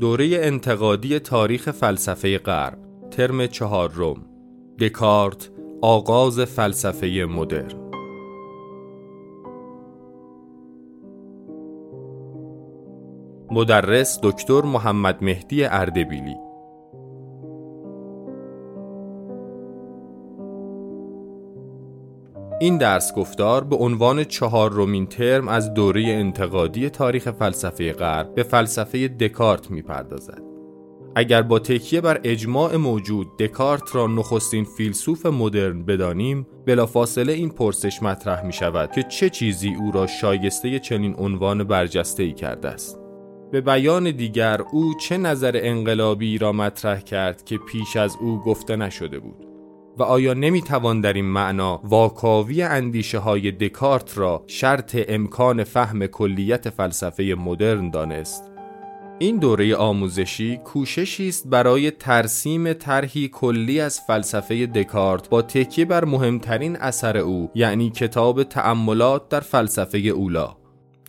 [0.00, 2.78] دوره انتقادی تاریخ فلسفه غرب
[3.10, 4.16] ترم چهارم
[4.78, 5.50] دکارت
[5.82, 7.82] آغاز فلسفه مدرن.
[13.50, 16.51] مدرس دکتر محمد مهدی اردبیلی.
[22.62, 29.08] این درس گفتار به عنوان چهارمین ترم از دوره انتقادی تاریخ فلسفه غرب به فلسفه
[29.08, 30.42] دکارت می‌پردازد.
[31.16, 38.02] اگر با تکیه بر اجماع موجود دکارت را نخستین فیلسوف مدرن بدانیم بلافاصله این پرسش
[38.02, 42.98] مطرح می شود که چه چیزی او را شایسته چنین عنوان برجسته ای کرده است
[43.52, 48.76] به بیان دیگر او چه نظر انقلابی را مطرح کرد که پیش از او گفته
[48.76, 49.51] نشده بود
[49.98, 56.70] و آیا نمی‌توان در این معنا واکاوی اندیشه های دکارت را شرط امکان فهم کلیت
[56.70, 58.52] فلسفه مدرن دانست؟
[59.18, 66.04] این دوره آموزشی کوششی است برای ترسیم طرحی کلی از فلسفه دکارت با تکیه بر
[66.04, 70.61] مهمترین اثر او یعنی کتاب تأملات در فلسفه اولا.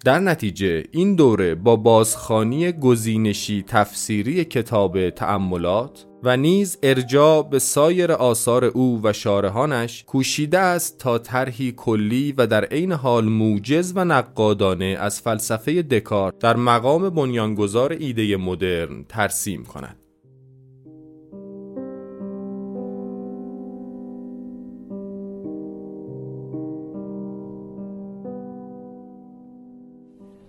[0.04, 8.12] در نتیجه این دوره با بازخانی گزینشی تفسیری کتاب تأملات و نیز ارجاع به سایر
[8.12, 14.06] آثار او و شارحانش کوشیده است تا طرحی کلی و در عین حال موجز و
[14.06, 20.03] نقادانه از فلسفه دکارت در مقام بنیانگذار ایده مدرن ترسیم کند.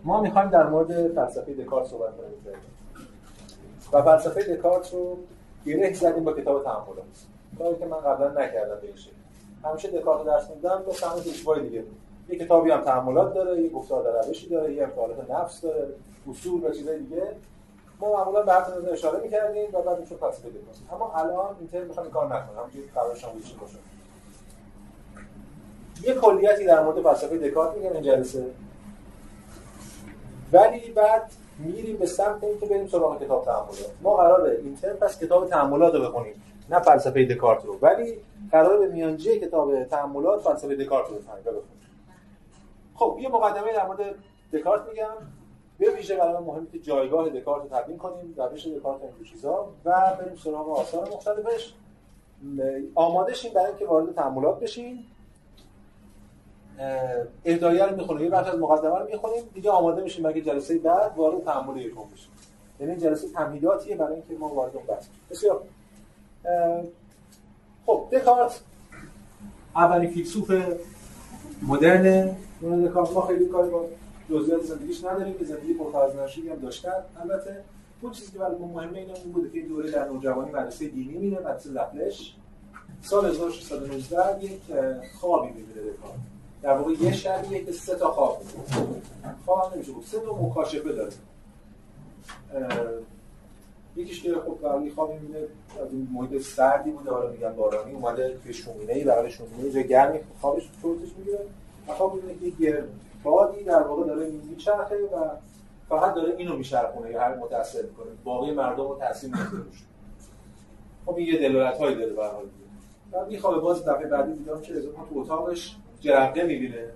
[0.04, 2.56] ما می‌خوایم در مورد فلسفه دکارت صحبت کنیم.
[3.92, 5.18] و فلسفه دکارت رو
[5.66, 7.04] گره زدیم با کتاب تحملات
[7.58, 8.96] کاری که من قبلا نکردم به این
[9.64, 11.84] همیشه دکارت درس میدم به سمت اشتباه دیگه.
[12.28, 15.88] یه کتابی هم تحملات داره یه گفتار در روشی داره یه امتحانات نفس داره
[16.30, 17.22] اصول و چیزای دیگه.
[18.00, 20.76] ما معمولا به هر اشاره می‌کردیم و بعد می‌شد فلسفه دکارت.
[20.92, 22.58] اما الان این ترم می‌خوام کار نکنم.
[22.58, 23.76] همونجوری قرارش هم باشه.
[26.02, 28.46] یه کلیتی در مورد فلسفه دکارت میگم این جلسه.
[30.52, 35.20] ولی بعد میریم به سمت اینکه بریم سراغ کتاب تأملات ما قراره این ترم پس
[35.20, 37.78] کتاب تأملات رو بخونیم نه فلسفه دکارت رو.
[37.82, 38.18] ولی
[38.52, 41.64] قراره به میانجی کتاب تأملات فلسفه دکارت رو بخونیم.
[42.94, 44.14] خب یه مقدمه در مورد
[44.52, 45.14] دکارت میگم.
[45.78, 49.68] به ویژه برای مهمه که جایگاه دکارت رو تبیین کنیم روش دکارت این چیزا.
[49.84, 51.74] و بریم سراغ آثار مختلفش.
[52.94, 55.06] آماده شیم برای اینکه وارد تأملات بشیم.
[57.44, 58.24] اهدایه رو می‌خونیم.
[58.24, 59.42] یه بخش از مقدمه رو می‌خونیم.
[59.54, 62.30] دیگه آماده میشیم برای جلسه بعد وارد تأمل یکم بشیم.
[62.80, 65.62] یعنی جلسه تمهیداتیه برای اینکه ما وارد اون بحث بسیار.
[67.86, 68.60] خب دکارت.
[69.76, 70.52] اولین فیلسوف
[71.62, 72.36] مدرن.
[72.62, 73.12] دکارت.
[73.12, 73.86] ما خیلی کاری با
[74.30, 76.16] جزئیات زندگیش نداریم که زندگی پرفراز
[76.50, 77.04] هم داشتن.
[77.22, 77.64] البته
[78.00, 81.18] اون چیزی که برای ما مهمه اینه اون بوده که دوره در نوجوانی مدرسه دینی
[81.18, 82.36] میره مدرسه لپلش.
[83.02, 84.60] سال 1619 یک
[85.20, 86.33] خوابی می‌بینه دکارت.
[86.64, 88.42] در واقع یه شبیه که سه تا خواب
[89.44, 89.92] خواب نمیشه.
[89.92, 91.12] بود سه تا مکاشفه داره.
[93.96, 95.38] یکیش که خب برای خواب می‌بینه
[95.82, 97.10] از این محیط سردی بوده.
[97.10, 101.38] حالا میگن بارانی اومده توی شومینه ای بغل شومینه جای گرمی خوابش چرتش می‌گیره
[101.88, 102.84] و خواب می‌بینه که یه
[103.22, 105.28] بادی در واقع داره میچرخه و
[105.88, 108.06] فقط داره اینو میچرخونه یا هر متاثر می‌کنه.
[108.24, 109.64] باقی مردم رو تاثیر نمی‌ذاره
[111.06, 112.44] خب این یه دلالت هایی داره به حال.
[113.12, 113.60] بعد میخوابه.
[113.60, 114.74] باز دفعه بعدی دیدم که
[115.10, 116.88] تو اتاقش جرقه می‌بینه.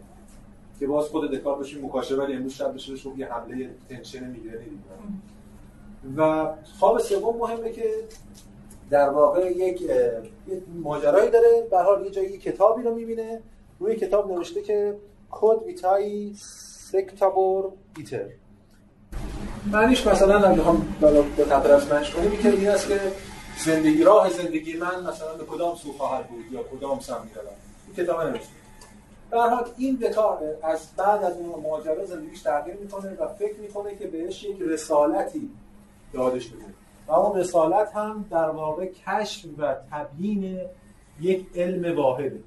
[0.80, 4.60] که باز خود دکار بشه مکاشفه ولی امروز شب بشه خب یه حمله تنشن می‌گیره
[6.16, 7.94] و خواب سوم مهمه که
[8.90, 9.82] در واقع یک
[10.82, 11.66] ماجرایی داره.
[11.70, 13.40] به حال یه جایی کتابی رو می‌بینه.
[13.78, 14.96] روی کتاب نوشته که
[15.30, 16.32] کد ویتای
[16.92, 18.26] سکتابور ایتر.
[19.72, 20.94] معنیش مثلا اگه بخوام
[21.36, 23.00] به خاطر از کنیم که این است که
[23.64, 27.52] زندگی راه زندگی من مثلا به کدام سو خواهد بود یا کدام سمت می‌روم.
[27.86, 28.57] این کتاب نوشته.
[29.36, 34.06] حال این دکار از بعد از اون ماجرا زندگیش تغییر می‌کنه و فکر می‌کنه که
[34.06, 35.50] بهش یک رسالتی
[36.14, 36.64] یادش بده.
[37.06, 40.60] و اون رسالت هم در واقع کشف و تبیین
[41.20, 42.40] یک علم واحده.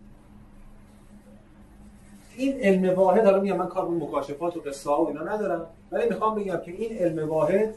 [2.36, 6.10] این علم واحد حالا میگم من کار به مکاشفات و قصه و اینا ندارم ولی
[6.10, 7.76] می‌خوام بگم که این علم واحد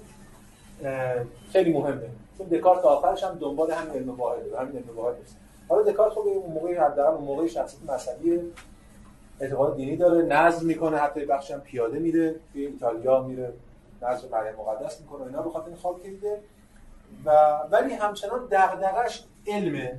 [1.53, 2.09] خیلی مهمه.
[2.39, 5.37] چون دکارت آخرش هم دنبال همین علم واحده همین علم واحد است
[5.69, 8.41] حالا دکارت خب اون موقعی حداقل اون موقعی شخصیت مذهبی
[9.41, 13.53] اعتقاد دینی داره نظم می‌کنه حتی بخشی هم پیاده میره توی ایتالیا میره
[14.03, 16.39] نظم مریم مقدس می‌کنه اینا به خاطر این خواب کلیده
[17.25, 17.31] و
[17.71, 19.99] ولی همچنان دغدغش علمه.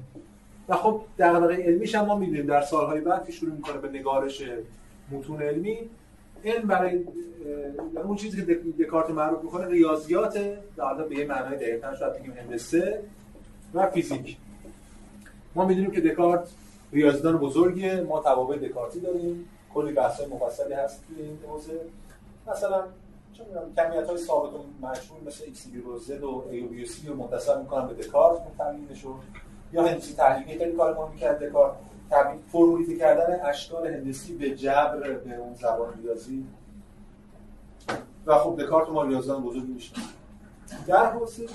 [0.70, 4.44] و خب دغدغه علمیش هم ما می‌دونیم در سالهای بعد که شروع می‌کنه به نگارش
[5.12, 5.90] متون علمی
[6.46, 7.04] علم برای
[8.04, 10.38] اون چیزی که دکارت معروف می‌کنه ریاضیات
[10.78, 13.02] در به یه معنای دقیق‌تر شاید بگیم هندسه
[13.74, 14.38] و فیزیک.
[15.56, 16.48] ما می‌دونیم که دکارت
[16.92, 19.50] ریاضیدان بزرگیه ما توابع دکارتی داریم.
[19.74, 21.82] کلی بحث مفصلی هست توی این حوزه.
[22.48, 22.84] مثلا
[23.34, 23.46] چون
[23.78, 27.16] کمیت های ثابت و مشهور مثل ایکس و زد و ای و بی سی رو
[27.16, 29.16] منتسب می‌کنن به دکارت تمرینشون
[29.74, 31.74] یا هندسی تحلیلی خیلی کار ما می‌کرد دکارت.
[32.12, 36.46] تبدیل فروریزه کردن اشکال هندسی به جبر به اون زبان ریاضی.
[38.26, 39.94] و خب دکارت ما ریاضیان بزرگ میشه
[40.88, 41.48] در حوزه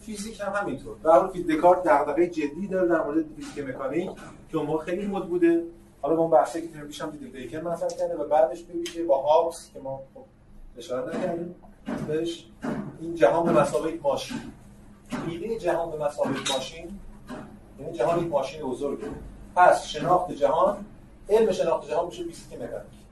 [0.00, 0.96] فیزیک هم همینطور.
[1.04, 4.10] در حالی که دکارت دغدغه جدی داره در مورد فیزیک مکانیک
[4.50, 5.62] که اون خیلی مد بوده.
[6.02, 9.70] حالا اون بحثی که تیم پیشم دیدیم بیکن مثلا کرده و بعدش ببینید با هابس
[9.74, 10.24] که ما خب
[10.78, 11.54] اشاره نکردیم
[12.08, 12.46] بهش
[13.00, 14.38] این جهان به مسابقه ماشین.
[15.28, 16.98] ایده جهان به مسابقه ماشین
[17.80, 19.06] یعنی جهان یک ماشین بزرگه
[19.56, 20.84] پس شناخت جهان
[21.28, 23.02] علم شناخت جهان میشه فیزیک مکانیک.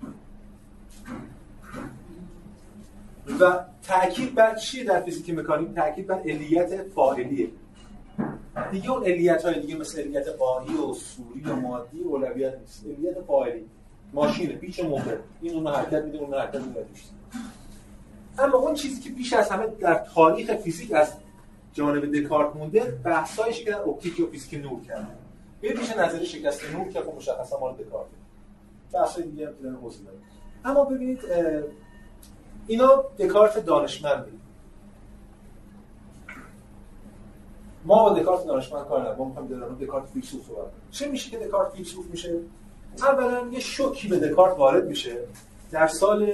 [3.41, 7.49] و تاکید بر چیه در فیزیک مکانیک تاکید بر علیت فاعلیه.
[8.71, 12.85] دیگه اون علیت های دیگه مثل علیت قاهی و سوری و مادی اولویت نیست.
[12.87, 13.65] علیت فاعلی.
[14.13, 14.55] ماشینه.
[14.55, 16.87] پیچ و موقع این اون حرکت میده اون حرکت میده
[18.39, 21.13] اما اون چیزی که بیش از همه در تاریخ فیزیک از
[21.73, 25.07] جانب دکارت مونده بحثایش که در اپتیک و فیزیک نور کرده.
[25.61, 28.07] به پیش نظری شکست نور که خب مشخصا مال دکارت.
[28.93, 29.79] بحث دیگه هم
[30.65, 31.21] اما ببینید
[32.71, 34.31] اینا دکارت دانشمندی
[37.85, 39.19] ما با دکارت دانشمند کار نداریم.
[39.19, 42.39] ما می‌خوایم در دکارت فیلسوف صحبت چه میشه که دکارت فیلسوف میشه؟
[42.99, 45.19] اولا یه شوکی به دکارت وارد میشه.
[45.71, 46.33] در سال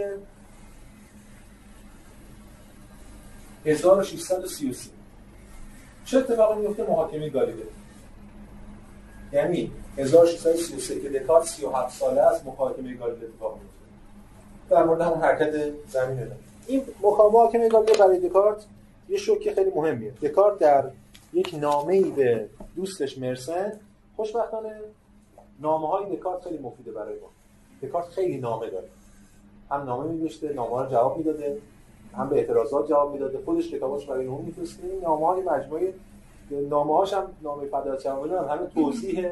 [3.64, 4.90] 1633
[6.04, 7.66] چه اتفاقی میفته محاکمه گالیله.
[9.32, 13.75] یعنی 1633 که دکارت 37 ساله است محاکمه گالیله اتفاق میفته
[14.70, 15.52] در مورد همون حرکت
[15.88, 16.36] زمین ده.
[16.66, 18.64] این محاکمه گالیله برای دکارت
[19.08, 20.10] یه شوکی خیلی مهمیه.
[20.22, 20.90] دکارت در
[21.32, 23.72] یک نامه ای به دوستش مرسن
[24.16, 24.80] خوشبختانه
[25.60, 27.28] نامه های دکارت خیلی مفیده برای ما.
[27.88, 28.88] دکارت خیلی نامه داره.
[29.70, 31.58] هم نامه می‌نوشته نامه رو جواب می‌داده
[32.16, 33.38] هم به اعتراضات جواب می‌داده.
[33.44, 34.86] خودش کتاباش برای اون میفرسته.
[34.86, 35.94] این نامه های مجموعه
[36.50, 37.68] نامه هاش هم نامه
[38.02, 39.28] شمال هم همه توضیح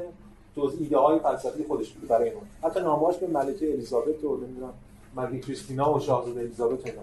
[0.55, 4.37] توضیح ایده های فلسفی خودش بود برای اون حتی نامه هاش به ملکه الیزابت و
[4.37, 4.75] نمی‌دونم
[5.17, 7.03] ملکه کریستینا و شاهزاده الیزابت اینا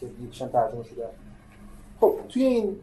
[0.00, 1.08] که یکشون ترجمه شده.
[2.00, 2.76] خب توی این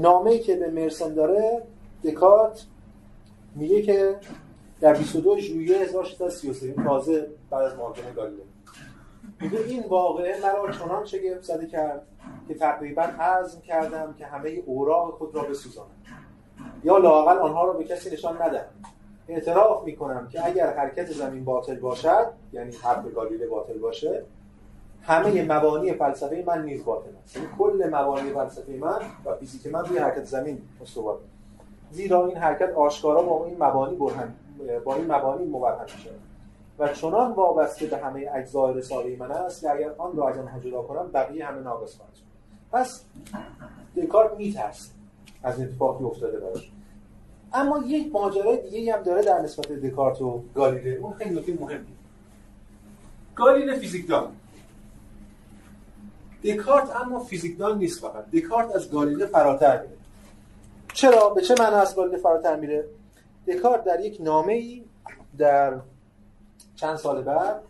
[0.00, 1.62] نامه‌ای که به مرسن داره
[2.04, 2.66] دکارت
[3.54, 4.16] میگه که
[4.80, 8.42] در 22 ژوئیه 1633 تازه بعد از محاکمه گالیله.
[9.40, 12.06] میگه این واقعه مرا چنان شگفت زده کرد
[12.48, 15.88] که تقریبا عزم کردم که همه اوراق خود را بسوزانم.
[16.84, 18.68] یا لاقل آنها را به کسی نشان ندهم.
[19.28, 24.22] اعتراف می‌کنم که اگر حرکت زمین باطل باشد یعنی حرف گالیله باطل باشه
[25.02, 27.36] همه مبانی فلسفه من نیز باطل است.
[27.36, 31.18] یعنی کل مبانی فلسفه من و فیزیک من روی حرکت زمین استوار
[31.90, 34.34] زیرا این حرکت آشکارا با این مبانی برهن
[34.84, 36.10] با این مبانی مبرهن میشه.
[36.78, 40.58] و چنان وابسته به همه اجزای رساله من است که اگر آن را از آنها
[40.60, 42.12] جدا کنم بقیه همه ناقص خواهد
[42.72, 43.04] پس
[43.96, 44.90] دکارت میترسه
[45.42, 46.72] از اتفاقی افتاده براش.
[47.54, 50.98] اما یک ماجرای دیگه هم داره در نسبت دکارت و گالیله.
[51.00, 51.86] اون خیلی نکته مهمی.
[53.34, 54.32] گالیله فیزیکدان
[56.44, 58.30] دکارت اما فیزیکدان نیست فقط.
[58.30, 59.94] دکارت از گالیله فراتر میره.
[60.92, 62.84] چرا؟ به چه معنی از گالیله فراتر میره؟
[63.48, 64.84] دکارت در یک نامه ای
[65.38, 65.80] در
[66.76, 67.60] چند سال بعد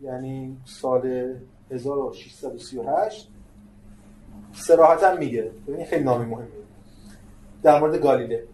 [0.00, 1.34] یعنی سال
[1.70, 3.28] 1638
[4.52, 5.50] سراحتا میگه.
[5.68, 6.48] ببین خیلی نامی مهمه
[7.62, 8.44] در مورد گالیله.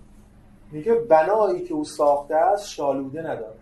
[0.73, 3.59] میگه بنایی که او ساخته است شالوده ندارد.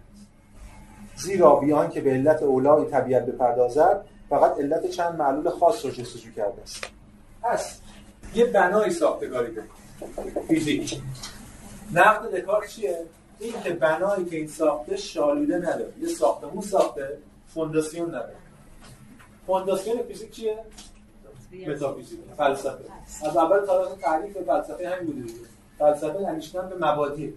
[1.16, 6.30] زیرا بیان که به علت اولای طبیعت بپردازد فقط علت چند معلول خاص رو جستجو
[6.36, 6.84] کرده است.
[7.42, 7.80] پس
[8.34, 9.62] یه بنایی ساخته گالیله
[10.48, 11.00] فیزیک.
[11.92, 13.04] نقد دکارت چیه؟
[13.40, 15.92] این که بنایی که این ساخته شالوده نداره.
[16.00, 17.18] یه ساختمون ساخته
[17.54, 18.36] فونداسیون نداره.
[19.46, 20.58] فونداسیون فیزیک چیه؟
[21.68, 22.20] متافیزیک.
[22.36, 22.84] فلسفه.
[23.22, 25.53] از اول تا تعریف فلسفه همین بوده دیگه.
[25.78, 27.34] فلسفه اندیشیدن به مبادی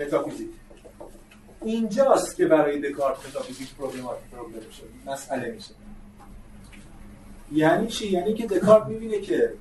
[0.00, 0.48] متافیزیک.
[1.62, 5.74] اینجاست که برای دکارت متافیزیک problematic problem میشه مسئله میشه.
[7.52, 9.52] یعنی چی؟ یعنی که دکارت می‌بینه که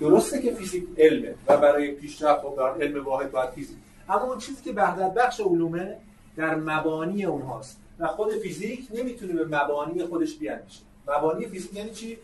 [0.00, 3.76] درسته که فیزیک علمه و برای پیشرفت و برای علم واحد باید فیزیک.
[4.08, 5.96] اما اون چیزی که وحدت بخش علومه
[6.36, 7.80] در مبانی اونهاست.
[7.98, 12.18] و خود فیزیک نمی‌تونه به مبانی خودش بیاندیشه مبانی فیزیک یعنی چی؟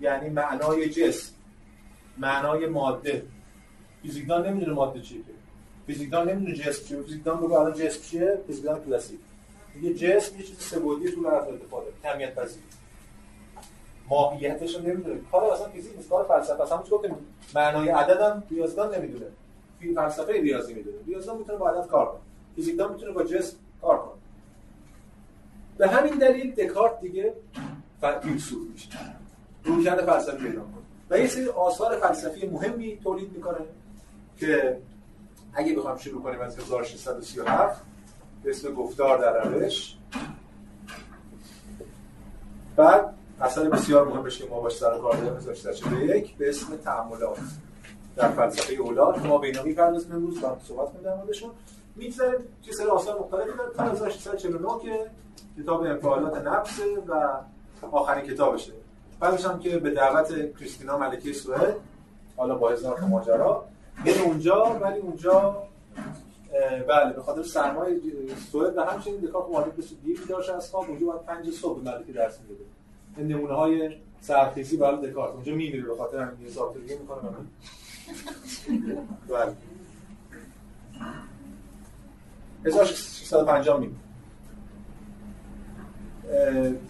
[0.00, 1.32] یعنی معنای جسم
[2.18, 3.22] معنای ماده.
[4.02, 5.20] فیزیکدان نمی‌دونه ماده چیه
[5.86, 7.02] فیزیکدان نمی‌دونه جسم چیه.
[7.02, 9.20] فیزیکدان بگو الان جسم چیه فیزیکدان کلاسیک.
[9.82, 12.62] یه جسم یه چیز سه‌بعدی طول عرض اتفاق داره کمیت پذیر
[14.08, 15.20] ماهیتش رو نمی‌دونه.
[15.32, 17.14] کار اصلا فیزیک نیست کار فلسفه اصلا که
[17.54, 19.26] معنای عدد هم ریاضیدان نمی‌دونه.
[19.94, 20.96] فلسفه ریاضی می‌دونه.
[21.06, 22.20] ریاضیدان می‌تونه با عدد کار کنه.
[22.56, 24.12] فیزیکدان می‌تونه با جسم کار کنه.
[25.78, 27.32] به همین دلیل دکارت دیگه
[28.22, 28.88] فیلسوف میشه.
[29.64, 30.82] رویکرد فلسفی پیدا کنه.
[31.10, 33.58] و یه سری آثار فلسفی مهمی تولید می‌کنه.
[34.36, 34.78] که
[35.54, 37.82] اگه بخوام شروع کنیم از 1637
[38.42, 39.96] به اسم گفتار در روش.
[42.76, 47.38] بعد اثر بسیار مهمش که ما باش سر کار داریم 1641 به اسم تعاملات.
[48.16, 51.50] در فلسفه اولاد ما به اینا می‌پردازیم امروز با صحبت کنیم در موردشون.
[51.96, 53.70] می‌گذاریم چه سری آثار مختلفی داره.
[53.76, 55.10] تا 1649 که
[55.62, 57.40] کتاب انفعالات نفس و
[57.92, 58.72] آخرین کتابشه.
[59.20, 61.76] بعدش هم که به دعوت کریستینا ملکه سوئد
[62.36, 63.64] حالا با هزار ماجرا.
[64.04, 65.62] میره اونجا ولی اونجا
[66.88, 68.00] بله به خاطر سرمایه
[68.52, 71.90] سوئد و همچنین دکار خب به دیر داشت از خواب اونجا باید پنج صبح به
[71.90, 72.64] ملکه درس میده
[73.16, 76.36] این نمونه های سرخیزی برای دکارت اونجا میمیره به خاطر همین
[76.80, 77.20] دیگه می‌کنه
[79.28, 79.56] بله.
[82.64, 84.02] 1650 میمیره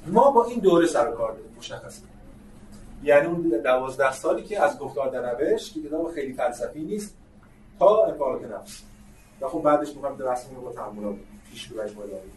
[0.07, 2.12] ما با این دوره سر کار داریم مشخصه
[3.03, 7.17] یعنی اون دوازده سالی که از گفتار در روش که کتاب خیلی فلسفی نیست
[7.79, 8.83] تا انفعالات نفس.
[9.41, 11.17] و خب بعدش می‌خوام درس رو با تعاملات
[11.51, 12.33] پیش ببریم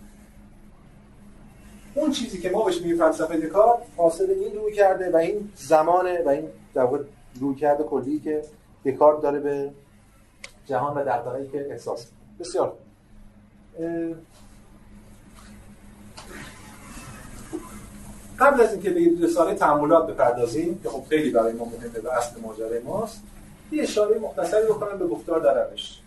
[1.95, 6.23] اون چیزی که ما بهش میگیم فلسفه دکارت حاصل این روی کرده و این زمانه
[6.25, 6.87] و این در
[7.39, 8.41] روی کرده کلی که
[8.85, 9.71] دکارت داره به
[10.65, 12.07] جهان و دغدغه‌ای که احساس
[12.39, 12.73] بسیار
[18.39, 22.41] قبل از اینکه به رساله تعاملات بپردازیم که خب خیلی برای ما مهمه و اصل
[22.41, 23.23] ماجرای ماست
[23.71, 25.99] یه اشاره مختصری بکنم به گفتار در روش.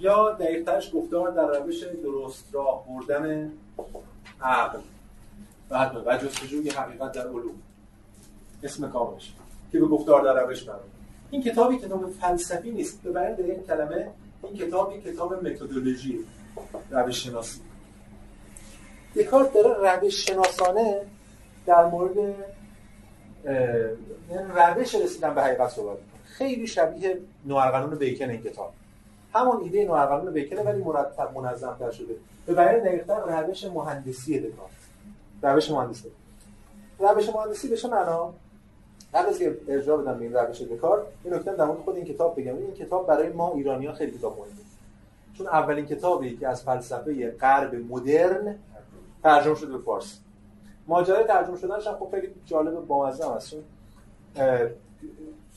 [0.00, 3.52] یا دقیقترش گفتار در روش درست راه بردن
[4.42, 4.78] عقل.
[5.70, 7.62] و و جستجوی حقیقت در علوم.
[8.62, 9.32] اسم کاملش.
[9.72, 10.80] که به گفتار در روش برای.
[11.30, 14.10] این کتابی کتاب فلسفی نیست به بیان این کلمه
[14.42, 16.18] این کتابی کتاب متدولوژی
[16.90, 17.60] روش شناسی
[19.16, 21.00] دکارت داره روش شناسانه
[21.68, 22.34] در مورد یعنی
[24.56, 28.72] روش رسیدن به حقیقت صحبت خیلی شبیه نوارقانون بیکن این کتاب.
[29.34, 32.14] همون ایده نوارقانون بیکنه ولی مرتب منظم تر شده.
[32.46, 34.70] به بیان دقیقتر روش مهندسی دکارت
[35.42, 36.08] روش مهندسی.
[36.98, 38.34] روش مهندسی بشه معنا؟
[39.14, 42.04] قبل از که ارجاع بدم به این روش دکارت این نکته در مورد خود این
[42.04, 42.56] کتاب بگم.
[42.56, 44.52] این کتاب برای ما ایرانیان خیلی کتاب مهمه.
[45.38, 48.58] چون اولین کتابی که از فلسفه غرب مدرن
[49.22, 50.18] ترجمه شده به فارسی.
[50.88, 53.54] ماجرای ترجمه شدنش هم خب خیلی جالب بامزه هم هست.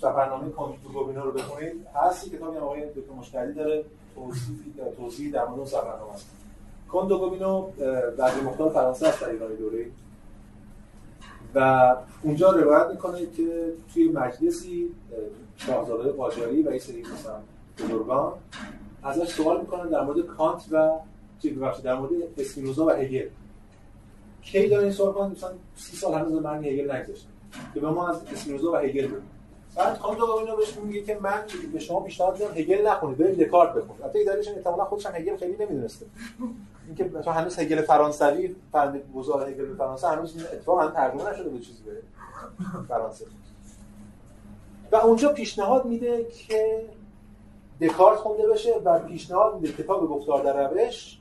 [0.01, 0.49] سفرنامه
[0.93, 3.83] گوبینو رو بخونید هستی کتابی آقای دکتر مشتری داره
[4.15, 4.57] توضیح
[4.97, 6.25] توضیح در مورد سفرنامه است.
[6.91, 7.69] گوبینو
[8.17, 9.85] در مختار فرانسه است در ایران دوره.
[11.55, 14.89] و اونجا روایت می‌کنه که توی مجلسی
[15.57, 17.35] شاهزاده قاجاری و یه سری مثلا
[17.79, 18.33] بزرگان
[19.03, 20.91] ازش سوال می‌کنن در مورد کانت و
[21.41, 23.27] چی در مورد اسپینوزا و هگل.
[24.41, 27.29] کی داره این سوال کنن مثلا 30 سال هنوز من هگل نگذاشتم.
[27.73, 29.21] که به ما از اسپینوزا و هگل بگو
[29.75, 31.43] بعد کانت اینو بهش میگه که من
[31.73, 34.01] به شما پیشنهاد میدم هگل نخونید برید دکارت بخونید.
[34.01, 36.05] البته ایدهش احتمالاً خودش هم هگل خیلی نمی‌دونسته.
[36.87, 41.59] اینکه مثلا هنوز هگل فرانسوی فرند بزرگ هگل فرانسه هنوز اتفاق هم ترجمه نشده به
[41.59, 42.01] چیزی به
[42.87, 43.25] فرانسه.
[44.91, 46.85] و اونجا پیشنهاد میده که
[47.81, 51.17] دکارت خونده بشه و پیشنهاد میده کتاب گفتار در روش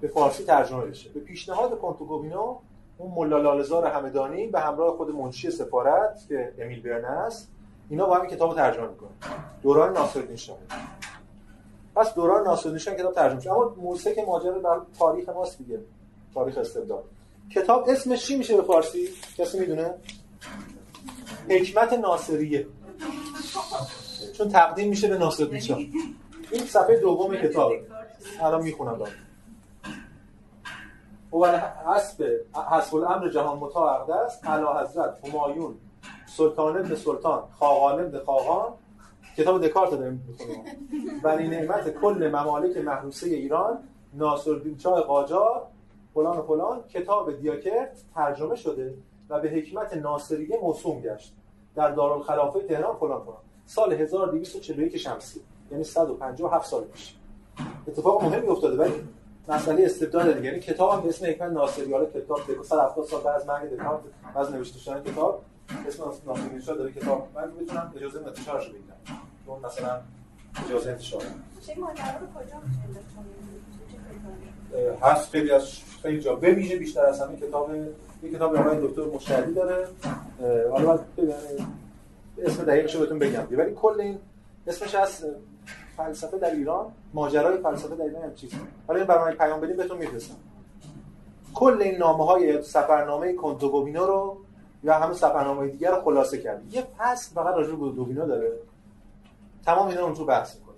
[0.00, 1.10] به فارسی ترجمه بشه.
[1.10, 2.56] به پیشنهاد کنتوگوبینو
[2.98, 7.50] اون ملا لالزار همدانی به همراه خود منشی سفارت که امیل برنه است
[7.90, 9.10] اینا با هم کتاب ترجمه می‌کنن.
[9.62, 10.58] دوران ناصرالدین شاه.
[11.96, 15.80] پس دوران ناصرالدین شاه کتاب ترجمه شد اما موسیقی ماجرا در تاریخ ماست دیگه.
[16.34, 17.04] تاریخ استبداد.
[17.54, 19.94] کتاب اسمش چی میشه به فارسی؟ کسی می‌دونه؟
[21.48, 22.66] حکمت ناصریه.
[24.32, 25.78] چون تقدیم میشه به ناصرالدین شاه.
[26.52, 27.72] این صفحه دوم کتاب.
[28.40, 29.12] الان می‌خونم دارم
[31.32, 32.24] و حسب
[32.70, 34.46] حسب الامر جهان مطاع است.
[34.46, 35.74] اعلی حضرت همایون
[36.36, 38.72] سلطان ابن سلطان خاقان ابن خاقان.
[39.36, 40.64] کتاب دکارت داریم می‌خونیم.
[41.22, 43.78] ولی نعمت کل ممالک محروسه ایران
[44.14, 45.66] ناصرالدین شاه قاجار
[46.14, 46.82] فلان و فلان.
[46.82, 48.94] کتاب دیاکرت ترجمه شده
[49.28, 51.34] و به حکمت ناصریه موسوم گشت.
[51.74, 53.38] در دارالخلافه تهران فلان فلان.
[53.66, 57.16] سال 1241 شمسی یعنی 157 سال پیش.
[57.88, 59.08] اتفاق مهمی افتاده ولی
[59.48, 60.46] مسئله استبداد دیگه.
[60.46, 61.92] یعنی کتاب هم به اسم حکمت ناصری.
[61.92, 64.00] حالا کتاب 170 سال بعد از مرگ دکارت
[64.34, 65.42] از نوشته شدن کتاب
[65.88, 67.28] اسم ناصری شاه داره کتاب.
[67.34, 68.96] من می‌تونم اجازه انتشارش رو بگیرم.
[69.46, 70.00] چون مثلا
[70.66, 71.22] اجازه انتشار.
[71.66, 72.78] چه ماجرا؟ رو کجا میشه
[75.02, 75.68] هست خیلی از
[76.02, 77.70] خیلی جا به ویژه بیشتر از همین کتاب
[78.22, 79.88] یک کتاب آقای دکتر مشتری داره.
[80.70, 80.98] حالا
[82.38, 83.46] اسم دقیقش رو بهتون بگم.
[83.50, 84.18] ولی کل این
[84.66, 85.24] اسمش از
[85.98, 88.52] فلسفه در ایران ماجرای فلسفه در ایران هم چیز؟
[88.86, 90.34] حالا این برنامه پیام بدیم بهتون میفرستم.
[91.54, 94.36] کل این نامه های سفرنامه کنتوگوبینو رو
[94.84, 98.52] یا همه سفرنامه دیگر رو خلاصه کرد یه فصل فقط راجع به دوبینو داره.
[99.64, 100.76] تمام اینا اونجا بحث می‌کنه.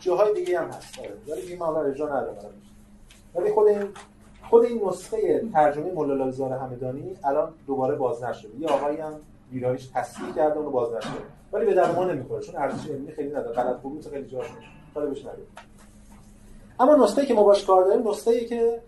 [0.00, 0.98] جاهای دیگه هم هست.
[0.98, 1.12] آره.
[1.28, 2.38] ولی این حالا اجرا نداره
[3.34, 3.88] ولی خود این
[4.50, 8.60] خود این نسخه ترجمه مولا همدانی الان دوباره بازنشر شده.
[8.60, 9.12] یه آقایی هم
[9.52, 11.08] ویرایش تصحیح کرده اونو بازنشر
[11.52, 13.52] ولی به درد ما نمی‌خوره چون ارزش علمی خیلی نداره.
[13.52, 14.46] غلط خوبی خیلی جاش
[14.94, 15.46] بهش نداره
[16.80, 18.80] اما نسخه که ما باش کار داریم نسخه که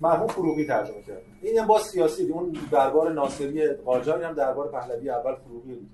[0.00, 1.22] مرحوم فروغی ترجمه کرد.
[1.42, 5.90] این هم با سیاسی اون دربار ناصری قاجار هم دربار پهلوی اول فروغی بود.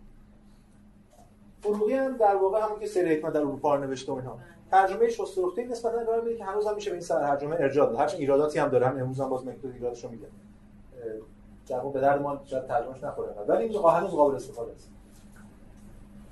[1.62, 4.38] فروغی هم در واقع همون که سری حکمت در اروپا نوشته و اینها
[4.70, 8.00] ترجمه شسترخته نسبتا ارائه میده که هنوز هم میشه به این ترجمه ارجاع داد.
[8.00, 8.86] هرچند ایراداتی هم داره.
[8.86, 10.26] هم امروز هم باز مکتوب ایرادشو میده.
[11.68, 13.28] در به درد ما شاید ترجمهش نخوره.
[13.48, 14.88] ولی این هنوز قابل استفاده است.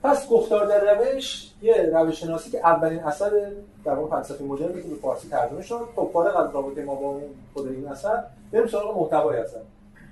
[0.03, 3.53] پس گفتار در روش یه روش شناسی که اولین اثر
[3.85, 5.89] در واقع فلسفه مدرن که به فارسی ترجمه شد.
[5.97, 7.23] خب فارغ از رابطه ما با اون
[7.55, 9.61] خود این اثر بریم سراغ محتوای اثر.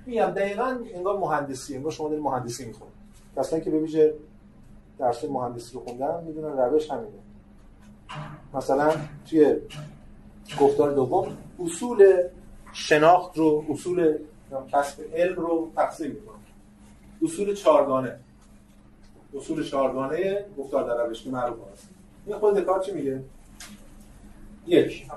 [0.05, 2.93] میگم دقیقاً انگار مهندسی انگار شما دارید مهندسی می‌خونید.
[3.37, 4.13] کسایی که به ویژه
[4.99, 7.11] درس مهندسی رو خوندن می‌دونن روش همینه.
[8.53, 8.91] مثلا
[9.29, 9.55] توی
[10.59, 12.13] گفتار دوم اصول
[12.73, 14.17] شناخت رو اصول
[14.71, 16.35] کسب علم رو تقسیم می‌کنه
[17.21, 18.19] اصول چارگانه
[19.33, 21.87] اصول چهارگانه گفتار در روش که معروف است.
[22.25, 23.23] این خود دکارت چی میگه؟
[24.67, 25.07] یک.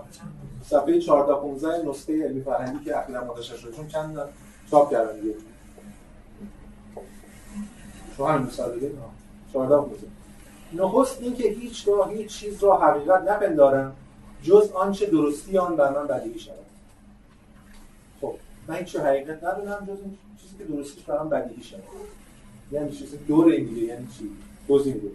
[0.64, 3.72] صفحه 14 15 نسخه علمی فرهنگی که اخیرا منتشر شده.
[3.72, 4.18] چون چند
[4.70, 5.34] چاپ کردن دیگه.
[8.16, 8.92] شما هم مثال دیگه؟
[9.52, 10.06] 14 15
[10.72, 13.96] نخست اینکه هیچگاه هیچ چیز را حقیقت نپندارم.
[14.42, 16.63] جز آنچه درستی آن بر من بدیهی شود.
[18.68, 21.80] من هیچ حقیقت ندونم جز این چیزی که درستیش برام بدیهی شود
[22.72, 24.30] یعنی چیزی دور این یعنی چی؟
[24.68, 25.10] میده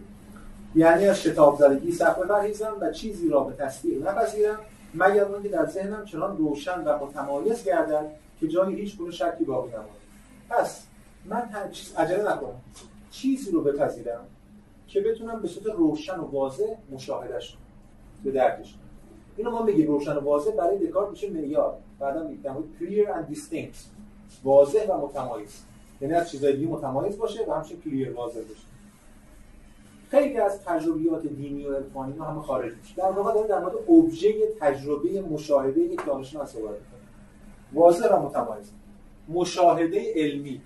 [0.76, 4.60] یعنی از شتاب زدگی پرهیزم و چیزی را به تصدیق نپذیرم
[4.94, 9.70] مگر آنکه در ذهنم چنان روشن و متمایز گردد که جای هیچ گونه شکی باقی
[9.70, 9.90] نماند.
[10.50, 10.84] پس
[11.26, 12.62] من هر چیز عجله نکنم.
[13.12, 14.26] چیزی رو بپذیرم
[14.88, 17.60] که بتونم به صورت روشن و واضح مشاهدهش کنم
[18.24, 18.89] به درکش کنم
[19.40, 21.78] اینو ما میگیم روشن و واضح برای دکارت میشه معیار.
[22.00, 23.78] بعدا میگم clear and distinct.
[24.44, 25.64] واضح و متمایز.
[26.02, 28.62] یعنی از چیزای دیگه متمایز باشه و همچنین کلیر واضح باشه.
[30.10, 33.76] خیلی از تجربیات دینی و عرفانی رو همه خارج میشه در واقع داره در مورد
[33.90, 37.00] ابژه تجربه مشاهده یک دانشمند صحبت می‌کنه
[37.74, 38.72] واضح و متمایز.
[39.30, 40.62] مشاهده علمی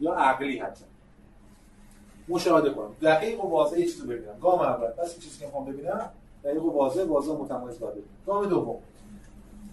[0.00, 0.84] یا عقلی حتی.
[2.28, 2.90] مشاهده کنم.
[3.02, 4.38] دقیق و واضح چیزی ببینم.
[4.42, 4.90] گام اول.
[4.90, 6.10] پس چیزی که می‌خوام ببینم
[6.46, 7.94] دقیق و واضح واضح متمایز باید
[8.26, 8.78] گام دوم.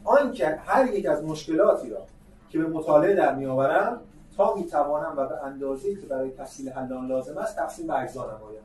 [0.03, 2.05] آنکه هر یک از مشکلاتی را
[2.49, 4.01] که به مطالعه در میآورم
[4.37, 8.25] تا می‌توانم و به اندازه‌ای که برای تحصیل حل آن لازم است تقسیم به اجزا
[8.25, 8.61] نمایم.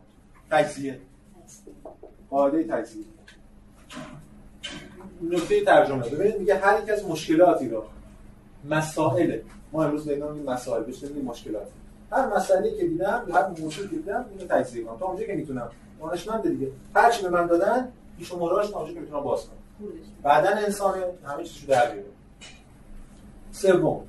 [0.50, 0.98] تجزیه.
[2.30, 3.04] قاعده تجزیه.
[5.22, 6.08] نکته ترجمه.
[6.08, 7.84] ببینید میگه هر یک از مشکلاتی را
[8.70, 9.38] مسائل.
[9.72, 11.66] ما امروز به این مسائل بهش مشکلات.
[12.12, 15.70] هر مسئله که دیدم هر موضوعی که دیدم اینو تجزیه کنم تا اونجا که می‌تونم.
[16.00, 16.72] دانشمند دیگه.
[16.94, 19.88] هر چی به من دادن این شماره‌اش تا که می‌تونم باز کنم.
[20.22, 22.08] بعدا انسان همه چیزو در بیاره.
[23.52, 24.06] سوم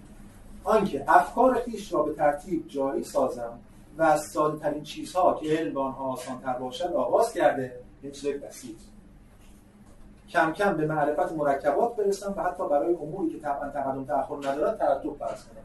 [0.63, 3.59] آنکه افکار خیش را به ترتیب جاری سازم
[3.97, 8.11] و از ساده ترین چیزها که علم به آنها آسان تر باشد آغاز کرده این
[8.11, 8.77] چیز بسیط.
[10.29, 14.77] کم کم به معرفت مرکبات برسم و حتی برای اموری که طبعا تقدم تأخر ندارد
[14.77, 15.63] ترتب فرض کنم.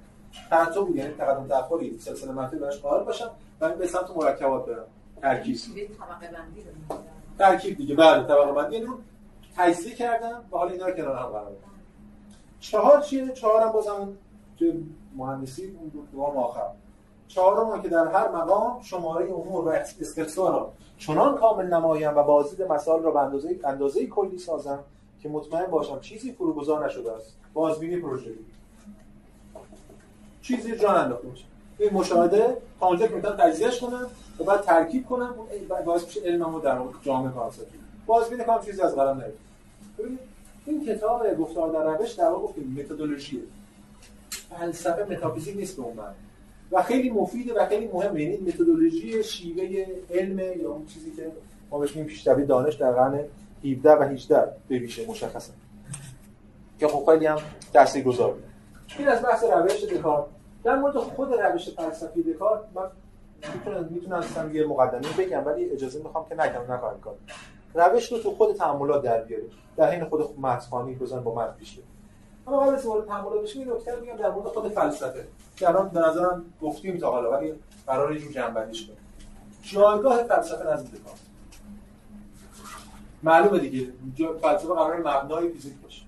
[0.51, 3.31] ترتب یعنی تقدم تأخری سلسله مراتب براش قائل باشم
[3.61, 4.85] و به سمت مرکبات برم.
[5.23, 5.57] ترکیب
[7.39, 7.95] ترکیب دیگه.
[7.95, 8.77] بله طبقه بندی.
[8.77, 8.89] یعنی
[9.57, 11.53] تجزیه کردم و حالا اینا رو کنار هم قرار
[12.61, 14.09] چهار چیه؟ چهارم بازم
[14.57, 14.75] که
[15.17, 16.71] مهندسی اون دو آخر.
[17.29, 22.63] چهارم که در هر مقام شماره امور و استقصا را چنان کامل نمایم و بازدید
[22.67, 24.79] مسائل را به اندازه اندازه کلی سازم
[25.21, 27.37] که مطمئن باشم چیزی فروگذار نشده است.
[27.55, 28.31] بازبینی پروژه
[30.43, 31.29] چیزی جان انداخته
[31.79, 34.07] این مشاهده تا اونجا می‌تونم تجزیهش کنم
[34.41, 35.35] و بعد ترکیب کنم
[35.85, 37.67] باعث میشه علممو در جامعه concept
[38.07, 39.33] بازبینی کنم چیزی از قلم نیاد.
[40.67, 43.41] این کتاب گفتار در روش در واقع متدولوژیه.
[44.59, 45.97] فلسفه متافیزیک نیست به اون
[46.73, 48.23] و خیلی مفیده و خیلی مهمه.
[48.23, 51.33] یعنی متدولوژی شیوه علم یا اون چیزی که
[51.71, 53.21] ما بهش میگیم پیشروی دانش در قرن
[53.65, 55.53] 17 و 18 به ویژه مشخصه.
[56.81, 57.39] که خب خیلی هم
[57.73, 58.35] تاثیرگذار
[58.99, 60.25] این از بحث روش دکارت
[60.65, 62.91] در مورد خود روش فلسفی دکارت من
[63.55, 67.15] می‌تونم می‌تونم یه مقدمه بگم ولی اجازه می‌خوام که نگم نکنم کار
[67.75, 69.45] روش رو تو خود تعاملات در بیاره
[69.77, 71.79] در حین خود متخانی بزن با متن پیش
[72.47, 75.27] اما قبل از وارد تعاملات بشیم این نکته میگم در مورد خود فلسفه.
[75.57, 77.55] که الان به نظرم گفتیم تا حالا ولی
[77.87, 78.99] قرار یه جور جنبندیش کنیم.
[79.63, 81.21] جایگاه فلسفه نزد دکارت.
[83.23, 83.93] معلومه دیگه.
[84.43, 86.03] فلسفه قرار مبنای فیزیک باشه.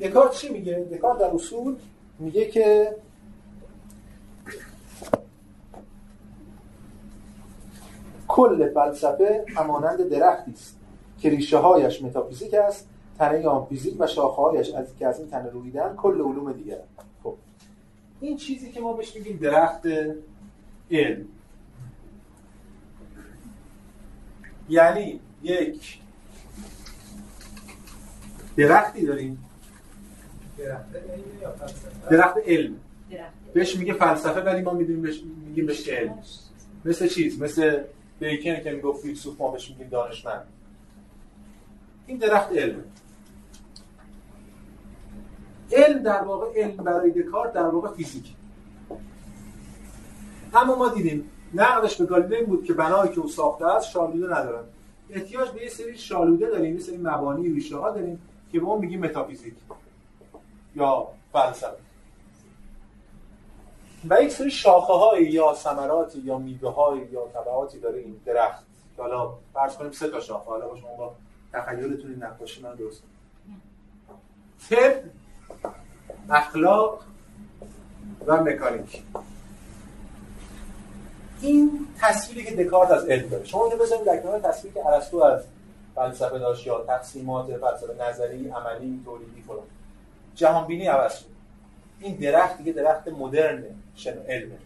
[0.00, 1.76] دکارت چی میگه؟ دکارت در اصول
[2.18, 2.96] میگه که
[8.28, 10.78] کل فلسفه همانند درختی است
[11.18, 15.30] که ریشه هایش متافیزیک است تنه آن فیزیک و شاخه هایش از که از این
[15.30, 16.78] تنه رویدن کل علوم دیگر
[17.22, 17.34] خب.
[18.20, 19.86] این چیزی که ما بهش میگیم درخت
[20.90, 21.24] علم.
[24.68, 26.00] یعنی یک
[28.56, 29.44] درختی داریم.
[32.10, 32.80] درخت علم.
[33.56, 36.18] بهش میگه فلسفه ولی ما می‌دونیم بهش میگیم بهش علم.
[36.84, 37.82] مثل چیز؟ مثل
[38.18, 40.46] بیکن که میگه فیلسوف ما بهش میگیم دانشمند.
[42.06, 42.84] این درخت علم.
[45.72, 48.34] علم در واقع علم برای دکارت در واقع فیزیک.
[50.54, 54.64] اما ما دیدیم نقدش به گالیله بود که بنایی که او ساخته است شالوده ندارن
[55.10, 58.20] احتیاج به یه سری شالوده داریم یه سری مبانی ریشه ها داریم
[58.52, 59.54] که به اون میگیم متافیزیک
[60.74, 61.85] یا فلسفه.
[64.10, 68.64] و یک سری شاخه های یا ثمراتی یا میوه های یا طبعاتی داره این درخت.
[68.98, 70.44] حالا فرض کنیم سه تا شاخه.
[70.44, 71.14] حالا با شما با
[71.52, 73.02] تخیلتون این نقاشی من درست
[74.70, 74.94] طب
[76.30, 77.02] اخلاق
[78.26, 79.02] و مکانیک.
[81.40, 83.44] این تصویری که دکارت از علم داره.
[83.44, 85.44] شما اینو بزنید در کنار تصویری که ارسطو از
[85.94, 89.62] فلسفه داشت یا تقسیمات فلسفه نظری عملی تولیدی فلان.
[90.34, 91.36] جهان بینی شد.
[92.00, 93.64] این درخت دیگه درخت مدرن
[93.96, 94.58] شنو علمه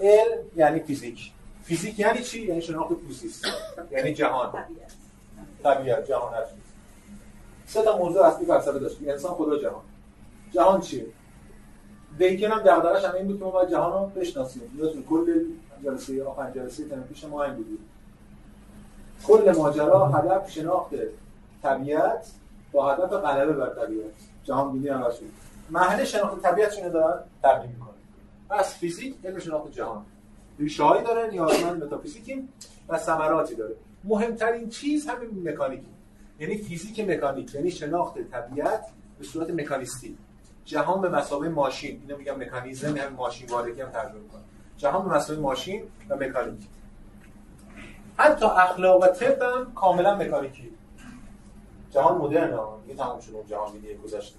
[0.00, 1.32] علم یعنی فیزیک.
[1.64, 3.44] فیزیک یعنی چی؟ یعنی شناخت پوزیست
[3.90, 4.52] یعنی جهان.
[5.62, 6.54] طبیعت جهان هست
[7.66, 8.96] سه تا موضوع اصلی فلسفه داشت.
[9.06, 9.82] انسان خدا جهان.
[10.52, 11.06] جهان چیه؟
[12.18, 14.62] بیکن هم دغدغه‌اش هم این بود که ما باید جهان رو بشناسیم.
[14.76, 15.44] یادتون کل
[15.84, 17.78] جلسه آخرین جلسه پیش ما این بود.
[19.24, 20.90] کل ماجرا هدف شناخت
[21.62, 22.26] طبیعت
[22.72, 24.14] با هدف غلبه بر طبیعت.
[24.44, 27.70] جهان بینی هم شد محل شناخت طبیعت چونه دارن تبدیل
[28.48, 30.04] پس فیزیک علم شناخت جهان.
[30.58, 32.48] ریشه هایی داره نیازمند متافیزیکیم
[32.88, 33.74] و ثمراتی داره.
[34.04, 35.86] مهمترین چیز همین مکانیکی.
[36.40, 38.86] یعنی فیزیک مکانیک یعنی شناخت طبیعت
[39.18, 40.16] به صورت مکانیستی.
[40.64, 44.42] جهان به مسابقه ماشین اینو میگم مکانیزم هم ماشین وارگی هم ترجمه کنم
[44.76, 46.60] جهان به مسابقه ماشین و مکانیک.
[48.16, 50.70] حتی اخلاق و طب هم کاملا مکانیکی.
[51.90, 54.38] جهان مدرن ها دیگه تمام شد اون جهان بینی گذشته.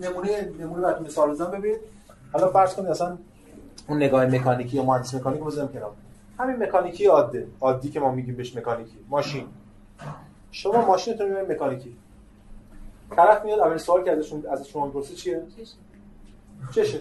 [0.00, 1.50] نمونه نمونه براتون مثال بزنم.
[1.50, 1.80] ببینید
[2.32, 3.18] حالا فرض کنید اصلا
[3.88, 5.92] اون نگاه مکانیکی یا مهندس مکانیک بزنم کنار.
[6.38, 8.98] همین مکانیکی عاده عادی که ما میگیم بهش مکانیکی.
[9.08, 9.46] ماشین.
[10.50, 11.96] شما ماشینتون می‌بینید مکانیکی.
[13.16, 15.42] طرف میاد اول سوال که ازشون از شما می‌پرسه چیه؟
[16.74, 17.00] چشه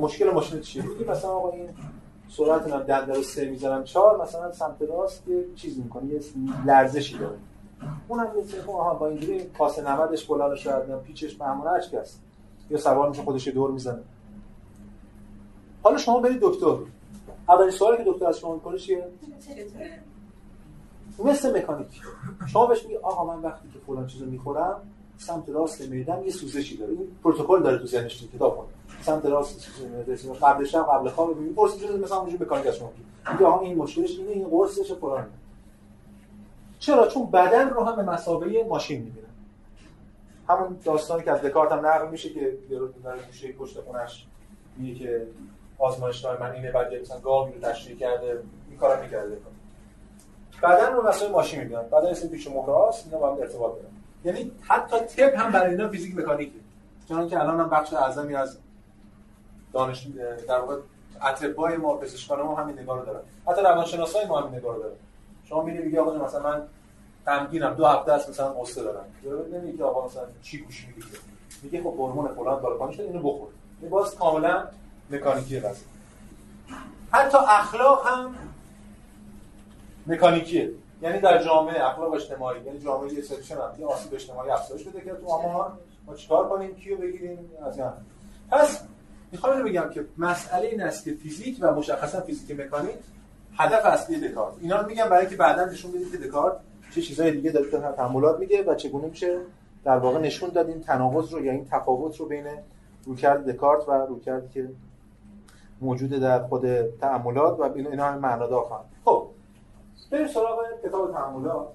[0.00, 1.68] مشکل ماشین چیه؟ مثلا آقا این
[2.28, 6.20] سرعت من دنده رو سه می‌ذارم چهار مثلا سمت راست یه چیزی می‌کنه یه
[6.66, 7.36] لرزشی داره.
[8.08, 9.82] اونم میگه خب آها با اینجوری کاسه
[10.16, 12.20] 90ش بلند شاید پیچش معمولا است
[12.70, 14.02] یا سوار میشه خودش دور می‌زنه.
[15.82, 16.76] حالا شما برید دکتر.
[17.48, 19.04] اولین سوالی که دکتر از شما می‌کنه چیه؟
[21.24, 22.00] مثل مکانیک.
[22.46, 24.80] شما بهش میگی آقا من وقتی که فلان چیزو می‌خورم
[25.18, 26.92] سمت راست معدم یه سوزشی داره.
[26.92, 28.66] این پروتکل داره تو ذهنش کتاب کن
[29.02, 32.92] سمت راست معده قبلش هم قبل خواب می‌پرسی چیزی مثلا اونجوری مکانیک از شما
[33.32, 35.26] میگه آقا این مشکلش اینه این قرصش فلان
[36.78, 39.29] چرا؟ چون بدن رو هم به مسابقه ماشین می‌بینن
[40.50, 44.26] همون داستانی که از دکارت هم نقل میشه که یارو در گوشه پشت خونش
[44.76, 45.26] میگه که
[45.78, 49.38] آزمایشگاه من اینه بعد مثلا گاوی رو تشریح کرده این کارا می‌کرده.
[50.62, 51.82] بدن رو مسابقه ماشین می‌بینن.
[51.82, 53.94] بدن اسم مهره است اینا با هم ارتباط دارن.
[54.24, 56.58] یعنی حتی تپ هم برای اینا فیزیک مکانیکه.
[57.08, 58.58] چون که الان هم بخش اعظمی از
[59.72, 60.06] دانش
[60.48, 60.76] در واقع
[61.22, 63.20] اطبای ما پزشکان ما همین نگاه رو دارن.
[63.46, 64.94] حتی روانشناسای ما همین نگاه رو دارن.
[65.44, 66.62] شما میری میگی آقا مثلا من
[67.26, 67.74] غمگینم.
[67.74, 69.04] دو هفته است مثلا قصه دارم.
[69.52, 71.08] نمیگه آقا مثلا چی گوش میدی
[71.62, 73.48] میگه خب هورمون فلان بالا پایین شده اینو بخور.
[73.80, 74.64] این باز کاملا
[75.10, 75.84] مکانیکی قضیه
[77.12, 78.34] حتی اخلاق هم
[80.06, 80.70] مکانیکیه.
[81.02, 85.00] یعنی در جامعه اخلاق اجتماعی یعنی جامعه یه سکشن هم یه آسیب اجتماعی افزایش بده
[85.00, 85.72] که تو آمار
[86.06, 87.88] ما چیکار کنیم کیو بگیریم از این
[88.50, 88.80] پس
[89.32, 92.96] می‌خوام بگم که مسئله این است که فیزیک و مشخصا فیزیک مکانیک
[93.58, 94.54] هدف اصلی دکارت.
[94.60, 96.56] اینا رو میگم برای اینکه بعدا نشون بدید که دکارت
[96.94, 99.38] چه چیزای دیگه داره تعاملات میگه و چگونه میشه
[99.84, 102.46] در واقع نشون داد این تناقض رو یا این تفاوت رو بین
[103.04, 104.70] رویکرد دکارت و رویکردی که
[105.80, 109.26] موجوده در خود تعاملات و اینا هم معنادار خواهند خب
[110.10, 111.68] بریم سراغ کتاب تعاملات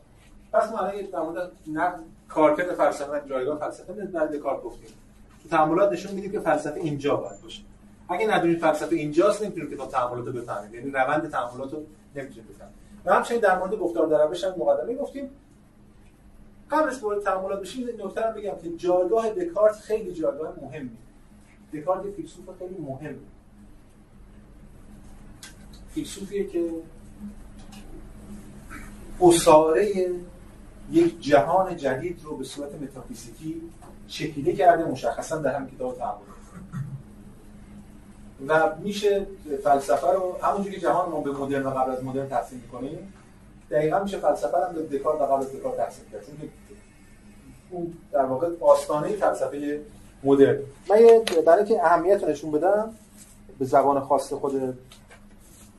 [0.53, 4.89] پس ما الان مورد نقد کارکرد فلسفه جایگاه فلسفه در دکارت گفتیم.
[5.43, 7.61] تو تعاملات نشون میدیم که فلسفه اینجا باید باشه.
[8.09, 10.73] اگه ندونید فلسفه اینجاست نمی‌تونید کتاب تعاملات رو بفهمید.
[10.73, 11.79] یعنی روند تعاملات رو
[12.15, 12.84] نمی‌تونید بفهمید.
[13.05, 15.29] و همچنین در مورد گفتار در روش هم مقدمه گفتیم.
[16.71, 20.97] قبل از وارد تعاملات بشیم نکته بگم که جایگاه دکارت خیلی جایگاه مهمی
[21.73, 23.17] دکارت فیلسوف خیلی مهمه.
[25.89, 26.69] فیلسوفیه که
[29.21, 30.11] اصاره
[30.91, 33.61] یک جهان جدید رو به صورت متافیزیکی
[34.07, 36.21] شکیده کرده مشخصا در هم کتاب تعامل
[38.47, 39.27] و میشه
[39.63, 43.13] فلسفه رو همونجوری که جهان ما به مدرن و قبل از مدرن تقسیم می‌کنیم
[43.71, 46.25] دقیقا میشه فلسفه هم به دکارت و قبل از دکارت تقسیم کرد.
[46.25, 46.35] چون
[47.69, 49.81] اون در واقع آستانه فلسفه
[50.23, 50.59] مدرن.
[50.89, 50.95] من
[51.45, 52.93] برای اینکه اهمیت رو نشون بدم
[53.59, 54.77] به زبان خاص خود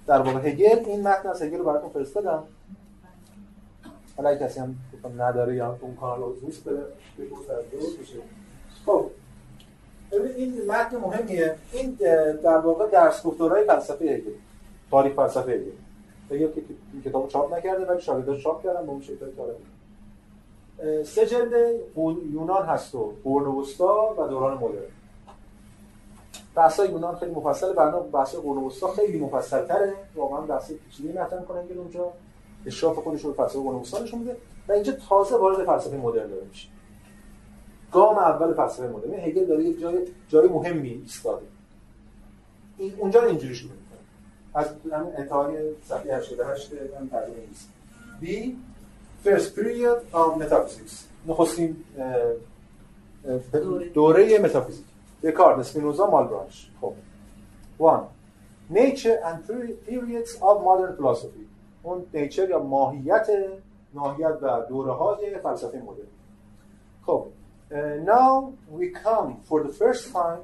[0.07, 2.43] در واقع هگل این متن از هگل رو براتون فرستادم.
[4.17, 4.77] حالا کسی هم
[5.19, 6.85] نداره یا اون کانال رو نیست بره
[8.01, 8.17] بشه
[10.13, 11.55] این متن مهمیه.
[11.73, 11.91] این
[12.43, 14.33] در واقع درس گفتارهای فلسفه هگل
[14.91, 15.71] تاریخ فلسفه هگل
[16.31, 19.55] هگل که این کتاب چاپ نکرده ولی شاگرداش چاپ کردن به اون شکل کاره
[21.05, 21.53] سه جلد
[22.33, 23.13] یونان هست و
[23.61, 24.83] وسطا و دوران مدرن.
[26.55, 31.69] بحث یونان خیلی مفصل برنامه بحث وسطا خیلی مفصل تره واقعا بحث پیچیده مطرح کنن
[31.69, 32.13] که اونجا
[32.67, 34.37] اشراف خودش رو فلسفه وسطا نشون میده.
[34.69, 36.69] و اینجا تازه وارد فلسفه مدرن داره میشه.
[37.93, 41.47] گام اول فلسفه مدرن هگل داره یک جای جای مهمی ایستاده.
[42.79, 43.99] این اونجا رو اینجوری شروع می‌کنه.
[44.55, 44.69] از
[45.19, 47.69] انتهای صفحه 88 من ترجمه نیست
[48.23, 48.27] B
[49.27, 50.95] first period of metaphysics.
[51.27, 51.77] نخستین
[53.95, 54.39] دوره.
[54.39, 54.85] متافیزیک.
[55.23, 56.93] دکارت اسپینوزا مالبرانش خب.
[57.81, 58.03] One
[58.73, 59.51] nature and
[59.87, 61.47] periods of modern philosophy.
[61.83, 63.27] اون نیچر یا ماهیت
[63.95, 66.07] ماهیت و دوره های فلسفه مدرن.
[67.07, 67.27] خب.
[67.71, 70.43] Now we come for the first time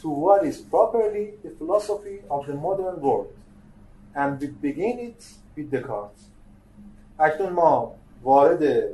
[0.00, 3.32] to what is properly the philosophy of the modern world
[4.14, 5.24] and we begin it
[5.56, 6.30] with Descartes.
[7.18, 8.84] اکنون ما وارد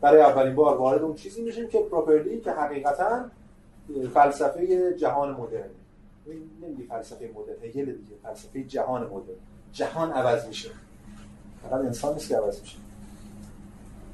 [0.00, 3.24] برای اولین بار وارد اون چیزی میشیم که پروپرلی که حقیقتا
[4.14, 5.70] فلسفه جهان مدرن.
[6.62, 9.36] نمیگه فلسفه مدرن هگل دیگه فلسفه جهان مدرن.
[9.72, 10.70] جهان عوض میشه.
[11.62, 12.78] فقط انسان نیست که عوض میشه.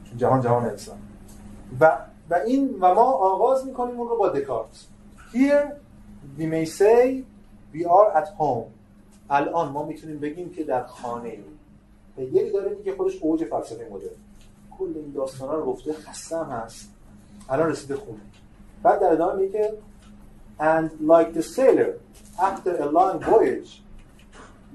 [0.04, 0.98] چون جهان جهان انسان.
[1.80, 1.98] و
[2.32, 4.86] و این و ما آغاز می‌کنیم اون رو با دکارت.
[5.32, 5.72] Here
[6.38, 7.24] we may say
[7.74, 8.70] we are at home.
[9.30, 11.58] الان ما می‌تونیم بگیم که در خانه ایم.
[12.18, 14.10] هگلی داره میگه خودش اوج فلسفه مدرن.
[14.78, 16.88] کل این داستان ها رو گفته خستم هست.
[17.48, 18.20] الان رسیده خونه.
[18.82, 19.74] بعد در ادامه میگه
[20.60, 21.92] and like the sailor
[22.38, 23.82] after a long voyage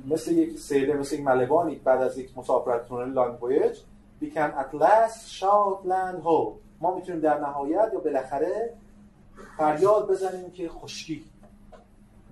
[0.07, 3.77] مثل یک سیلر مثل یک ملبانی بعد از یک مسافرت لانگ ویج
[4.21, 8.73] we can at last shout land ho ما می‌تونیم در نهایت یا بالاخره
[9.57, 11.23] فریاد بزنیم که خشکی.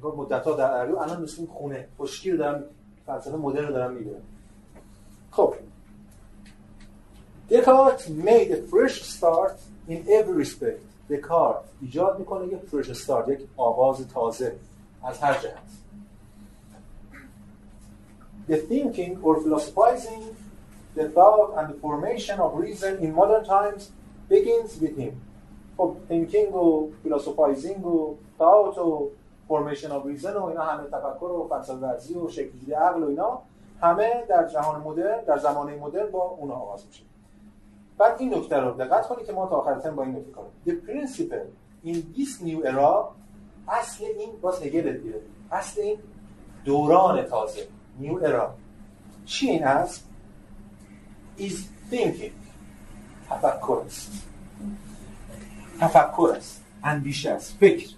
[0.03, 1.87] مدت ها در اریو الان مثل خونه.
[1.99, 2.63] خشکی رو دارم
[3.05, 4.21] فلسفه مدرن رو دارم می‌گیرم.
[5.31, 5.53] خب.
[7.49, 9.55] Descartes made a fresh start
[9.89, 10.81] in every respect.
[11.09, 14.55] دکارت ایجاد می‌کنه یک فرش استارت یک آغاز تازه
[15.03, 15.57] از هر جهت.
[18.49, 20.23] The thinking or philosophizing
[20.97, 23.81] the thought and the formation of reason in modern times
[24.29, 25.13] begins with him.
[25.77, 29.09] خب thinking و philosophizing و thought و
[29.49, 33.41] formation of reason و اینا همه تفکر و فلسفه و شکلگیری عقل و اینا
[33.81, 37.03] همه در جهان مدرن در زمانه مدرن با اونها آغاز میشه.
[37.97, 40.51] بعد این نکته رو دقت کنید که ما تا آخر با این نکته کنیم.
[40.67, 41.47] The principle
[41.85, 43.15] in this new era
[43.67, 45.97] اصل این باز هگل دیگه اصل این
[46.65, 47.67] دوران تازه
[48.01, 48.47] new era.
[49.25, 50.09] چی این هست
[51.37, 51.53] is
[51.91, 52.44] thinking.
[53.29, 54.11] تفکر است.
[55.79, 56.63] تفکر است.
[56.83, 57.57] اندیشه است.
[57.59, 57.89] فکر.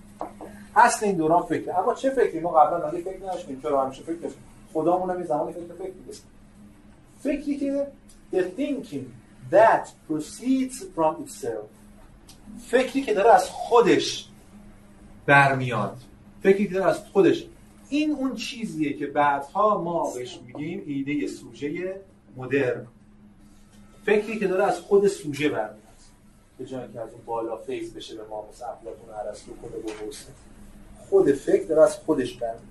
[0.76, 1.80] اصل این دوران فکر.
[1.80, 5.54] اما چه فکری ما قبلا مگه فکر نداشتیم چرا همیشه فکر داشتیم خدامون هم زمانی
[5.54, 5.92] فکر فکر
[7.24, 7.88] فکری که
[8.34, 9.06] the thinking
[9.52, 11.68] that proceeds from itself.
[12.68, 14.30] فکری که داره از خودش
[15.26, 15.98] برمیاد.
[16.44, 17.46] فکری که داره از خودش.
[17.90, 22.02] این اون چیزیه که بعدها ما بهش میگیم ایده سوژه
[22.38, 22.88] مدرن.
[24.08, 25.78] فکری که داره از خود سوژه برمیاد
[26.58, 29.72] به جای که از اون بالا فیض بشه به ما مثل افلاطون ارسطو خود
[30.06, 30.28] بوست
[31.10, 32.62] خود فکر داره از خودش برمیاد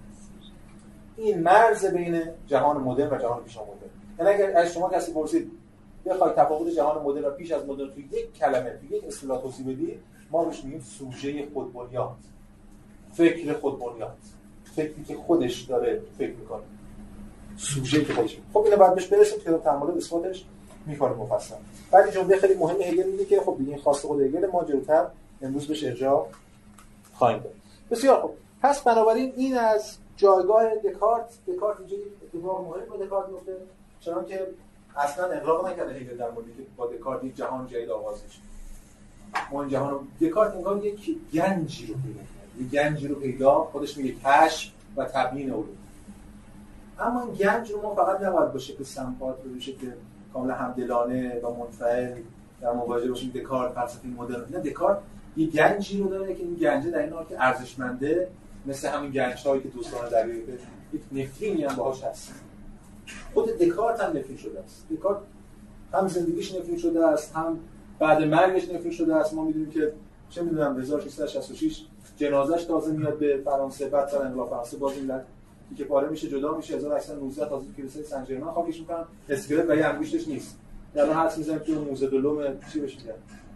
[1.16, 5.50] این مرز بین جهان مدرن و جهان پیشا مدرن یعنی اگر از شما کسی پرسید
[6.06, 9.66] بخوای تفاوت جهان مدرن و پیش از مدرن توی یک کلمه توی یک اصطلاح توضیح
[9.66, 9.98] بدی
[10.30, 12.16] ما بهش میگیم سوژه خودبنیاد
[13.12, 14.16] فکر خودبنیاد
[14.76, 16.62] فکری که خودش داره فکر می‌کنه.
[17.56, 18.38] سوژه که خودش.
[18.52, 20.44] خب اینو بعد بهش برسیم که تعامل اثباتش.
[20.86, 21.54] می‌کنه مفصل.
[21.90, 25.06] بعد جمله خیلی مهم هگل میگه که خب این خواست خود هگل ما جلوتر
[25.42, 26.28] امروز بهش ارجاع
[27.14, 27.54] خواهیم داد.
[27.90, 28.36] بسیار خوب.
[28.62, 33.56] پس بنابراین این از جایگاه دکارت دکارت اینجا اتفاق مهم با دکارت میفته
[34.00, 34.46] چون که
[34.96, 38.38] اصلا اقراق نکرده هگل در موردی که با دکارت یک جهان جدید آغاز میشه
[39.52, 43.96] ما جهان رو دکارت انگار یک گنجی رو پیدا کرد یک گنجی رو پیدا خودش
[43.96, 45.76] میگه کشف و تبیین علوم
[46.98, 49.92] اما این گنج رو ما فقط نباید با شکل سمپات به شکل
[50.36, 52.14] کاملا همدلانه و منفعل
[52.60, 53.30] در مواجهه باشیم.
[53.30, 54.44] دکارت فلسفه مدرن.
[54.50, 54.98] نه دکارت
[55.36, 58.28] یه گنجی رو داره که این گنجه در این حال که ارزشمنده
[58.66, 60.42] مثل همین گنج هایی که دوستان دریایی
[60.92, 62.32] یک نفرینی هم باهاش هست.
[63.34, 64.86] خود دکارت هم نفرین شده است.
[64.90, 65.18] دکارت
[65.92, 67.58] هم زندگیش نفرین شده است هم
[67.98, 69.34] بعد مرگش نفرین شده است.
[69.34, 69.92] ما می‌دونیم که
[70.30, 75.06] چه می‌دونم 1666 جنازش تازه میاد به فرانسه بعد سال انقلاب فرانسه باز این
[75.76, 76.76] که پاره میشه جدا میشه.
[76.76, 79.04] 1819 تازه کلیسای سن ژرمن خاکش می‌کنن.
[79.28, 80.58] اسکلت و یه انگشتش نیست.
[80.94, 82.98] در حدس می‌زنیم که موزه دلوم چی بشه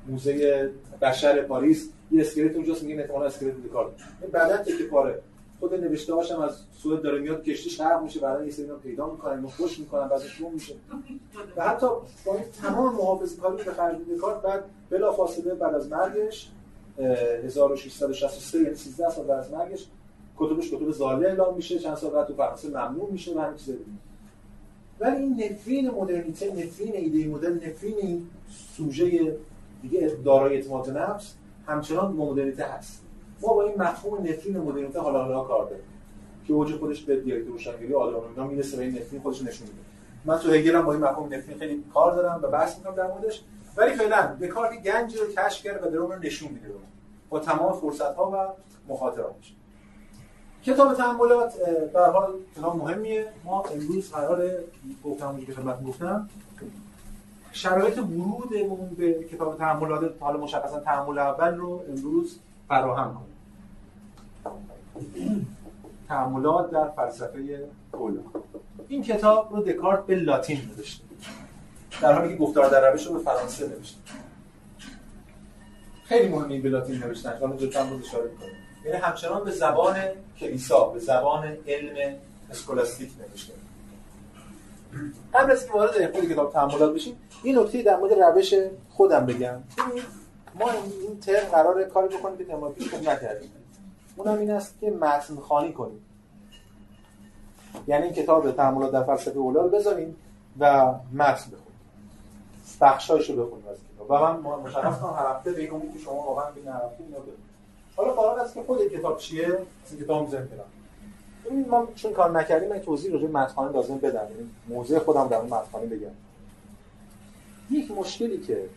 [0.08, 0.70] موزه
[1.02, 1.90] بشر پاریس.
[2.10, 3.92] یه اسکلت اونجاست میگن احتمالاً اسکلت دکارت
[4.22, 5.22] این بعدا تکه پاره؟
[5.60, 9.32] خود نوشته هاشم از سوئد داره میاد کشتی شرق میشه بعدا یه سری پیدا می‌کنن
[9.32, 10.74] اینو خوش می‌کنن بعدش روم میشه.
[11.56, 11.86] و حتی
[12.24, 16.50] با این تمام محافظه کاری به خرج دکارت بعد بلا فاصله بعد از مرگش
[16.98, 19.86] 1663 یعنی 13 سال بعد از مرگش
[20.40, 23.78] کتبش کتب زاله اعلام میشه چند سال بعد تو فرانسه ممنوع میشه و همین چیزا
[25.00, 28.26] ولی این نفرین مدرنیته نفرین ایده مدرن نفرین این
[28.76, 29.36] سوژه
[29.82, 31.34] دیگه دارای اعتماد نفس
[31.66, 33.02] همچنان مدرنیته هست.
[33.42, 35.84] ما با این مفهوم نفرین مدرنیته حالا حالا کار داریم.
[36.46, 39.80] که اوج خودش به دیالکتیک روشنگری آدم می‌رسه به این نفرین خودش نشون میده.
[40.24, 43.42] من تو هگل با این مفهوم نفرین خیلی کار دارم و بحث می‌کنم در موردش.
[43.76, 46.68] ولی فعلا دکارت گنج رو کشف کرد و درون رو نشون میده.
[47.28, 49.54] با تمام فرصت ها و مخاطراتش.
[50.64, 51.54] کتاب تعاملات
[51.92, 53.26] به حال کتاب مهمیه.
[53.44, 54.50] ما امروز قرار
[55.04, 56.28] گفتم که خدمتتون گفتم
[57.52, 63.30] شرایط ورودمون به کتاب تعاملات حالا مشخصا تعامل اول رو امروز فراهم کنیم.
[66.08, 68.20] تعاملات در فلسفه اولا
[68.88, 71.04] این کتاب رو دکارت به لاتین نوشته.
[72.02, 73.98] در حالی که گفتار در روش رو به فرانسه نوشته.
[76.04, 77.38] خیلی مهمه به لاتین نوشتن.
[77.40, 78.69] حالا جدا اشاره کنیم.
[78.84, 79.96] یعنی همچنان به زبان
[80.38, 82.16] کلیسا به زبان علم
[82.50, 83.52] اسکولاستیک نوشته
[85.34, 88.54] قبل از اینکه وارد خود کتاب تعاملات بشیم این نکته در مورد روش
[88.90, 89.62] خودم بگم.
[90.54, 93.50] ما این ترم قرار کاری بکنیم که ترم پیش خوب نکردیم.
[94.16, 96.06] اونم این است که متن خانی کنیم.
[97.86, 100.16] یعنی این کتاب تعاملات در فلسفه اولا رو بذاریم
[100.58, 101.80] و متن بخونیم.
[102.80, 104.10] بخشایشو بخونیم از کتاب.
[104.10, 107.04] و من مشخص کنم هر هفته این که شما واقعا بین هر هفته
[107.96, 109.58] حالا قرار است که خود کتاب چیه؟
[109.90, 110.66] این کتاب می‌ذاریم کنار
[111.50, 114.26] این ما چون کار نکردیم من توضیح راجع متن لازم بدم.
[114.70, 116.10] یعنی خودم در اون متن بگم.
[117.70, 118.68] یک مشکلی که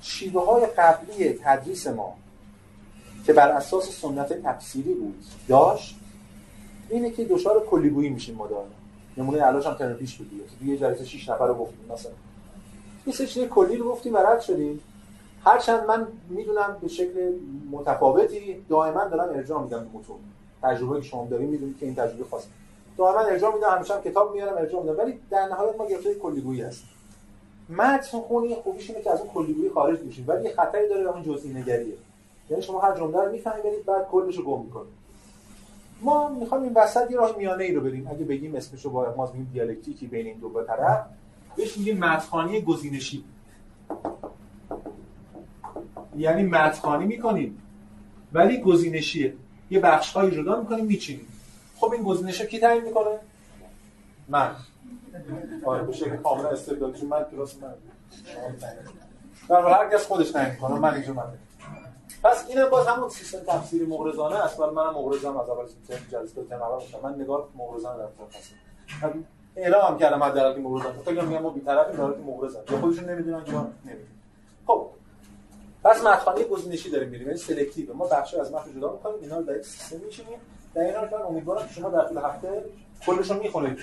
[0.00, 2.16] شیوه های قبلی تدریس ما
[3.26, 5.96] که بر اساس سنت تفسیری بود داشت
[6.88, 8.72] اینه که دچار کلیگویی میشیم ما داریم
[9.16, 10.30] نمونه علاج هم ترم پیش بود
[10.64, 12.12] یه جلسه 6 نفر رو گفتیم مثلا.
[13.06, 14.80] یه سری کلی رو گفتیم و رد شدیم.
[15.44, 17.32] هرچند من می‌دونم به شکل
[17.70, 20.16] متفاوتی دائما دارم ارجاع میدم به متون
[20.62, 22.48] تجربه که شما دارین می‌دونید که این تجربه خاصه.
[22.98, 24.98] دائما ارجاع میدم همیشه هم کتاب میارم ارجاع میدم.
[24.98, 26.82] ولی در نهایت ما گرفتار کلیگویی هست
[27.68, 30.24] متن خونی خوبیش اینه که از اون کلیگویی خارج میشیم.
[30.28, 31.94] ولی یه خطری داره اون جزئی نگریه.
[32.50, 34.92] یعنی شما هر جمله رو می‌فهمید بعد کلش رو گم می‌کنید.
[36.02, 38.08] ما می‌خوایم این وسط یه راه میانه ای رو بریم.
[38.10, 41.06] اگه بگیم اسمش رو با ما میگیم دیالکتیکی بین این دو طرف
[41.56, 43.24] بهش میگیم متخانی گزینشی.
[46.16, 47.62] یعنی متخانی می‌کنیم.
[48.32, 49.34] ولی گزینشیه
[49.70, 51.26] یه بخش های جدا می‌کنیم میچینیم.
[51.76, 53.18] خب این گزینش کی تعیین می‌کنه؟
[54.28, 54.50] من.
[55.64, 57.74] آره به شکل کاملا استبدادی من کلاس من.
[59.48, 61.24] در هر کس خودش تعیین می‌کنه من اینجا من.
[62.24, 64.60] پس اینم باز همون سیستم تفسیری مغرضانه است.
[64.60, 66.98] ولی منم مغرضم از اول سیستم جلسه اول باشم.
[67.02, 68.08] من نگاه مغرضانه در
[69.00, 69.12] طرف
[69.56, 70.92] اعلام کردم حداقل که مغرضم.
[71.04, 72.60] فکر میگم ما بی‌طرفیم حالی که مغرضم.
[72.70, 74.08] یا خودشون نمی‌دونن که ما نمی‌دونیم
[74.66, 74.86] خب
[75.84, 77.94] پس متخانه گزینشی داریم میریم یعنی سلکتیو.
[77.94, 80.38] ما بخش از متن جدا می‌کنیم اینا رو در یک سیستم می‌چینیم.
[80.76, 82.64] این حال امیدوارم که شما در طول هفته
[83.06, 83.76] کلش رو می‌خونید.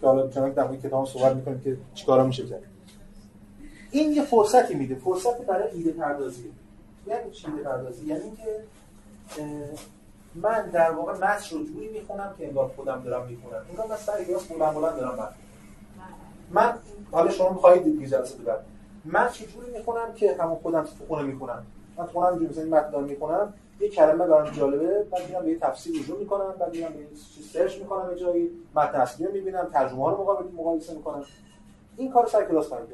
[0.00, 2.62] که حالا چون در مورد کتاب صحبت می‌کنیم که چیکارا میشه کرد
[3.90, 4.94] این یه فرصتی میده.
[4.94, 6.52] فرصت برای ایده پردازی.
[7.06, 8.64] یعنی چی ایده پردازی؟ یعنی که
[10.34, 13.66] من در واقع متن رو جوری می‌خونم که انگار خودم دارم می‌خونم.
[13.70, 15.28] انگار من سر راست بلند بلند دارم من
[16.50, 16.78] من
[17.12, 18.64] حالا شما می‌خواید دیگه جلسه بعد
[19.04, 21.66] من چجوری می‌خونم که همون خودم تو خونه می‌خونم؟
[21.98, 26.02] من خونم اینجوری مثلا متن می‌خونم یه کلمه برام جالبه بعد میرم به یه تفسیر
[26.02, 27.06] رجوع می‌کنم بعد میرم به یه
[27.52, 31.24] سرچ می‌کنم یه جایی متن اصلی رو می‌بینم ترجمه رو مقابل مقایسه می‌کنم.
[31.96, 32.88] این کار سر کلاس کرد.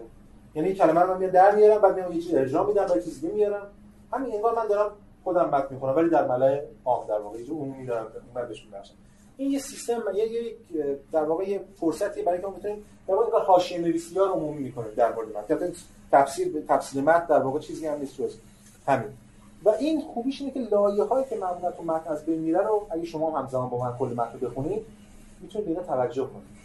[0.55, 3.21] یعنی این کلمه رو من در میارم بعد میام یه چیز ارجاع میدم بعد چیز
[3.21, 3.67] دیگه میارم.
[4.13, 4.91] همین انگار من دارم
[5.25, 8.67] خودم متن می‌کنم ولی در ملأ عام در واقع یه عمومی دارم من بهش
[9.41, 10.57] این یه سیستم یه یک
[11.13, 14.91] در واقع یه فرصتی برای اینکه بتونیم در واقع حاشیه نویسی ها رو عمومی می‌کنیم
[14.97, 15.73] در مورد متن.
[16.13, 18.35] تفسیر تفسیر متن در واقع چیزی هم نیست جز
[18.87, 19.09] همین.
[19.65, 22.87] و این خوبیش اینه که لایه هایی که معمولا تو متن از بین میره رو
[22.91, 24.83] اگه شما هم همزمان با من کل متن بخونید
[25.41, 26.61] می‌تونید به توجه کنید.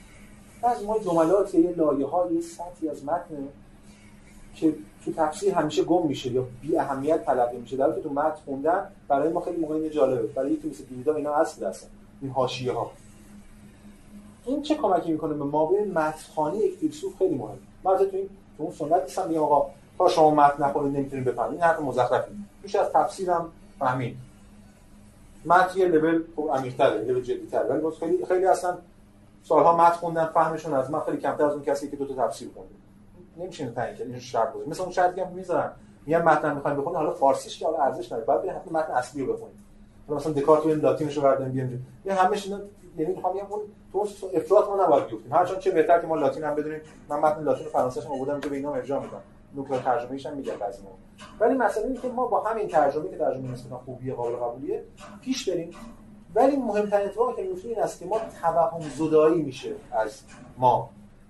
[0.64, 3.48] از ما جملات یه لایه های سطحی از متن
[4.56, 8.92] که تو تفسیر همیشه گم میشه یا بی اهمیت تلقی میشه در تو متن خوندن
[9.08, 10.28] برای ما خیلی موقع جالبه.
[10.28, 11.88] برای یکی مثل دیدا اینا اصل هستن
[12.22, 12.92] این حاشیه ها
[14.46, 15.78] این چه کمکی می‌کنه به ما؟ به
[16.56, 20.32] یک فیلسوف خیلی مهم من تو این تو اون سنت نیستم میگم آقا تا شما
[20.32, 21.52] متن نخونید نمی‌تونید بفهمید.
[21.52, 22.32] این حرف مزخرفی.
[22.64, 24.18] میشه از تفسیرم فهمید.
[25.46, 27.68] متن یه لول عمیق‌تره لول جدی‌تره.
[27.70, 28.78] ولی خیلی خیلی اصلا
[29.44, 32.50] سالها متن خوندن فهمشون از من خیلی کمتر از اون کسی که دو تا تفسیر
[32.54, 32.74] خونده.
[33.38, 35.72] نمیشه تعیین کرد شرط بود مثلا اون شرطی هم می‌ذارن.
[36.06, 38.26] میگن متن می‌خوایم بخونید حالا فارسیش که حالا ارزش نداره.
[38.26, 39.65] بعد حتما متن اصلی رو بخونید
[40.10, 41.88] مثلا دکارت رو لاتینش رو برداریم بیاریم.
[42.06, 42.60] یه همش اینا
[42.98, 43.62] یعنی می‌خوام اون
[44.20, 45.34] تو افراط ما نباید بیفتیم.
[45.34, 46.82] هرچند چه بهتر که ما لاتین هم بدونیم.
[47.10, 49.22] من متن لاتین و فرانسه‌اش هم آوردم که به اینا ارجاع میدم.
[49.56, 50.82] نکته ترجمه‌ایش هم میگه بعضی
[51.40, 54.84] ولی مسئله اینه که ما با همین ترجمه که ترجمه نسبتا خوبیه قابل قبولیه
[55.22, 55.72] پیش بریم.
[56.36, 60.22] ولی مهمترین اتفاقی که میفته این است که ما توهم زدایی میشه از
[60.58, 60.90] ما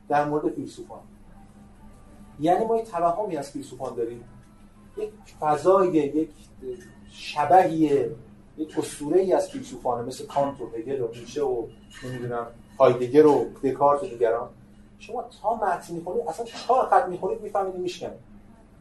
[0.10, 1.00] در مورد فیلسوفان.
[2.40, 4.24] یعنی ما یک توهمی از فیلسوفان داریم.
[4.98, 6.32] یک فضای یک
[7.12, 8.06] شبهی
[8.58, 11.66] یک اسطوره ای از فیلسوفان مثل کانت و هگل و نیچه و
[12.04, 12.48] نمی‌دونم
[12.80, 14.50] هایدگر و دکارت و دیگران.
[15.00, 18.20] شما تا متن می‌خونید اصلا چهار خط می‌خونید می‌فهمید میشکنید.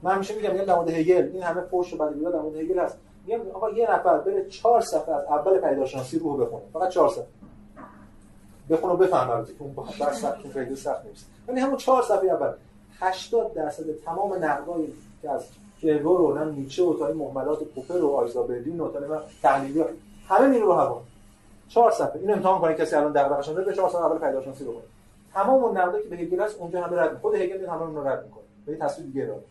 [0.02, 2.98] من همیشه میگم میگم در هگل این همه پشت و بعد در مورد هگل هست.
[3.26, 7.26] میگم آقا یه نفر بره چهار صفحه از اول پیداشناسی رو بخونه فقط چهار صفحه.
[8.70, 11.26] بخونه و بفهم البته که اون بحث سخت خیلی سخت نیست.
[11.48, 12.52] ولی همون چهار صفحه اول.
[13.00, 14.86] 80 درصد تمام نقدای
[15.22, 15.44] که از
[15.82, 19.84] کرور و نم نیچه و تا این مهملات پوپر و آیزا برلین و تا تحلیلی
[20.28, 21.02] همه میره رو هوا.
[21.68, 22.20] چهار صفحه.
[22.20, 24.86] این امتحان کنه کسی الان دغدغه‌اش داره به چهار صفحه اول پیداشناسی رو بخونه
[25.34, 28.08] تمام اون نقدایی که به هگل هست اونجا همه رد خود هگل همه اون رو
[28.08, 28.44] رد می‌کنه.
[28.66, 29.42] به تصویر دیگه داره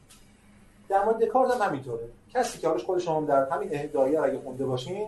[0.90, 2.04] در مورد دکارت هم همینطوره.
[2.34, 5.08] کسی که حالش خود شما در همین اهدایه اگه خونده باشین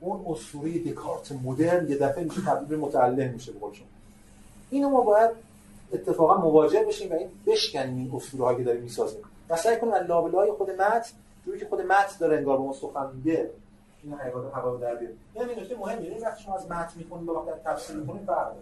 [0.00, 3.86] اون اسطوره دکارت مدرن یه دفعه میشه تبدیل به متعلم میشه به شما
[4.70, 5.30] اینو ما باید
[5.92, 9.20] اتفاقا مواجه بشیم و این بشکنیم این اسطوره که داریم می‌سازیم.
[9.50, 11.10] و سعی کنیم از لابلای خود متن
[11.46, 13.50] جوری که خود متن داره انگار به ما سخن میگه
[14.02, 17.32] این حقیقت هوا در بیاد این نکته مهمه این وقتی شما از متن می‌خونید به
[17.32, 18.52] وقت تفسیر می‌خونید فرق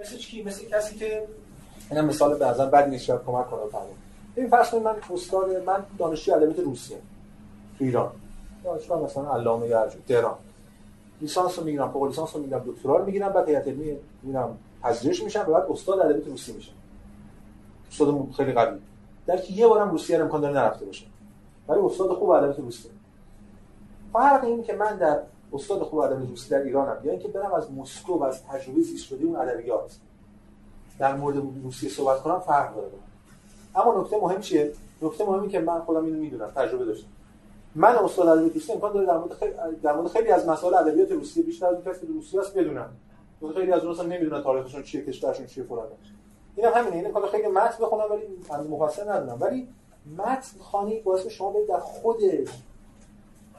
[0.00, 1.28] مثل چی؟ مثل کسی که
[1.90, 3.96] اینا مثال به نظر بعد نیست کمک کنه فهمید
[4.36, 6.96] این فرض من استاد من دانشجوی ادبیات روسیه
[7.78, 8.12] تو ایران.
[8.64, 10.36] دانشگاه مثلا علامه یرجو تهران.
[11.20, 15.22] لیسانس رو می‌گیرم فوق لیسانس رو می‌گیرم دکترا رو می‌گیرم بعد هیئت علمی میرم پذیرش
[15.22, 16.72] میشم و بعد استاد ادبیات روسی میشم
[17.90, 18.78] استاد خیلی قوی.
[19.30, 21.06] در که یه بارم روسیه رو امکان داره نرفته باشه.
[21.68, 22.90] ولی استاد خوب ادبیات روسیه.
[24.12, 25.20] فرق این که من در
[25.52, 26.96] استاد خوب ادبیات روسی در ایرانم.
[27.04, 29.96] یا اینکه برم از مسکو و از تجربه زیست شده اون ادبیات
[30.98, 32.88] در مورد روسیه صحبت کنم فرق داره.
[33.74, 34.72] اما نکته مهم چیه؟
[35.02, 37.08] نکته مهمی که من خودم اینو می‌دونم تجربه داشتم.
[37.74, 39.52] من استاد ادبیات روسی امکان داره در مورد خیلی
[39.82, 42.88] در مورد خیلی از مسائل ادبیات روسیه بیشتر از کسی که روسیه است بدونم.
[43.54, 45.86] خیلی از اونها نمی‌دونن تاریخشون چیه کشورشون چیه فلان
[46.56, 48.04] اینم همینه اینه کار خیلی متن بخونم
[48.50, 49.68] ولی مفصل ندونم ولی
[50.18, 52.16] متن خانی باعث شما برید در خود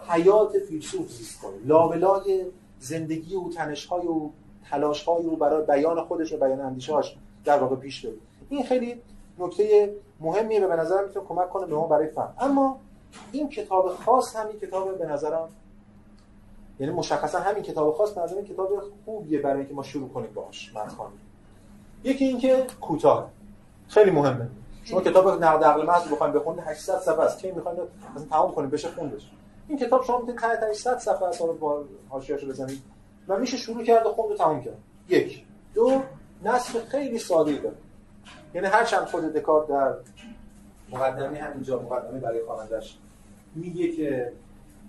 [0.10, 1.68] حیات فیلسوف زیست کنید.
[1.68, 2.46] لابلای
[2.80, 4.30] زندگی و تنش‌های و
[4.70, 9.02] تلاش‌های رو برای بیان خودش و بیان اندیشه‌هاش در واقع پیش برید این خیلی
[9.40, 12.34] نکته مهمیه به نظرم می‌تونه کمک کنه به ما برای فهم.
[12.40, 12.80] اما
[13.32, 15.50] این کتاب خاص همین کتاب به نظرم
[16.80, 18.70] یعنی مشخصا همین کتاب خاص به نظرم کتاب
[19.06, 20.96] خوبیه برای اینکه ما شروع کنیم باهاش متن
[22.04, 23.30] یکی اینکه کوتاه.
[23.88, 24.48] خیلی مهمه.
[24.84, 27.40] شما کتاب نقد عقل محض بخواید بخونید 800 صفحه است.
[27.40, 27.80] کی می‌خواید
[28.16, 29.32] مثلا تمام کنید بشه خوندش.
[29.68, 32.82] این کتاب شما می‌تونید تا 800 صفحه است رو با حاشیه‌اشو بزنید.
[33.28, 34.78] و میشه شروع کرد و خوند و تمام کرد.
[35.10, 35.46] یک.
[35.74, 36.02] دو.
[36.44, 37.76] نصف خیلی ساده داره.
[38.54, 39.94] یعنی هر چند خود دکارت در
[40.92, 42.98] مقدمه همینجا مقدمه برای خوانندش
[43.56, 44.34] میگه که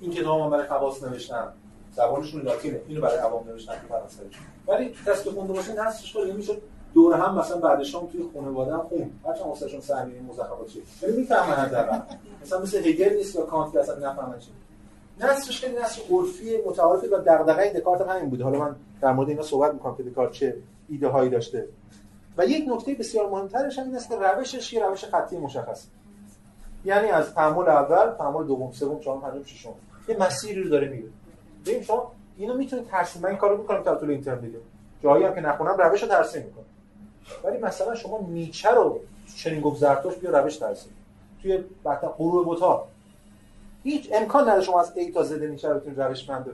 [0.00, 1.52] این کتاب من برای خواص نوشتم.
[1.92, 2.80] زبانشون لاتینه.
[2.88, 4.22] اینو برای عوام نوشتم تو فرانسه
[4.68, 6.56] ولی کسی که خونده باشه نصفش خیلی میشه
[6.94, 11.16] دور هم مثلا بعد شام توی خانواده هم خون هرچند واسهشون سهمی مزخرفات چیه؟ ولی
[11.16, 11.98] می‌فهمن حداقل.
[12.42, 14.50] مثلا مثل هگل نیست یا کانت که اصلا نفهمن چی
[15.20, 18.44] نصرش خیلی نصر عرفی متعارفی و دغدغه دکارت هم همین بوده.
[18.44, 20.56] حالا من در مورد اینا صحبت می‌کنم که دکارت چه
[20.88, 21.68] ایده هایی داشته.
[22.38, 25.86] و یک نکته بسیار مهمترش هم این است که روشش یه روش خطی مشخص
[26.84, 29.74] یعنی از تعامل اول تعامل دوم سوم چهارم پنجم ششم.
[30.08, 31.08] یه مسیری رو داره میره.
[31.66, 33.22] ببین شما اینو می‌تونید ترسیم.
[33.22, 34.58] من این کارو می‌کنم تا طول اینترن دیگه
[35.02, 36.64] جایی هم که نخونم روش رو ترسیم می‌کنم.
[37.44, 39.00] ولی مثلا شما نیچه رو
[39.36, 40.92] چنین گفت زرتوش بیا روش ترسیم
[41.42, 42.86] توی بعد غروب بوتا
[43.82, 46.46] هیچ امکان نداره شما از A تا Z نیچه رو بتونید روش بند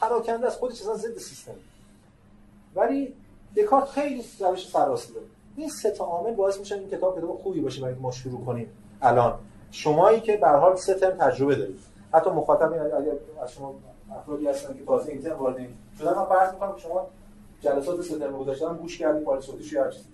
[0.00, 1.52] پراکنده از خودش اصلا ضد سیستم.
[2.74, 3.14] ولی
[3.56, 5.26] دکارت خیلی روش سرراستی داره.
[5.56, 8.68] این سه تا عامل باعث میشن این کتاب کتاب خوبی باشه برای ما شروع کنیم
[9.02, 9.38] الان.
[9.70, 11.78] شمایی که به حال سه ترم تجربه دارید.
[12.12, 13.12] حتی مخاطب اگر
[13.42, 13.74] از شما
[14.16, 15.68] افرادی هستن که تازه این ترم وارد
[15.98, 17.06] شدن من فرض می‌کنم که شما
[17.60, 20.04] جلسات سه ترم گذاشتن گوش کردید فایل صوتیش یا چیزی.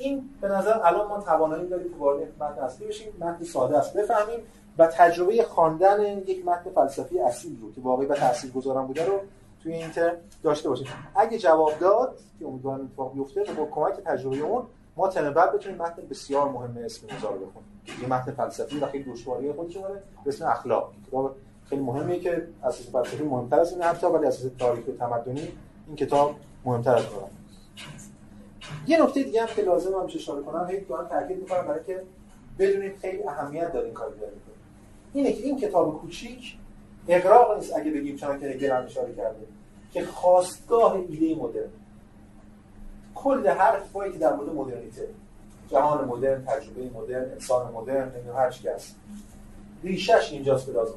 [0.00, 3.96] این به نظر الان ما توانایی داریم که وارد متن اصلی بشیم متن ساده است.
[3.96, 4.40] بفهمیم
[4.78, 8.16] و تجربه خواندن یک متن فلسفی اصیل رو که واقعی و
[8.86, 9.20] بوده رو
[9.62, 10.86] توی این ترم داشته باشیم.
[11.14, 14.62] اگه جواب داد که امیدوارم اتفاق بیفته با کمک تجربه اون
[14.96, 17.70] ما ترم بعد بتونیم متن بسیار مهم اسم رو بخونیم
[18.02, 20.92] یه متن فلسفی و خیلی دشواری خودش داره به اسم اخلاق.
[21.08, 25.48] کتاب خیلی مهمیه که اساس فلسفی مهمتر از این حتی ولی اساس تاریخ و تمدنی
[25.86, 26.34] این کتاب
[26.64, 27.39] مهمتر از اون.
[28.86, 32.02] یه نکته دیگه هم که لازم هم اشاره کنم هی دارم تاکید می‌کنم برای که
[32.58, 34.32] بدونید خیلی اهمیت داره این کاری داره
[35.12, 36.56] اینه که این کتاب کوچیک
[37.08, 39.46] اقراق نیست اگه بگیم چون که هم اشاره کرده
[39.92, 41.68] که خواستگاه ایده مدرن.
[43.14, 45.08] کل هر اتفاقی که در مورد مدرنیته.
[45.68, 48.96] جهان مدرن تجربه مدرن انسان مدرن نمی‌دونم هر چی هست.
[49.82, 50.94] ریشش اینجاست به لازم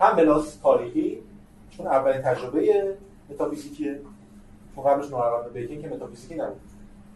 [0.00, 1.22] هم به لحاظ تاریخی
[1.70, 2.94] چون اولین تجربه
[3.30, 4.00] متافیزیکیه
[4.74, 5.06] چون قبلش
[5.52, 6.60] بیکین که متافیزیکی نبود.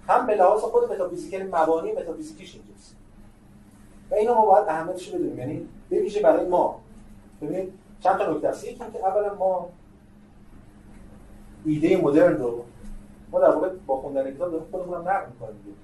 [0.08, 2.96] هم به لحاظ خود متافیزیک یعنی مبانی متافیزیکیش اینجاست.
[4.10, 5.38] و اینو ما باید اهمیتش رو بدونیم.
[5.38, 6.80] یعنی به برای ما.
[7.42, 9.68] ببینید چند تا نکته است یکی که اولا ما
[11.64, 12.64] ایده مدرن رو
[13.30, 15.76] ما در واقع با خوندن کتاب داریم خودمون هم نقد می‌کنیم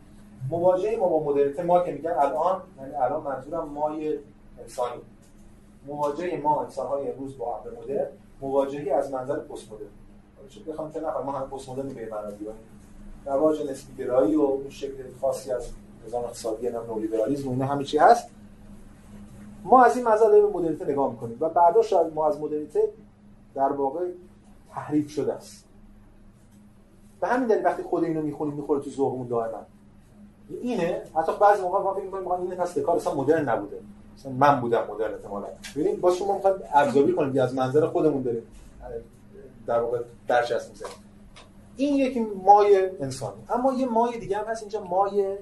[0.50, 4.18] مواجهه ما با مدرنیته ما که میگن الان یعنی الان منظورم مای
[4.60, 5.00] انسانی
[5.86, 8.06] مواجهه ما انسان‌های امروز با امر مدرن
[8.40, 9.88] مواجهه از منظر پست مدرن.
[10.72, 12.36] بخوام که نفر ما هم پست مدرن به معنی
[13.26, 15.66] رواج نسبی گرایی و اون شکل خاصی از
[16.06, 18.28] نظام اقتصادی نام نولیبرالیسم اون همه چی هست.
[19.64, 22.88] ما از این منظر به مدرنیته نگاه می‌کنیم و برداشت ما از مدرنیته
[23.54, 24.06] در واقع
[24.74, 25.64] تحریف شده است.
[27.20, 29.58] به همین دلیل وقتی خود اینو می‌خونیم می‌خوره تو ذوقمون دائما.
[30.62, 33.80] اینه حتی بعضی موقع ما فکر می‌کنیم اینه پس کار اصلا مدرن نبوده.
[34.18, 35.46] مثلا من بودم مدرن احتمالاً.
[35.76, 38.42] ببینید با شما می‌خوایم ارزیابی کنیم از منظر خودمون داریم
[39.66, 39.98] در واقع
[40.28, 40.94] درچسب می‌زنیم
[41.76, 43.42] این یکی مای انسانی.
[43.48, 45.36] اما یه مای دیگه هم هست اینجا مای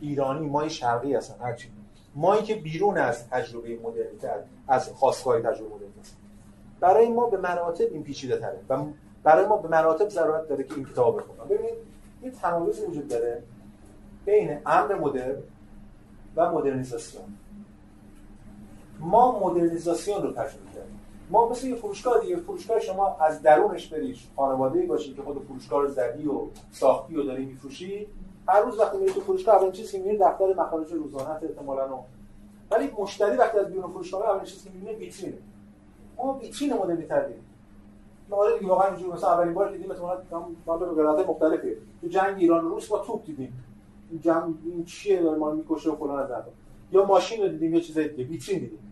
[0.00, 1.68] ایرانی مای شرقی هستن هرچی
[2.14, 4.30] مایی که بیرون از تجربه مدرنیته
[4.68, 6.10] از خواستگاه تجربه مدرنیته
[6.80, 8.84] برای ما به مراتب این پیچیده تره و
[9.22, 11.48] برای ما به مراتب ضرورت داره که این کتاب بخونم.
[11.48, 11.74] ببینید
[12.22, 13.42] این تناقض وجود داره
[14.24, 15.36] بین امر مدرن
[16.36, 17.24] و مدرنیزاسیون.
[19.00, 20.95] ما مدرنیزاسیون رو تجربه کردیم.
[21.30, 25.82] ما مثل یه فروشگاه دیگه فروشگاه شما از درونش بریش خانواده باشید که خود فروشگاه
[25.82, 28.06] رو زدی و ساختی و داری میفروشی
[28.48, 31.98] هر روز وقتی میری تو فروشگاه اولین چیزی که می‌بینی دفتر مخارج روزانه احتمالاً.
[32.70, 35.38] ولی مشتری وقتی از بیرون فروشگاه اولین چیزی که می‌بینه ویترینه
[36.16, 37.42] ما ویترین مدرنی تردیم
[38.30, 39.12] آره دیگه واقعا اینجوری.
[39.12, 40.18] مثلا اولین بار دیدیم مثلا
[40.66, 41.76] ما به قرارات مختلفی.
[42.00, 43.64] تو جنگ ایران و روس با توپ دیدیم.
[44.10, 46.30] این جنگ این چیه داره ما می‌کشه و فلان از
[46.92, 48.24] یا ماشین رو دیدیم یا چیز دیگه.
[48.24, 48.85] ویترین دیدیم.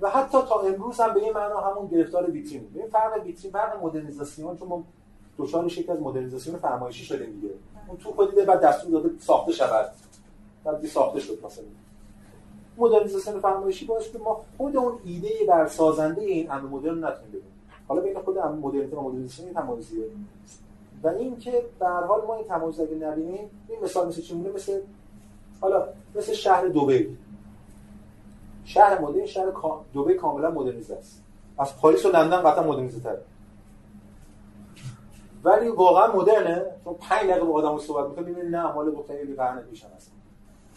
[0.00, 3.84] و حتی تا امروز هم به این معنا همون گرفتار ویترین این فرق ویترین فرق
[3.84, 4.84] مدرنیزاسیون چون ما
[5.38, 7.54] دچار شکل از مدرنیزاسیون فرمایشی شدیم دیگه.
[7.88, 9.90] اون تو دیده بعد دستور داده ساخته شود.
[10.64, 11.64] بعد ساخته شد مثلا.
[12.76, 17.52] مدرنیزاسیون فرمایشی باعث که ما خود اون ایده بر سازنده این امر مدرن نتونیم ببینیم
[17.88, 20.04] حالا بین خود امر مدرنیته و مدرنیزاسیون تمایزیه.
[21.02, 24.34] و این که به هر حال ما این تمایز اگه نبینیم این مثال مثل چی
[24.34, 24.80] مثل
[25.60, 27.16] حالا مثل شهر دبی
[28.64, 29.46] شهر مدرن شهر
[29.94, 31.22] دبی کاملا مدرنیزه است.
[31.58, 33.22] از پاریس و لندن قطعا مدرنیزه تره
[35.44, 36.66] ولی واقعا مدرنه.
[36.84, 40.12] چون 5 دقیقه با آدمو صحبت می‌کنه می‌بینی نه مال گفتن یه قرن پیش هست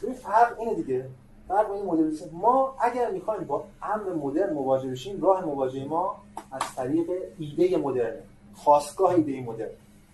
[0.01, 1.09] ببین فرق اینه دیگه.
[1.47, 6.15] فرق این مدرنیسم ما اگر می‌خوایم با امر مدرن مواجه بشیم راه مواجهه ما
[6.51, 7.09] از طریق
[7.39, 8.15] ایده مدرن
[8.55, 9.69] خواستگاه ایده مدرن.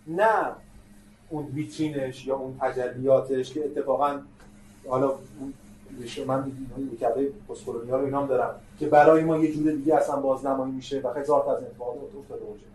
[0.07, 0.51] نه
[1.29, 4.19] اون ویترینش یا اون تجلیاتش که اتفاقا
[4.89, 5.13] حالا
[6.27, 6.51] من
[6.99, 11.07] کرده پست رو اینام دارم که برای ما یه جور دیگه اصلا بازنمایی میشه و
[11.07, 12.65] هزار تا از اتفاقات افتاده باشه.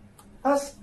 [0.44, 0.74] پس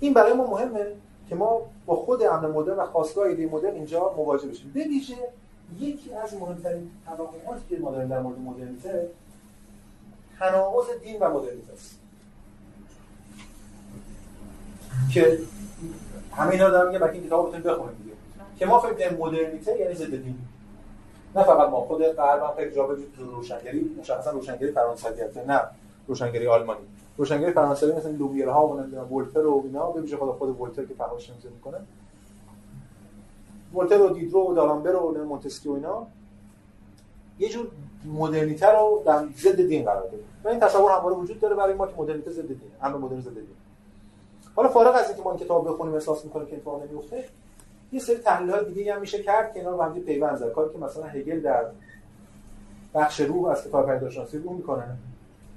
[0.00, 0.86] این برای ما مهمه
[1.28, 4.70] که ما با خود امن مدرن و خواستگاه ایده مدرن اینجا مواجه بشیم.
[4.74, 5.16] به ویژه
[5.78, 9.08] یکی از مهمترین توقعاتی که ما داریم در مورد مدرنیته
[10.38, 11.98] تناقض دین و مدرنیته است.
[15.12, 15.38] که
[16.32, 18.16] همه اینا دارم میگم این کتاب بتونید بخونید دیگه.
[18.58, 20.38] که ما فکر مدرنیته یعنی ضد دین
[21.36, 25.12] نه فقط ما خود غرب هم خیلی جا تو روشنگری مشخصا روشنگری فرانسوی
[25.46, 25.60] نه
[26.06, 26.80] روشنگری آلمانی.
[27.16, 30.94] روشنگری فرانسوی مثل Lumières ها و نمی‌دونم ولتر و اینا به خود خود ولتر که
[30.94, 31.78] فحاش نمیزه می‌کنه.
[33.74, 36.06] ولتر و دیدرو و دالامبر و مونتسکیو اینا.
[37.38, 37.66] یه جور
[38.04, 41.86] مدرنیته رو در ضد دین قرار داده و این تصور همواره وجود داره برای ما
[41.86, 43.46] که مدرنیته ضد دین همه مدرن ضد دین
[44.56, 47.24] حالا فارغ از اینکه ما این کتاب بخونیم احساس می‌کنیم که اتفاق نمیفته
[47.92, 50.52] یه سری تحلیل های دیگه هم میشه کرد که اینا رو هم پیوند زد.
[50.52, 51.64] کاری که مثلا هگل در
[52.94, 54.84] بخش روح از کتاب پیداشناسی رو می‌کنه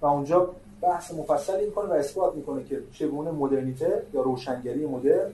[0.01, 5.31] و اونجا بحث مفصلی می‌کنه و اثبات می‌کنه که چگونه مدرنیته یا روشنگری مدرن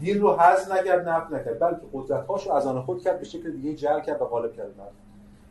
[0.00, 3.50] دین رو حذف نکرد نفت نکرد بلکه قدرت‌هاش رو از آن خود کرد به شکل
[3.50, 4.70] دیگه جعل کرد و غالب کرد.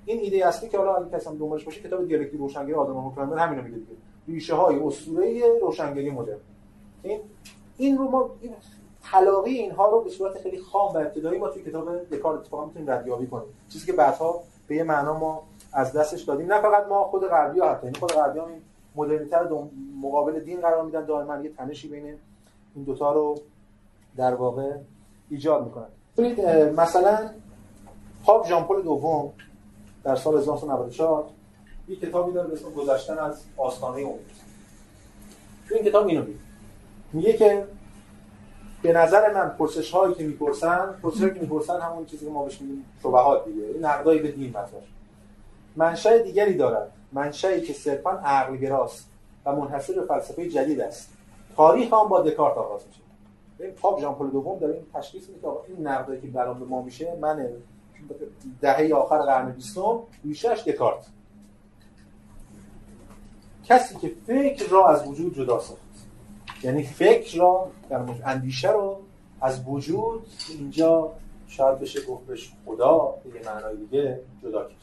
[0.05, 3.37] این ایده اصلی که حالا اگه کسی هم دنبالش باشه کتاب دیالکتیک روشنگری آدم هوکرامر
[3.37, 3.91] همین رو میگه دیگه.
[4.27, 6.37] ریشه های اسطوره روشنگری مدرن.
[7.03, 7.19] این
[7.77, 8.35] این رو ما
[9.11, 12.89] تلاقی اینها رو به صورت خیلی خام و ابتدایی ما توی کتاب دکارت اتفاقا می‌تونیم
[12.91, 13.47] ردیابی کنیم.
[13.69, 15.43] چیزی که بعدها به یه معنا ما
[15.73, 16.53] از دستش دادیم.
[16.53, 18.61] نه فقط ما خود غربی ها حتی خود غربی ها این
[18.95, 19.37] مدرنیته
[20.01, 21.05] مقابل دین قرار میدن.
[21.05, 22.05] دائما یه تنشی بین
[22.75, 23.35] این دوتا رو
[24.17, 24.71] در واقع
[25.29, 25.87] ایجاد می‌کنن.
[26.17, 26.45] ببینید
[26.79, 27.29] مثلا
[28.25, 29.33] پاپ ژان پل دوم
[30.03, 31.25] در سال 1994
[31.87, 34.45] یک کتابی داره به اسم گذشتن از آستانه امید
[35.69, 36.25] تو این کتاب اینو
[37.13, 37.67] میگه که
[38.86, 42.61] به نظر من پرسش هایی که می‌پرسن پرسش که می‌پرسن همون چیزی که ما بهش
[42.61, 43.63] میگیم شبهات دیگه.
[43.63, 44.81] این نقدایی به دین مطرح.
[45.75, 46.91] منشأ دیگری دارد.
[47.11, 49.09] منشأی که صرفا عقل گراست
[49.45, 51.09] و منحصر به فلسفه جدید است.
[51.55, 52.99] تاریخ هم با دکارت آغاز میشه.
[53.59, 56.81] این پاپ ژان پل دوم داره این تشخیص میده این نقدایی که برام به ما
[56.81, 57.49] میشه من
[58.61, 61.05] دهه آخر قرن بیستم ریشش دکارت.
[63.63, 65.84] کسی که فکر را از وجود جدا ساخت
[66.66, 69.01] یعنی فکر را در اندیشه رو
[69.41, 71.11] از وجود اینجا
[71.47, 74.78] شاید بشه گفت بهش خدا به معنای دیگه جدا کرد.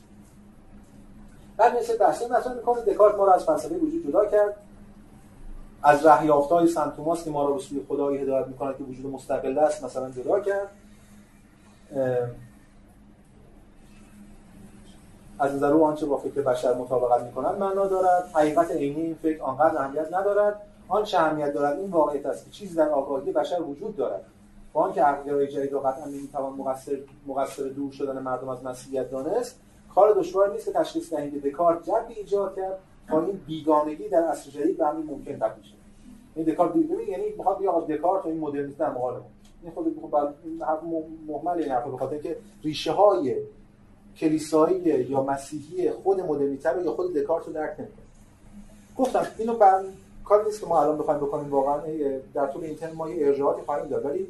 [1.57, 4.57] بعد مثل بحثی مثلا می‌کنه دکارت ما رو از فلسفه وجود جدا کرد.
[5.83, 9.07] از ره های سنت توماس که ما رو به سوی خدایی هدایت می‌کنه که وجود
[9.07, 10.69] مستقل است مثلا جدا کرد.
[15.39, 18.31] از نظر او آنچه با فکر بشر مطابقت می‌کنند معنا دارد.
[18.35, 22.75] حقیقت عینی این فکر آنقدر اهمیت ندارد آنچه اهمیت دارد این واقعیت است که چیزی
[22.75, 24.25] در آگاهی بشر وجود دارد.
[24.73, 29.61] با آنکه عقلگرای جدید را قطعا نمی‌توان مقصر مقصر دور شدن مردم از مسیحیت دانست
[29.95, 32.79] کار دشوار نیست که تشخیص دهیم که دکارت جبی ایجاد کرد
[33.11, 35.75] با این بیگانگی در عصر جدید به همین ممکن تبدیل شد
[36.35, 39.21] این دکارت ببین یعنی می‌خواد بگه آقا دکارت و این مدرنیته در مقابل
[39.63, 40.17] این خود خب
[40.67, 40.81] حرف
[41.29, 43.37] مهمل این حرف بخاطر اینکه ریشه های
[44.17, 47.97] کلیسایی یا مسیحی خود مدرنیته رو یا خود دکارت رو درک نمی‌کنه.
[48.97, 49.85] گفتم اینو بر
[50.25, 51.81] کار نیست که ما الان بخوایم بکنیم واقعا.
[52.35, 54.05] در طول این ترم ما یه ارجاعاتی خواهیم داد.
[54.05, 54.27] ولی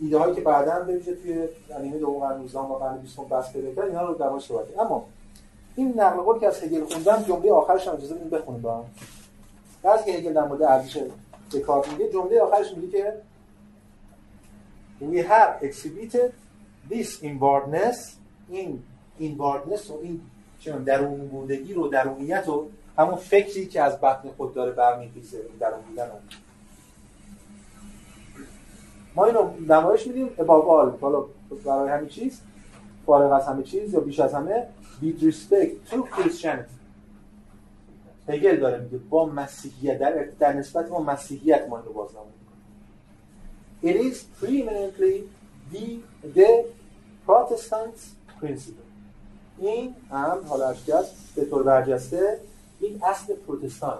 [0.00, 1.48] ایده هایی که بعدا به ویژه توی
[1.82, 5.06] نیمه دوم قرن 19 و قرن 20 بس پیدا کرد اینا رو در صحبت اما
[5.76, 8.84] این نقل قول که از هگل خوندم جمله آخرش هم اجازه بدید بخونیم با هم
[9.82, 11.04] بعضی که هگل در مورد ارزش
[11.52, 13.14] دکارت میگه جمله آخرش میگه که
[15.00, 16.32] we have exhibited
[16.90, 17.98] this inwardness
[19.18, 20.20] این واردنس و این
[20.84, 22.66] درون بودگی رو درونیت و
[22.98, 26.10] همون فکری که از بطن خود داره برمیخیزه درون بودن
[29.14, 31.24] ما اینو نمایش میدیم ابابال حالا
[31.64, 32.40] برای همین چیز
[33.06, 34.66] فارغ از همه چیز یا بیش از همه
[35.02, 36.82] with respect to Christianity.
[38.28, 42.32] هگل داره میگه با مسیحیت در, در نسبت با مسیحیت ما اینو بازنمون
[43.82, 45.16] It is preeminently
[45.72, 45.86] the,
[46.36, 46.50] the
[47.26, 48.00] Protestants
[48.40, 48.82] principle
[49.58, 51.04] این هم حالا اشکت
[51.36, 52.38] به طور برجسته
[52.86, 53.98] این اصل پروتستان.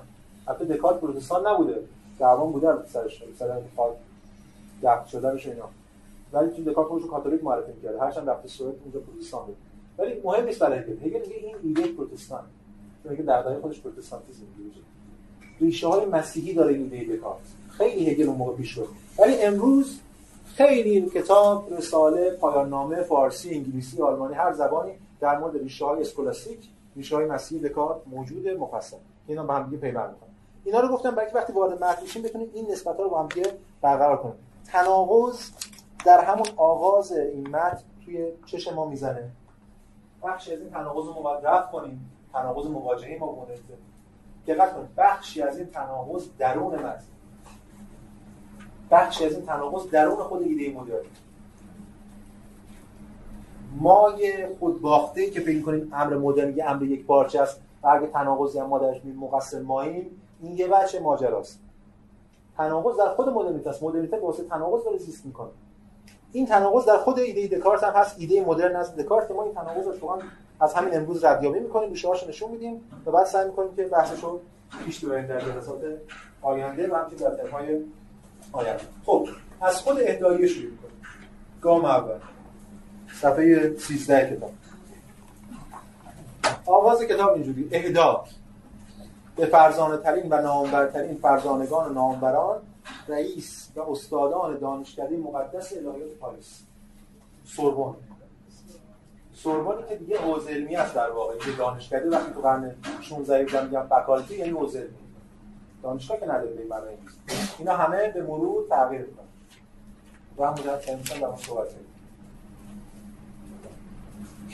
[0.49, 1.85] حتی دکارت پروتستان نبوده.
[2.19, 3.23] دعوا بوده سرش.
[3.39, 3.93] سر خاک
[4.83, 5.69] دفت شدنش اینا.
[6.33, 9.57] ولی تو دکارت خودش کاتولیک معرفی کرده هرچند رفته سوئد اونجا پروتستان بود.
[9.99, 12.45] ولی مهم نیست برای هگل هگل میگه این ایده پروتستان.
[13.05, 14.77] میگه در خودش پروتستانتیسم میگه
[15.61, 17.39] ریشه های مسیحی داره این ایده دکارت.
[17.71, 18.79] خیلی هگل اون موقع پیش
[19.19, 20.01] ولی امروز
[20.55, 26.59] خیلی کتاب رساله پایان نامه فارسی انگلیسی آلمانی هر زبانی در مورد ریشه های اسکولاستیک
[26.97, 30.29] ریشه های مسیحی دکارت موجوده مفصل اینا با هم دیگه پیوند می‌کنن
[30.65, 33.29] اینا رو گفتم برای وقتی وارد متن میشیم بتونیم این نسبت ها رو با هم
[33.29, 33.47] دیگه
[33.81, 34.35] برقرار کنیم.
[34.65, 35.51] تناقض
[36.05, 39.31] در همون آغاز این متن توی چش ما می‌زنه.
[40.23, 42.11] بخشی از این تناقض رو ما رفع کنیم.
[42.33, 43.47] تناقض مواجهه ما با
[44.47, 44.95] دقت کنید.
[44.97, 47.05] بخشی از این تناقض درون متن.
[48.91, 51.05] بخشی از این تناقض درون خود ایده مدرن
[53.81, 58.07] ما یه خودباخته که فکر کنیم امر مدرن یه امر یک پارچه است و اگه
[58.07, 61.59] تناقضی هم ما درش مقصر ماییم این یه بچه ماجراست.
[62.57, 63.83] تناقض در خود مدرنیته است.
[63.83, 65.51] مدرنیته واسه تناقض داره زیست می‌کنه.
[66.33, 68.17] این تناقض در خود ایده دکارت هم هست.
[68.19, 68.97] ایده مدرن است.
[68.97, 70.23] دکارت ما این تناقض رو
[70.61, 74.41] از همین امروز ردیابی می‌کنیم هاشو نشون میدیم و بعد سعی می‌کنیم که بحثشو
[74.85, 75.81] پیش ببریم در جلسات
[76.43, 77.57] آینده و همچنین در
[78.53, 78.85] آینده.
[79.07, 79.29] خب
[79.61, 81.03] از خود اهدایه شروع کنیم
[81.61, 82.19] گام اول.
[83.21, 84.53] صفحه 13 کتاب.
[86.67, 87.69] آغاز کتاب اینجوری.
[87.73, 88.25] اهدا
[89.37, 92.61] به فرزانه ترین و نامبرترین فرزانگان و نامبران
[93.09, 96.63] رئیس و استادان دانشکده مقدس الهیات پاریس.
[97.45, 97.95] سوربن
[99.35, 101.35] سوربونی که دیگه حوزه علمی است در واقع.
[101.35, 104.95] یه دانشکده وقتی تو قرن 16 بودن میگم فکالتی یعنی حوزه علمی.
[105.83, 106.99] دانشگاه که نداره به معنی
[107.59, 109.27] اینا همه به مرور تغییر می‌کنن.
[110.39, 111.69] و هم مجرد در صحبت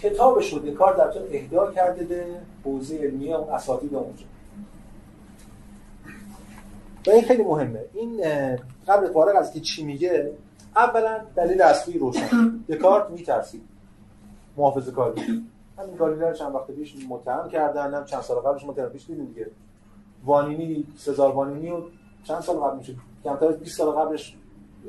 [0.03, 2.26] کتابش رو دکار در اهدا کرده به
[2.64, 4.24] حوزه علمی اون اساتید اونجا.
[7.07, 7.84] و این خیلی مهمه.
[7.94, 8.20] این
[8.88, 10.32] قبل فارغ از که چی میگه
[10.76, 12.64] اولا دلیل اصلی روشن.
[12.68, 13.62] دکارت میترسید.
[14.57, 15.22] محافظه کاری.
[15.78, 19.24] همین گالیله رو چند وقت پیش متهم کردن هم چند سال قبلش متهم پیش دیدیم
[19.24, 19.51] دیگه.
[20.24, 21.82] وانینی سزار وانینی و
[22.24, 22.94] چند سال قبل میشه؟
[23.24, 24.36] کمتر از 20 سال قبلش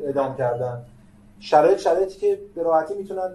[0.06, 0.82] اعدام کردن.
[1.40, 3.32] شرایط شرایطی که به راحتی می‌تونن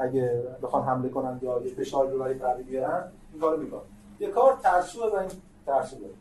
[0.00, 3.80] اگه بخوان حمله کنن یا یه فشار رو برای بیارن این کارو می‌کنن.
[4.20, 5.30] یه کار ترسو و این
[5.66, 6.12] ترسو داره.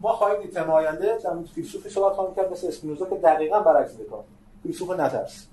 [0.00, 3.92] ما خواهیم دید تم آینده در فیلسوفی صحبت خواهیم کرد مثل اسپینوزا که دقیقاً برعکس
[4.10, 4.24] کار.
[4.62, 5.46] فیلسوف نترس.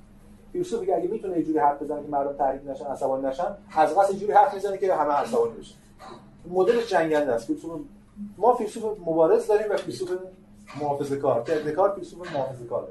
[0.54, 3.98] فیلسوفی که اگه می‌تونه یه جوری حرف بزنه که مردم تحریک نشن عصبانی نشن از
[3.98, 5.76] قصد جوری حرف می‌زنه که همه عصبانی بشن.
[6.50, 7.48] مدلش جنگنده است.
[7.48, 7.82] فیلسوف
[8.38, 10.12] ما فیلسوف مبارز داریم و فیلسوف
[10.82, 11.56] محافظه کار که
[11.96, 12.88] فیلسوف محافظه کاره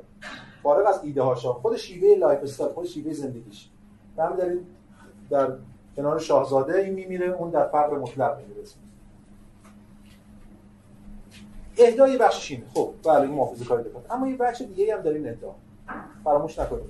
[0.67, 1.53] فارغ از ایده هاشا.
[1.53, 3.69] خود شیوه lifestyle خود شیوه زندگیش.
[4.17, 4.61] به همین دلیل
[5.31, 5.53] در
[5.97, 8.63] کنار شاهزاده این میمیره اون در فقر مطلق میمیره.
[11.79, 12.65] اهدای بخشش اینه.
[12.75, 15.53] خب بله این محافظه کاری دکارت اما یه بخش دیگه هم داریم ادعا
[16.25, 16.85] فراموش نکنید.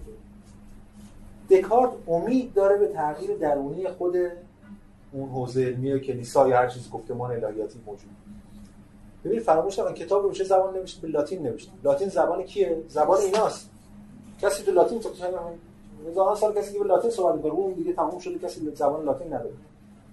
[1.50, 4.16] دکارت امید داره به تغییر درونی خود
[5.12, 8.10] اون حوزه علمی کلیسا یا هر چیز گفتمان الهیاتی موجود.
[9.26, 11.72] ببین فراموش نکن کتاب رو چه زبان نوشته به لاتین نوشته.
[11.84, 13.70] لاتین زبان کیه؟ زبان ایناست.
[14.40, 15.08] کسی تو لاتین تو
[16.08, 19.32] هزاران سال کسی که به لاتین صحبت می‌کنه اون دیگه تموم شده کسی زبان لاتین
[19.32, 19.54] نداره.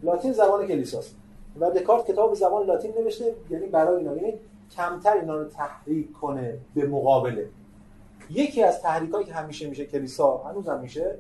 [0.04, 1.16] لاتین زبان کلیساست.
[1.60, 4.34] و دکارت کتاب به زبان لاتین نوشته یعنی برای اینا یعنی
[4.72, 7.50] کمتر اینا رو تحریک کنه به مقابله.
[8.30, 11.16] یکی از تحریکایی که همیشه میشه کلیسا هنوزم میشه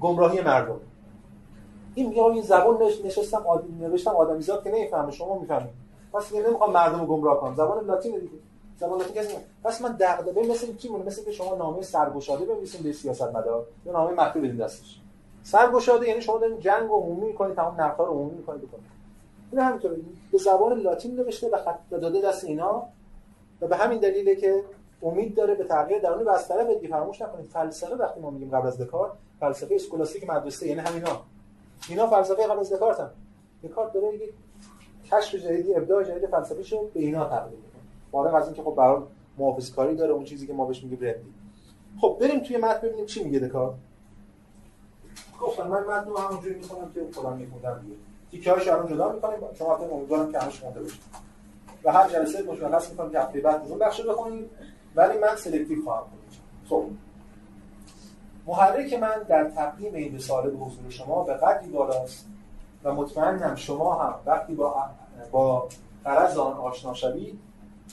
[0.00, 0.80] گمراهی مردم.
[1.94, 5.81] این میگه این زبان نشستم آدم نوشتم آدمیزاد که نمی‌فهمه شما می‌فهمید.
[6.12, 7.54] پس دیگه نمی‌خوام مردم رو گمراه کنم.
[7.54, 8.32] زبان لاتین دیگه.
[8.80, 12.82] زبان لاتین کسی پس من دغدغه مثل چی مونه مثل که شما نامه سرگشاده بنویسید
[12.82, 13.66] به سیاست مدار.
[13.86, 15.00] یا نامه مخفی بدین دستش.
[15.42, 18.84] سرگشاده یعنی شما دارین جنگ و عمومی می‌کنید تمام نقطه رو عمومی می‌کنید بکنید.
[19.52, 19.96] این همینطوره.
[20.32, 22.82] به زبان لاتین نوشته و خط داده دست اینا.
[23.60, 24.64] و به همین دلیله که
[25.02, 27.50] امید داره به تغییر درونی و از طرف دیگه فراموش نکنید.
[27.50, 31.20] فلسفه وقتی ما میگیم قبل از دکارت فلسفه اسکولاستیک مدرسه یعنی همینا
[31.88, 33.10] اینا فلسفه قبل از دکارت هم
[33.64, 34.28] دکارت داره یه
[35.12, 37.82] کشف جدیدی ابداع جدید فلسفی شو به اینا تقدیم می‌کنه.
[38.12, 39.02] فارغ از اینکه خب برای
[39.38, 41.34] محافظ کاری داره اون چیزی که ما بهش میگیم رندی
[42.00, 43.74] خب بریم توی متن ببینیم چی میگه دکارت
[45.40, 47.96] گفتم من متن رو همونجوری می‌خونم که خودم میخوندم دیگه.
[48.30, 49.38] تیکه هاش جدا می‌کنیم.
[49.54, 51.00] شما فکر امیدوارم که همش خونده باشید
[51.84, 54.50] و هر جلسه مشخص می‌کنم که هفته بعد اون بخش بخونید
[54.94, 56.84] ولی من سلکتیو خواهم کنم خب.
[58.46, 62.26] محرک من در تقدیم این رساله به حضور شما به قدری بالاست
[62.84, 64.70] و مطمئنم شما هم وقتی با
[65.30, 65.68] با
[66.04, 67.38] قرض آن آشنا شوید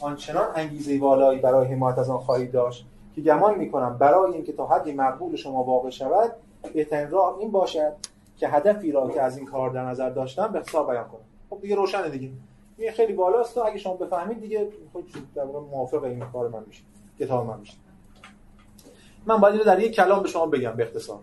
[0.02, 4.68] آنچنان انگیزه والایی برای حمایت از آن خواهید داشت که گمان می‌کنم برای اینکه تا
[4.68, 6.32] حدی مقبول شما واقع شود
[6.74, 7.94] بهترین راه این باشد
[8.38, 11.22] که هدفی را که از این کار در نظر داشتم به حساب بیان کنم.
[11.50, 12.30] خب دیگه روشنه دیگه.
[12.78, 15.06] این خیلی بالاست و اگه شما بفهمید دیگه خود
[15.36, 16.84] در واقع موافق این کار من میشه
[17.20, 17.74] کتاب من میشه
[19.26, 21.20] من باید در یک کلام به شما بگم به اختصار.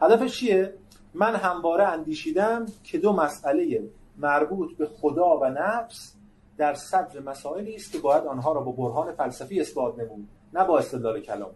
[0.00, 0.74] هدفش چیه؟
[1.14, 3.82] من همواره اندیشیدم که دو مسئله
[4.18, 6.14] مربوط به خدا و نفس
[6.56, 10.78] در صدر مسائلی است که باید آنها را با برهان فلسفی اثبات نمود نه با
[10.78, 11.50] استدلال کلام.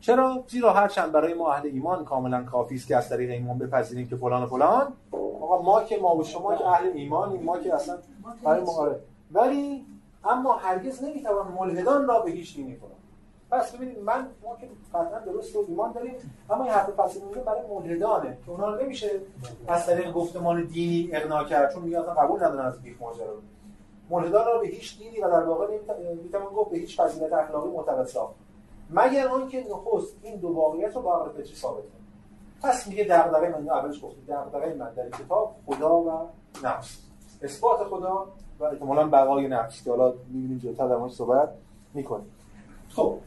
[0.00, 4.08] چرا؟ زیرا هرچند برای ما اهل ایمان کاملا کافی است که از طریق ایمان بپذیریم
[4.08, 4.92] که فلان و فلان.
[5.40, 7.98] آقا ما که ما و شما که اهل ایمانیم ما که اصلا
[8.44, 9.00] برای ما آره.
[9.32, 9.86] ولی
[10.24, 12.90] اما هرگز نمی‌توان ملحدان را به هیچ دینی کنم
[13.50, 16.14] پس ببینید من ما که قطعا درست و ایمان داریم
[16.50, 19.10] اما این حرف فلسفی برای ملحدانه که اونا رو نمیشه
[19.68, 23.34] از طریق گفتمان دینی اقناع کرد چون اصلا قبول ندارن از بیخ ماجرا
[24.10, 25.78] ملحدان را به هیچ دینی و در واقع
[26.22, 28.34] می‌توان گفت به هیچ فضیلت اخلاقی معتقد ساخت.
[28.90, 31.92] مگر آنکه نخست این دو واقعیت رو با عقل فطری ثابت کنه.
[32.62, 36.28] پس میگه دغدغه من اولش گفتم دغدغه من در کتاب خدا و
[36.64, 36.98] نفس.
[37.42, 38.26] اثبات خدا
[38.60, 39.84] و احتمالاً بقای نفس.
[39.84, 41.48] که حالا می‌بینیم جلوتر در صحبت
[41.94, 42.30] می‌کنیم.
[42.88, 43.18] خب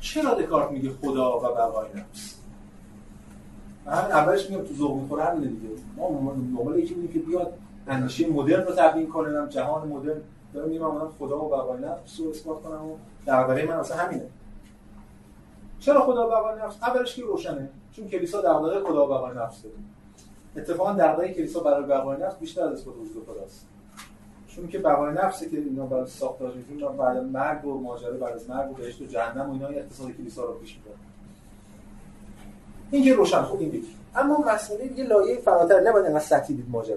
[0.00, 2.34] چرا دکارت میگه خدا و بقای نفس؟
[3.86, 5.68] همین اولش میگم تو ذوق می‌خوره همین دیگه.
[5.96, 7.52] ما دنبال یکی بودیم که بیاد
[7.86, 10.20] اندیشه مدرن رو تبیین کنه جهان مدرن.
[10.54, 12.96] دارم میگم من خدا و بقای نفس رو اثبات کنم و
[13.26, 14.26] درباره من اصلا همینه.
[15.80, 19.62] چرا خدا و بقای نفس؟ اولش که روشنه چون کلیسا واقع خدا و بقای نفس
[19.62, 19.74] داره
[20.56, 23.66] اتفاقا واقع کلیسا برای بقای نفس بیشتر از اثبات وجود خداست
[24.58, 28.50] چون که بقای نفسی که اینا برای ساختار می‌تونن بعد مرگ و ماجرا بعد از
[28.50, 30.94] مرگ و بهشت و جهنم و اینا اقتصاد کلیسا رو پیش می‌بره
[32.90, 33.86] این که روشن خوب این دیگه
[34.16, 36.96] اما مسئله دیگه لایه فراتر نباید انقدر سطحی دید ماجرا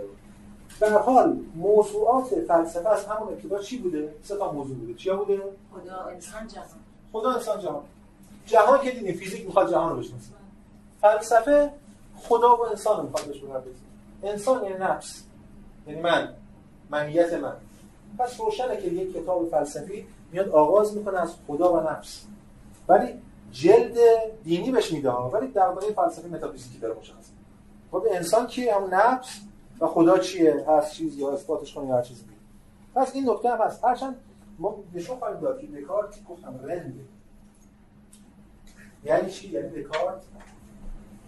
[0.79, 4.93] به حال موضوعات فلسفه از همون ابتدا چی بوده؟ سه تا موضوع بوده.
[4.93, 5.41] چیا بوده؟
[5.73, 6.65] خدا انسان جهان
[7.11, 7.83] خدا انسان جهان.
[8.45, 10.31] جهان که دیدیم فیزیک می‌خواد جهان رو بشناسه.
[11.01, 11.71] فلسفه
[12.17, 13.75] خدا و انسان رو می‌خواد بهش
[14.23, 15.23] انسان یعنی نفس.
[15.87, 16.29] یعنی من،
[16.91, 17.53] منیت من.
[18.19, 22.25] پس روشنه که یک کتاب فلسفی میاد آغاز می‌کنه از خدا و نفس.
[22.87, 23.07] ولی
[23.51, 23.97] جلد
[24.43, 27.29] دینی بهش میده ولی در واقع فلسفه متافیزیکی داره مشخص.
[27.91, 29.39] خب انسان کیه؟ همون نفس
[29.79, 32.23] و خدا چیه هست چیز یا اثباتش کنه یا هر چیزی
[32.95, 34.15] پس این نکته هم هست هرچند
[34.59, 36.93] ما نشون خواهیم داد که دکارت گفتم رنده
[39.05, 40.21] یعنی چی یعنی دکارت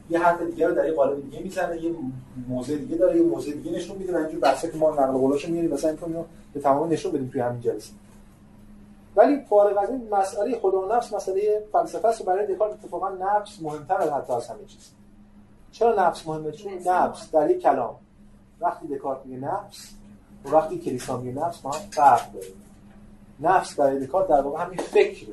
[0.09, 1.95] یه حرف دیگه رو در یه قالب دیگه می‌زنه یه
[2.47, 5.51] موضع دیگه داره یه موضع دیگه نشون میده و اینجور بحثه که ما نقل قولاشو
[5.51, 6.23] میاریم مثلا اینو
[6.53, 7.91] به تمام نشون بدیم توی همین جلسه.
[9.15, 13.09] ولی فارغ از این مسئله خدا و نفس مسئله فلسفه است و برای دکارت اتفاقا
[13.09, 14.91] نفس مهمتر از حتی از همه چیز.
[15.71, 17.95] چرا نفس مهمه؟ چون نفس در یک کلام
[18.61, 19.89] وقتی دکارت میگه نفس
[20.45, 22.47] و وقتی کلیسا میگه نفس با هم فرق داره
[23.39, 25.27] نفس برای دکارت در واقع همین فکر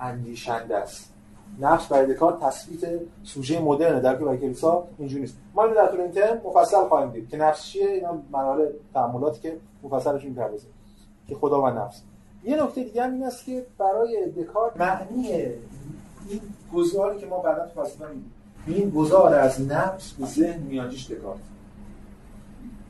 [0.00, 1.13] اندیشنده است.
[1.60, 2.80] نفس برای دکارت تثبیت
[3.22, 4.00] سوژه مدرنه.
[4.00, 5.36] در که برای کلیسا اینجوری نیست.
[5.54, 9.40] ما اینو در طول این ترم مفصل خواهیم دید که نفس چیه؟ اینا مراحل تعاملاتی
[9.40, 10.66] که مفصلش می‌پردازه.
[11.28, 12.02] که خدا و نفس.
[12.44, 15.32] یه نکته دیگه هم این است که برای دکارت معنی
[16.28, 16.40] این
[16.74, 18.04] گزاری که ما بعدا تو فلسفه
[18.66, 21.38] این گذار از نفس به ذهن میانجیش دکارت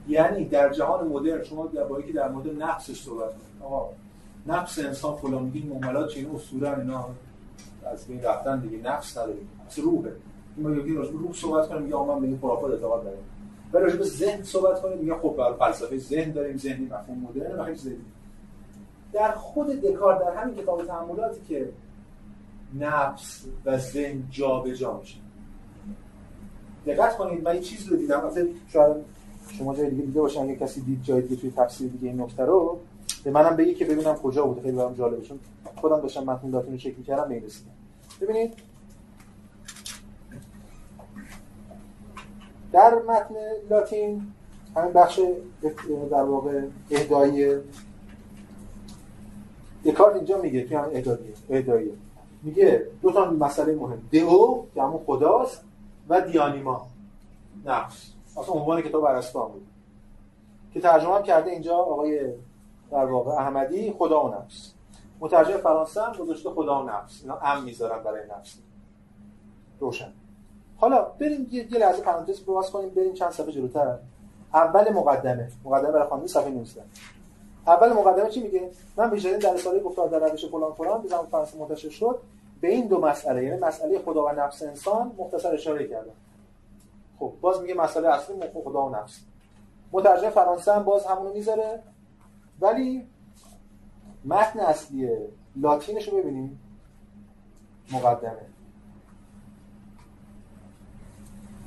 [0.08, 3.88] یعنی در جهان مدرن شما در که در مورد نفسش صحبت کنید آقا
[4.46, 7.08] نفس انسان فلان میگین مهملات چه اسطوره اینا
[7.86, 10.12] از بین رفتن دیگه نفس نداریم از روحه.
[10.56, 13.16] این ما یکی روح صحبت کنیم میگه من به این خرافات اعتقاد دارم.
[13.72, 17.60] ولی راجع به ذهن صحبت کنیم میگه خب بر فلسفه ذهن داریم ذهنی مفهوم مدرن
[17.60, 17.96] و خیلی
[19.12, 21.68] در خود دکار در همین کتاب تعاملاتی که
[22.80, 25.18] نفس و ذهن جابجا جا میشه.
[26.86, 28.30] دقت کنید من یه چیز رو دیدم.
[28.68, 28.96] شاید
[29.48, 32.44] شما جای دیگه دیده باشن اگه کسی دید جای دیگه توی تفسیر دیگه این نکته
[32.44, 32.80] رو
[33.24, 34.62] به منم بگی که ببینم کجا بوده.
[34.62, 35.22] خیلی برام جالبه.
[35.22, 35.38] چون
[35.76, 37.42] خودم داشتم متن لاتین رو چک می‌کردم به
[38.20, 38.54] ببینید.
[42.72, 43.34] در متن
[43.70, 44.32] لاتین
[44.76, 45.20] همین بخش
[46.10, 47.60] در واقع اهدایی
[49.84, 51.04] دکارت اینجا میگه که همین
[51.50, 51.92] اهدایی
[52.42, 54.02] میگه دو تا مسئله مهم.
[54.12, 55.64] دئو که همون خداست
[56.08, 56.86] و دیانیما
[57.64, 58.10] نفس.
[58.36, 59.66] اصلا عنوان کتاب ارسطو بود.
[60.74, 62.32] که ترجمه هم کرده اینجا آقای
[62.90, 64.72] در واقع احمدی خدا و نفس.
[65.20, 67.20] مترجم فرانسه هم گذاشته خدا و نفس.
[67.22, 68.58] اینا ام می‌ذارن برای نفس.
[69.80, 70.12] روشن.
[70.76, 73.98] حالا بریم یه, یه لحظه پرانتز باز کنیم بریم چند صفحه جلوتر.
[74.54, 75.48] اول مقدمه.
[75.64, 76.82] مقدمه برای خانمی صفحه 19
[77.66, 81.26] اول مقدمه چی میگه؟ من بیشترین در رساله گفتار در روش فلان فلان به زمان
[81.26, 82.18] فرانسه منتشر شد.
[82.60, 86.12] به این دو مسئله یعنی مسئله خدا و نفس انسان مختصر اشاره کردم.
[87.18, 89.20] خب باز میگه مسئله اصلی خدا و نفس.
[89.92, 91.82] مترجم فرانسه هم باز همونو می‌ذاره.
[92.60, 93.06] ولی
[94.24, 95.08] متن اصلی
[95.56, 96.60] لاتینش رو ببینیم.
[97.92, 98.46] مقدمه.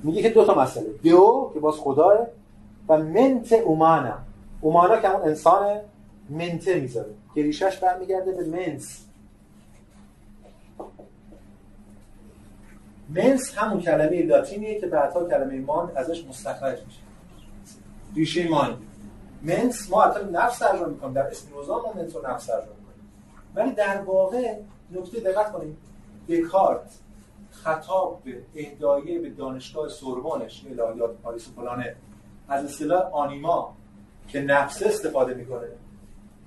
[0.03, 0.89] میگه که دو تا مسئله.
[1.01, 2.27] دیو که باز خداه
[2.89, 4.17] و منت اومانا.
[4.61, 5.79] اومانا که همون انسان
[6.29, 7.13] منته می‌ذاره.
[7.35, 9.05] که ریشش برمیگرده به منس.
[13.09, 16.99] منس همون کلمه لاتینیه که بعدها کلمه مان ازش مستخرج میشه.
[18.15, 18.77] ریشه مان
[19.47, 21.13] منس ما حتی نفس ترجمه می‌کنیم.
[21.13, 23.11] در اسپینوزا ما منس رو نفس ترجمه می‌کنیم.
[23.55, 24.55] ولی در واقع
[24.91, 25.77] نکته دقت کنیم
[26.29, 26.93] دکارت
[27.51, 31.95] خطاب به اهدایه به دانشگاه سوربونش الهیات پاریس و فلانه
[32.49, 33.73] از اصطلاح آنیما
[34.27, 35.67] که نفس استفاده می‌کنه.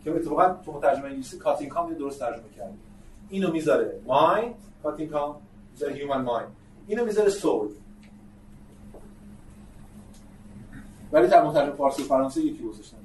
[0.05, 2.75] که اتفاقا تو ترجمه انگلیسی کاتینگهام درست ترجمه کرده.
[3.29, 5.37] اینو می‌ذاره mind کاتینگهام
[5.73, 7.69] می‌ذاره human mind اینو می‌ذاره soul
[11.13, 12.97] ولی در مترجم فارسی و فرانسه یکی گذاشتن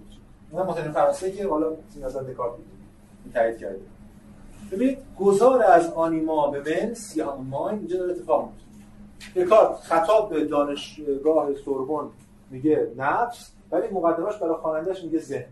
[0.51, 1.71] اون مترجم فرانسه که حالا
[2.03, 2.53] نظر دکارت
[3.33, 3.79] تایید کرده.
[4.71, 10.29] ببینید گذار از آنیما به mens یا همون mind اینجا داره اتفاق میفته دکارت خطاب
[10.29, 12.09] به دانشگاه سوربن
[12.51, 15.45] میگه نفس ولی مقدمش برای خوانندهش میگه ذهن.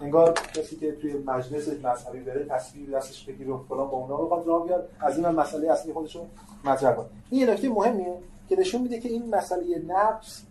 [0.00, 4.46] انگار کسی که توی مجلس مذهبی بره تصویر دستش بگیره و فلان با اونا بخواد
[4.46, 6.26] راه بیاد از این مسئله اصلی خودشو
[6.64, 7.06] مطرح کنه.
[7.30, 10.42] این نکته مهمیه که نشون میده که این مسئله نفس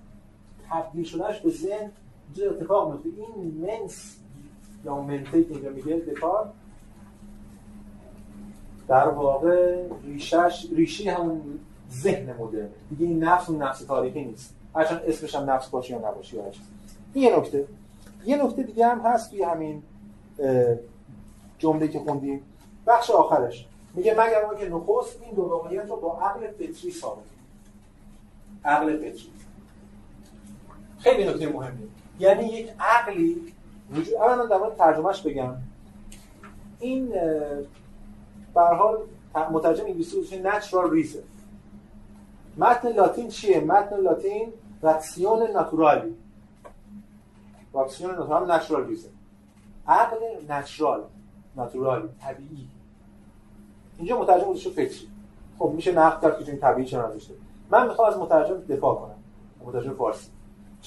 [0.70, 1.92] تبدیل شدنش به ذهن
[2.26, 4.16] اینجا اتفاق میفته این منس
[4.86, 6.54] یا منتی که اینجا میگه دکار
[8.88, 11.60] در واقع ریشش ریشه همون
[11.92, 12.70] ذهن مدرن.
[12.90, 14.56] دیگه این نفس اون نفس تاریخی نیست.
[14.76, 16.44] هرچند اسمش هم نفس باشه یا نباشه یا
[17.14, 17.68] این یه نکته.
[18.26, 19.84] یه نکته دیگه هم هست توی همین
[21.58, 22.42] جمله که خوندیم.
[22.88, 23.68] بخش آخرش.
[23.94, 27.24] میگه مگر که نخست این دو واقعیت رو با عقل فطری ثابت
[28.66, 29.32] عقل فطری.
[31.06, 31.78] خیلی نکته مهمه
[32.20, 33.54] یعنی یک عقلی
[33.92, 35.54] وجود اولا در مورد ترجمهش بگم.
[36.80, 37.10] این
[38.54, 38.98] به حال
[39.52, 41.24] مترجم انگلیسی بودش natural reason.
[42.58, 44.54] متن لاتین چیه؟ متن لاتین
[44.84, 46.16] رکسیون ناتورالی.
[47.74, 49.10] رکسیون ناتورال نچرال ریزن
[49.88, 50.18] عقل
[50.50, 51.04] نچرال
[51.56, 52.68] ناتورالی طبیعی.
[53.98, 55.08] اینجا مترجم بودش فکری
[55.60, 57.34] خب میشه نقد کرد که این طبیعی چه نذاشته
[57.70, 59.16] من می‌خوام از مترجم دفاع کنم.
[59.66, 60.35] مترجم فارسی.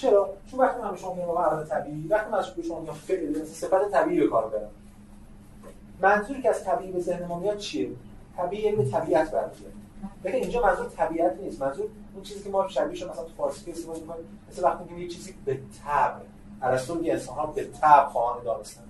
[0.01, 4.21] چرا؟ چون وقتی من شما میگم عقل طبیعی وقتی من شما میگم فعل صفت طبیعی
[4.21, 4.71] به کار برم
[6.03, 7.91] منظوری که از طبیعی به ذهن ما میاد چیه؟
[8.37, 9.73] طبیعی به طبیعت برمیگرده
[10.25, 11.63] ببین اینجا منظور طبیعت نیست.
[11.63, 14.99] منظور اون چیزی که ما شبیهش مثلا تو فارسی که استفاده می‌کنیم مثل وقتی میگیم
[14.99, 16.21] یه چیزی به طبع
[16.63, 18.83] ارسطو میگه انسان ها به طبع خواهان دانستن.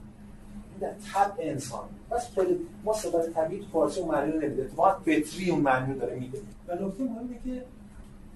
[0.80, 1.88] این طبع انسان.
[2.10, 5.98] بس خیلی ما صفت طبیعی تو فارسی اون معنی رو نمیده تو فطری اون معنی
[5.98, 6.38] داره میده
[6.68, 7.64] و نکته مهمه که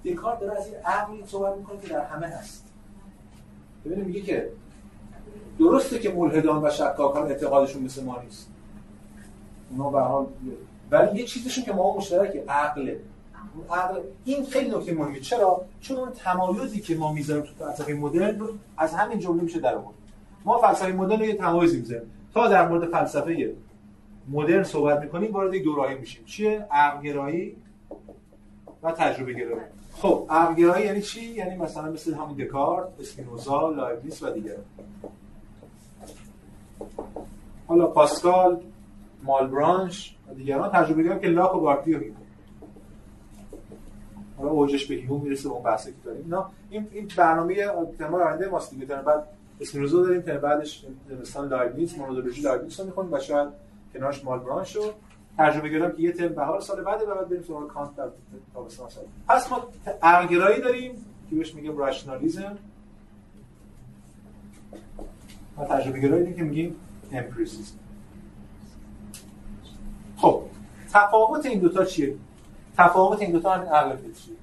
[0.04, 2.66] دکارت داره از این عقلی صحبت می‌کنه که در همه هست.
[3.84, 4.48] ببینید میگه که
[5.58, 8.50] درسته که ملحدان و شکاکان اعتقادشون مثل ما نیست.
[9.70, 10.26] اونا به حال
[10.90, 12.94] ولی یه چیزشون که ما مشترک عقل.
[13.70, 18.40] عقل این خیلی نکته مهمه چرا؟ چون اون تمایزی که ما می‌ذاریم تو فلسفه مدرن
[18.76, 19.94] از همین جمله میشه در آورد
[20.44, 22.10] ما فلسفه مدرن رو یه تمایزی می‌ذاریم.
[22.34, 23.54] تا در مورد فلسفه
[24.28, 26.24] مدرن صحبت می‌کنیم وارد یک دوراهی میشیم.
[26.24, 27.56] چیه؟ عقل گرایی
[28.82, 29.62] و تجربه گرایی
[29.94, 34.64] خب عقل گرایی یعنی چی؟ یعنی مثلا مثل همین دکارت اسپینوزا لایبنیتس و دیگران
[37.66, 38.60] حالا پاسکال
[39.22, 42.14] مالبرانش و دیگران تجربه گرایی که لاک و بارکلی رو
[44.38, 46.22] حالا اوجش به هیوم می‌رسه به اون بحثی که داریم.
[46.24, 47.54] اینا این این برنامه
[47.98, 48.86] ترم آینده ماست دیگه.
[48.86, 49.24] بعد
[49.60, 50.84] اسپینوزا داریم ترم بعدش
[51.22, 53.48] مثلا لایبنیتس مونادولوژی لایبنیتس رو می‌خونیم و شاید
[53.94, 54.82] کنارش مالبرانش رو.
[55.36, 58.08] ترجمه گرام که یه ترم بهار سال بعد بعد بریم سراغ کانت در
[58.54, 59.04] تابستان سال.
[59.28, 59.68] پس ما
[60.02, 60.92] عقلگرایی داریم
[61.30, 62.58] که بهش میگیم راشنالیسم
[65.58, 66.76] و تجربه گرایی که میگیم
[67.12, 67.74] امپریسیسم
[70.16, 70.42] خب
[70.92, 72.16] تفاوت این دوتا چیه؟
[72.76, 74.36] تفاوت این دوتا همین عقل فطری.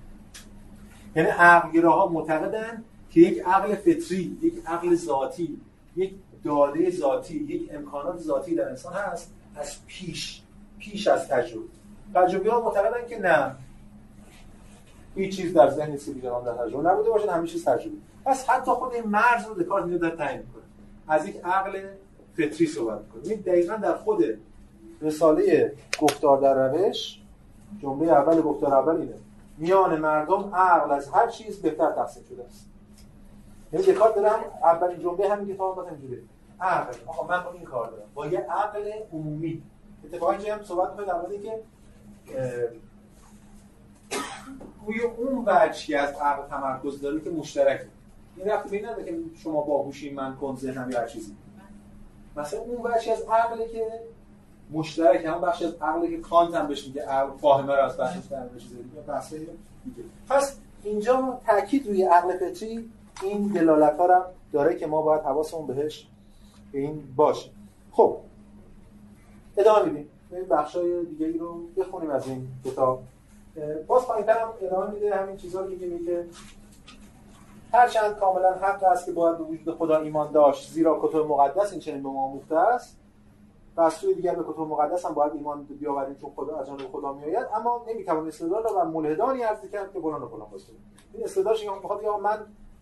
[1.16, 5.62] یعنی عقلگراها معتقدن که یک عقل فطری یک عقل ذاتی
[5.96, 6.14] یک
[6.44, 10.42] داده ذاتی یک امکانات ذاتی در انسان هست از پیش
[10.80, 11.68] پیش از تجربه.
[12.16, 13.56] تجربه ها معتقدن که نه.
[15.16, 18.72] هیچ چیز در ذهن نیست دیگران در تجربه نبوده باشه همه چیز تجربه پس حتی
[18.72, 20.64] خود این مرز رو دکارت اینجا در تعیین می‌کنه.
[21.08, 21.82] از یک عقل
[22.38, 23.32] فطری صحبت می‌کنه.
[23.32, 24.24] این دقیقا در خود
[25.02, 27.22] رساله گفتار در روش
[27.82, 29.16] جمله اول گفتار اول اینه.
[29.58, 32.70] میان مردم عقل از هر چیز بهتر تقسیم شده است.
[33.74, 36.24] یعنی دکارت دارم اولین جمله همین کتاب مثلا اینجوریه.
[36.62, 36.94] عقل.
[37.08, 38.10] آقا من با این کار دارم.
[38.14, 39.64] با یه عقل عمومی.
[40.06, 41.38] اتفاقا اینجا هم صحبت می‌کنه در
[42.26, 42.70] که
[44.86, 47.88] روی اون وجهی از عقل تمرکز داره که مشترکه.
[48.38, 51.36] این رفت به نداره که شما باهوشی من کن ذهنم یا هر چیزی.
[52.38, 53.86] مثلا اون وجهی از عقله که
[54.72, 58.26] مشترک هم بخش از عقلی که کانت هم بهش میگه عقل فاهمه رو از بخشش
[58.26, 58.48] در
[59.08, 59.50] بحث دیگه
[60.30, 62.90] پس اینجا تاکید روی عقل فطری
[63.24, 64.24] این دلالت ها هم
[64.54, 66.08] داره که ما باید حواسمون بهش
[66.72, 67.50] به این باشه.
[67.92, 68.18] خب
[69.70, 70.10] ادامه میدیم.
[70.32, 73.00] این بخشای دیگه ای رو بخونیم از این کتاب.
[73.88, 76.26] باز پایینتر هم ادامه میده همین چیزا رو میگه که
[77.74, 81.82] هرچند کاملا حق است که باید به وجود خدا ایمان داشت زیرا کتاب مقدس این
[81.82, 82.98] چنین به ما آموخته است.
[83.78, 86.82] و از سوی دیگر به کتب مقدس هم باید ایمان بیاوریم چون خدا از جانب
[86.92, 87.48] خدا میآید.
[87.56, 90.66] اما نمی‌توان استدلال و ملحدانی عرض کرد که فلان و فلان باشه.
[91.14, 92.38] این استدلالش می‌خواد بگه من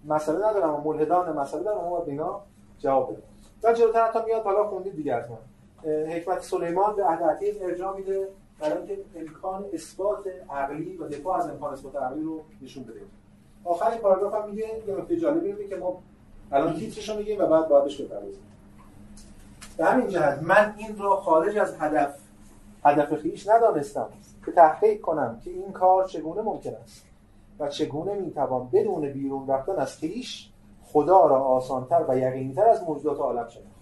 [0.05, 2.41] مسئله ندارم و ملحدان مسئله دارم اما اینا
[2.79, 3.23] جواب بده
[3.63, 5.37] و جلوتر حتی میاد حالا خوندید دیگه حتما.
[5.83, 8.27] حکمت سلیمان به عهد ارجاع میده
[8.59, 13.01] برای اینکه امکان اثبات عقلی و دفاع از امکان اثبات عقلی رو نشون بده.
[13.63, 15.99] آخرین پاراگراف هم میگه یه نکته جالبی که ما
[16.51, 18.43] الان تیترش رو میگیم و بعد بعدش بپردازیم.
[19.77, 22.15] به همین جهت من این را خارج از هدف
[22.83, 24.09] هدف خیش ندانستم
[24.45, 27.05] که تحقیق کنم که این کار چگونه ممکن است
[27.59, 30.49] و چگونه می‌توان بدون بیرون رفتن از خیش
[30.83, 33.76] خدا را آسانتر و یقینیتر از موجودات عالم شناخت.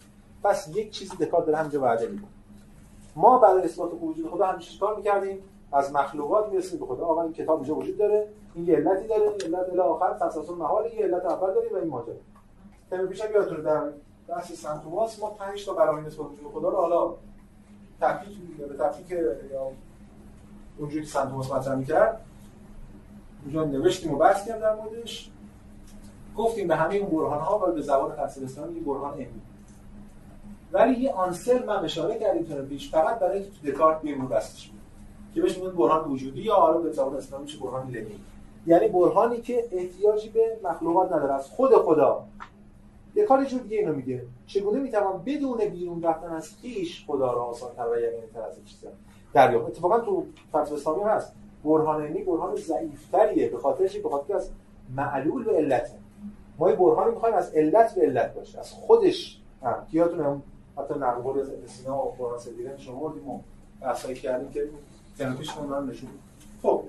[0.45, 2.27] پس یک چیزی دکارت داره همینجا وعده می‌کنه.
[3.15, 5.37] ما برای اثبات وجود خدا همیشه کار می‌کردیم.
[5.71, 7.05] از مخلوقات می‌رسیم به خدا.
[7.05, 8.27] آقا این کتاب اینجا وجود داره.
[8.55, 9.29] این یه علتی داره.
[9.45, 12.15] علت الی آخر تسلسل محال یه علت اول داریم و این ماجرا.
[12.91, 13.81] تم پیشم یادتونه در
[14.27, 17.13] بحث سنت توماس ما 5 تا براهین نسبت وجود خدا رو حالا
[18.01, 19.71] تفکیک به تفکیک یا
[20.77, 22.21] اونجوری که سنت توماس مطرح می‌کرد.
[23.43, 25.31] اونجا نوشتیم و بحث کردیم در موردش.
[26.37, 29.41] گفتیم به همه اون برهان ها و به زبان خاص اسلامی برهان علمی.
[30.71, 34.71] ولی یه آنسر من اشاره کردیم تو پیش فقط برای اینکه تو دکارت بیرون بستش
[35.33, 38.19] که بهش میگن برهان وجودی یا حالا به زبان اسلامی میشه برهان لنی.
[38.67, 41.33] یعنی برهانی که احتیاجی به مخلوقات نداره.
[41.33, 42.25] از خود خدا.
[43.15, 44.25] یه جور دیگه اینو میگه.
[44.47, 48.55] چگونه می‌توان بدون بیرون رفتن از خیش خدا را آسان تر و یقینی تر از
[48.65, 48.87] چیزا
[49.33, 51.33] دریافت؟ اتفاقا تو فلسفه اسلامی هست.
[51.63, 53.49] برهان علمی برهان ضعیفتریه.
[53.49, 54.49] به خاطرش به خاطر از
[54.95, 55.91] معلول به علت
[56.59, 58.59] ما یه برهانی می‌خوایم از علت به علت باشه.
[58.59, 59.85] از خودش هم.
[59.91, 60.41] کیاتون
[60.77, 63.39] حتی نقل از سینا و برهان سدیرن شما بردیم و
[63.81, 64.69] بحثایی کردیم که
[65.17, 66.09] تنفیش اونها نشون
[66.61, 66.83] خب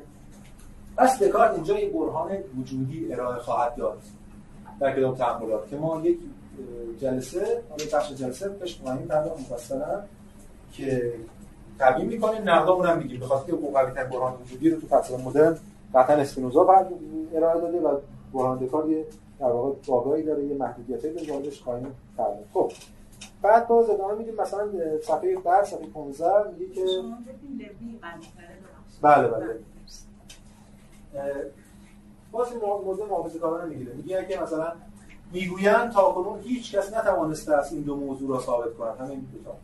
[0.97, 3.99] پس دکارت اینجا یه برهان وجودی ارائه خواهد داد
[4.81, 6.19] در کتاب تحملات که ما یک
[7.01, 10.03] جلسه حالا بخش جلسه پیش خواهیم پرداخت مفصلا
[10.73, 11.15] که
[11.79, 12.49] تبیین می‌کنیم.
[12.49, 15.59] نقدامون هم میگیم بخاطر که قوی ترین برهان وجودی رو تو فلسفه مدرن
[15.95, 16.87] قطعا اسپینوزا
[17.35, 17.99] ارائه داده و
[18.35, 18.87] برهان دکارت
[19.41, 21.87] در واقع باگایی داره یه محدودیتی داره واردش خواهیم
[22.19, 22.73] پرداخت خب
[23.43, 24.69] بعد باز ادامه میدیم مثلا
[25.03, 26.27] صفحه 10 صفحه 15
[26.59, 26.87] میگه که
[29.03, 29.61] بله بله
[32.33, 33.93] باز این موضوع محافظه کارانه می‌گیره.
[33.93, 34.73] میگه که مثلا
[35.33, 39.01] می‌گویند تا کنون هیچ کس نتوانسته است این دو موضوع را ثابت کند.
[39.01, 39.57] همین دو تا.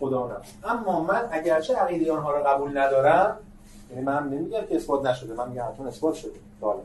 [0.00, 3.36] خدا نه اما من اگرچه عقیده آنها را قبول ندارم
[3.90, 6.38] یعنی من نمیگم که اثبات نشده من میگم حتما اثبات شده.
[6.60, 6.78] دارم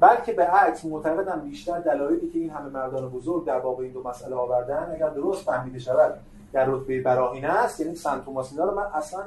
[0.00, 4.02] بلکه به عکس معتقدم بیشتر دلایلی که این همه مردان بزرگ در باب این دو
[4.02, 6.14] مسئله آوردن اگر درست فهمیده شود
[6.52, 9.22] در رتبه براهین است یعنی سنت توماس رو من اصلا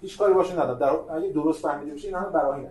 [0.00, 0.78] هیچ کاری باشه ندارم.
[0.78, 2.66] در اگه درست فهمیده بشه این همه براهین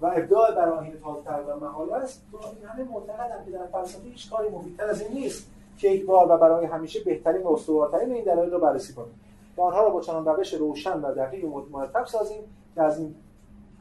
[0.00, 2.22] و ابداع براهین تازه و محال است.
[2.32, 5.46] تو این همه معتقدم که در فلسفه هیچ کاری مفیدتر از این نیست
[5.78, 9.20] که یک بار و برای همیشه بهترین و استوارترین این دلایل رو بررسی کنیم.
[9.56, 12.40] و آنها را با چنان روش روشن و دقیق و مرتب سازیم
[12.74, 13.14] که از این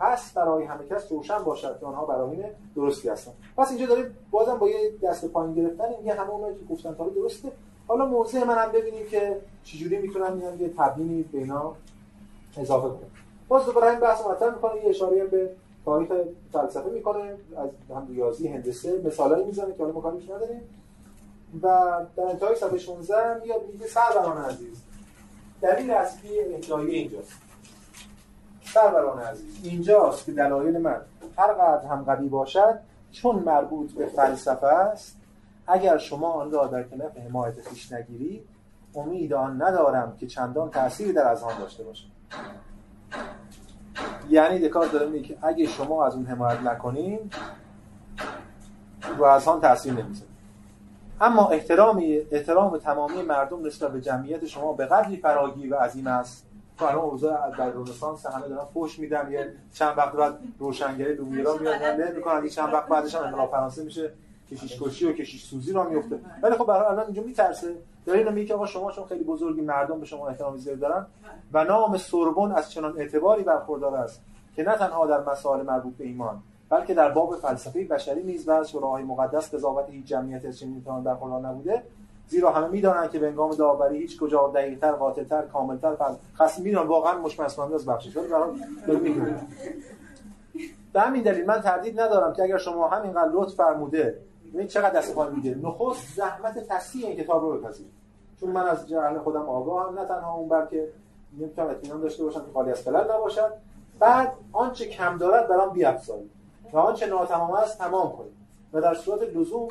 [0.03, 2.45] پس برای همه کس روشن باشد که آنها براهین
[2.75, 3.33] درستی هستند.
[3.57, 7.09] پس اینجا داریم بازم با یه دست پایین گرفتن یه همه اونایی که گفتن تا
[7.09, 7.51] درسته.
[7.87, 11.75] حالا موضوع من هم ببینیم که چجوری می‌تونم یه تبیینی به اینا
[12.57, 13.11] اضافه کنم
[13.47, 15.49] باز دوباره این بحث مطرح می‌کنه یه اشاره به
[15.85, 16.09] تاریخ
[16.53, 17.35] فلسفه می‌کنه.
[17.57, 20.61] از هم ریاضی هندسه مثالایی می‌زنه که حالا ما نداریم.
[21.61, 21.67] و
[22.15, 24.81] در انتهای صفحه 16 میاد میگه سروران عزیز
[25.61, 27.42] دلیل اصلی احیای اینجاست.
[28.73, 31.01] سروران عزیز اینجاست که دلایل من
[31.37, 32.79] هر قدر هم قوی باشد
[33.11, 35.17] چون مربوط به فلسفه است
[35.67, 38.43] اگر شما آن را در کنف حمایت خویش نگیرید
[38.95, 42.07] امید آن ندارم که چندان تأثیری در اذهان داشته باشد
[44.29, 47.19] یعنی دکار داره میگه که اگه شما از اون حمایت نکنین
[49.17, 50.29] رو اذهان تاثیر نمی‌ذاره.
[51.21, 56.52] اما احترام احترام تمامی مردم نسبت به جمعیت شما به قدری فراگیر و عظیم است
[56.83, 61.57] تو الان اوضاع در رنسانس همه دارن فوش میدن یه چند وقت بعد روشنگری لومیرا
[61.57, 64.11] میاد نه می‌کنن چند وقت بعدش هم انقلاب فرانسه میشه
[64.51, 66.19] کشیش کشی و کشیش سوزی را میفته.
[66.41, 67.75] ولی خب برای الان اینجا میترسه.
[68.05, 71.05] داره اینو میگه آقا شما چون خیلی بزرگی مردم به شما احترام زیاد دارن
[71.53, 74.21] و نام سوربن از چنان اعتباری برخوردار است
[74.55, 78.51] که نه تنها در مسائل مربوط به ایمان بلکه در باب فلسفه بشری نیز و
[78.51, 81.83] از مقدس قضاوت هیچ جمعیت از چنین در برخوردار نبوده.
[82.27, 86.87] زیرا همه می‌دانند که به انگام داوری هیچ کجا دقیق‌تر قاطع‌تر کامل‌تر فرض خاص می‌دونن
[86.87, 88.17] واقعا مشمس کننده از بخشش.
[88.17, 88.59] ولی برام
[90.93, 94.19] به همین دلیل من تردید ندارم که اگر شما همینقدر لطف فرموده
[94.53, 97.91] ببین چقدر دست پای میده نخست زحمت تصحیح این کتاب رو بپذیرید.
[98.39, 100.89] چون من از جهل خودم آگاه هم نه تنها اون بلکه
[101.39, 103.53] نمی‌تونم اطمینان داشته باشم که خالی از خلل نباشد.
[103.99, 106.31] بعد آنچه کم دارد برام بیافزایید.
[106.73, 108.42] و آنچه ناتمام است تمام کنید.
[108.73, 109.67] و در صورت لزوم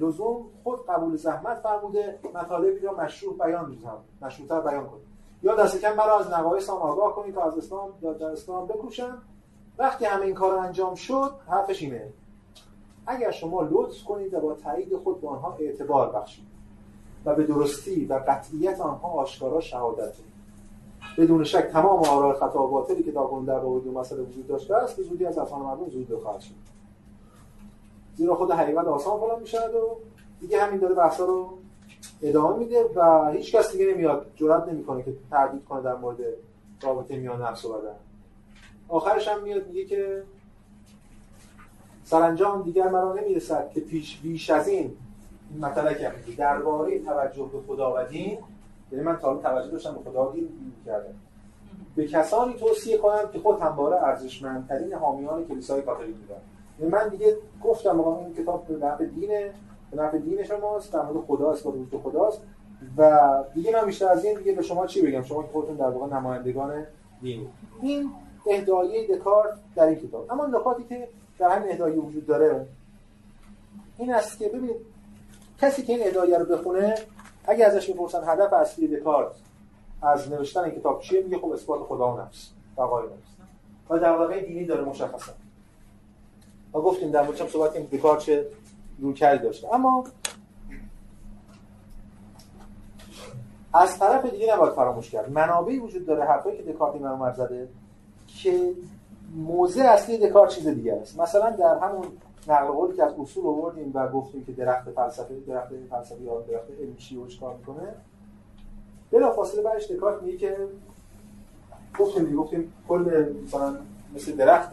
[0.00, 3.98] لزوم خود قبول زحمت فرموده مطالبی را مشروع بیان می‌کنم.
[4.22, 5.06] مشروعتر بیان کنید
[5.42, 9.22] یا دست کم مرا از نقایصم آگاه کنید تا از اسلام در اسلام بکوشم.
[9.78, 12.12] وقتی همه این کار انجام شد حرفش اینه.
[13.06, 16.44] اگر شما لطف کنید و با تایید خود به آنها اعتبار بخشید
[17.24, 20.14] و به درستی و قطعیت آنها آشکارا شهادت
[21.18, 24.96] بدون شک تمام آراء خطا و باطلی که تا در باب مسئله وجود داشته است
[24.96, 26.75] به زودی از افهام مردم زود خواهد شد
[28.16, 29.96] زیرا خود حقیقت آسان فلان می‌شود و
[30.40, 31.58] دیگه همین داره بحثا رو
[32.22, 36.16] ادامه میده و هیچ کس دیگه نمیاد جرئت نمی‌کنه که تردید کنه در مورد
[36.82, 37.96] رابطه میان نفس و بدن.
[38.88, 40.22] آخرش هم میاد میگه که
[42.04, 44.92] سرانجام دیگر مرا نمی‌رسد که پیش بیش از این
[45.50, 45.96] این مطلب
[46.36, 48.38] درباره توجه به خدا و دین
[48.92, 50.48] یعنی من تا توجه داشتم به خدا دین
[50.86, 51.14] کردم
[51.96, 57.36] به کسانی توصیه کنم که خود همواره ارزشمندترین حامیان کلیسای کاتولیک بودن یعنی من دیگه
[57.62, 59.50] گفتم آقا این کتاب به نفع دینه
[59.90, 62.40] به نفع دین شماست در مورد خدا است وجود خداست.
[62.96, 63.20] و
[63.54, 66.16] دیگه من بیشتر از این دیگه به شما چی بگم؟ شما که خودتون در واقع
[66.16, 66.86] نمایندگان
[67.22, 67.48] دین.
[67.82, 68.10] این
[68.46, 70.26] اهدایه دکارت در این کتاب.
[70.30, 71.08] اما نکاتی که
[71.38, 72.66] در همین اهدایه وجود داره
[73.98, 74.76] این است که ببینید
[75.60, 76.94] کسی که این اهدایه رو بخونه
[77.44, 79.32] اگه ازش می‌پرسن هدف اصلی دکارت
[80.02, 83.36] از نوشتن این کتاب چیه میگه خب اثبات خدا و نفس بقای نفس.
[83.90, 85.32] و در واقع دینی داره مشخصا.
[86.76, 88.46] ما گفتیم در مورد صحبت کردیم دکارت چه
[88.98, 89.74] روکردی داشته.
[89.74, 90.04] اما
[93.74, 95.32] از طرف دیگه نباید فراموش کرد.
[95.32, 97.68] منابعی وجود داره حرفایی که دکارت این رو زده
[98.26, 98.72] که
[99.36, 101.20] موضع اصلی دکارت چیز دیگه است.
[101.20, 102.04] مثلا در همون
[102.48, 106.70] نقل قولی که از اصول آوردیم و گفتیم که درخت فلسفه درخت فلسفی یا درخت
[106.80, 107.94] علمی چی کار می‌کنه
[109.12, 110.56] بلا فاصله بعدش دکارت میگه که
[111.98, 113.76] گفتیم گفتیم کل مثلا
[114.14, 114.70] مثل درخت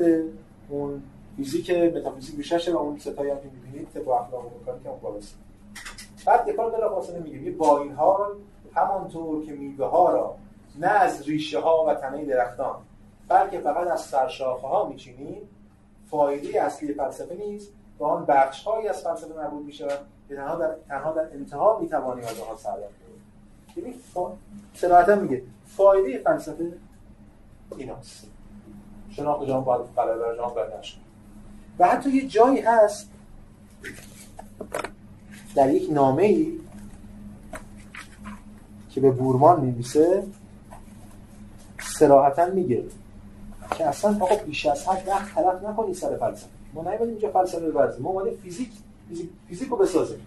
[0.69, 1.03] اون
[1.37, 4.49] فیزیک متافیزیک بیششه و اون ستایی هم که می‌بینید با اخلاق و
[4.83, 5.35] که اون بالاست.
[6.25, 8.35] بعد دکارت بلا فاصله میگه با این حال
[8.75, 10.35] همانطور که میوه ها را
[10.79, 12.75] نه از ریشه ها و تنه درختان
[13.27, 15.41] بلکه فقط از سرشاخه ها میچینیم.
[16.09, 17.71] فایده اصلی فلسفه نیست.
[17.99, 19.87] و آن بخش هایی از فلسفه مربوط میشه
[20.29, 22.77] که تنها در, تنها در انتها می‌توانیم از آنها سر
[23.75, 23.95] یعنی
[24.73, 26.73] صراحتا میگه فایده فلسفه
[27.77, 28.27] ایناست.
[29.09, 31.01] شناخت جان باید برای جان برداشت
[31.79, 33.09] و حتی یه جایی هست
[35.55, 36.59] در یک نامه ای
[38.89, 40.23] که به بورمان میمیسه
[41.79, 42.83] سراحتا میگه
[43.77, 46.49] که اصلا آقا بیش از حد وقت تلف نکنی سر فلسفه.
[46.73, 48.69] ما نیومدیم اینجا فلسفه ببرزیم ما اومدیم فیزیک
[49.09, 50.19] فیزیک, فیزیک رو بسازیم.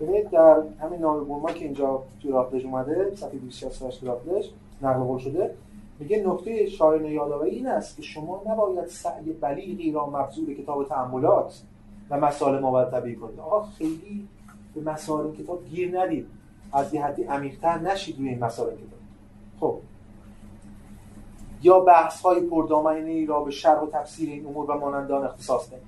[0.00, 4.50] ببینید در همین نام بورمان که اینجا تو رافلش اومده صفحه 268 تو رافلش
[4.82, 5.54] نقل قول شده
[5.98, 11.62] میگه نکته شاعر یادآوری این است که شما نباید سعی بلیغی را مبذول کتاب تعاملات
[12.10, 13.40] و مسائل ماورد کنید.
[13.40, 14.28] آقا خیلی
[14.74, 16.26] به مسائل کتاب گیر ندید.
[16.72, 19.00] از یه حدی عمیق‌تر نشید روی این مسائل کتاب.
[19.60, 19.78] خب.
[21.62, 22.50] یا بحث های
[22.86, 25.82] ای را به شرح و تفسیر این امور و مانندان اختصاص دهید.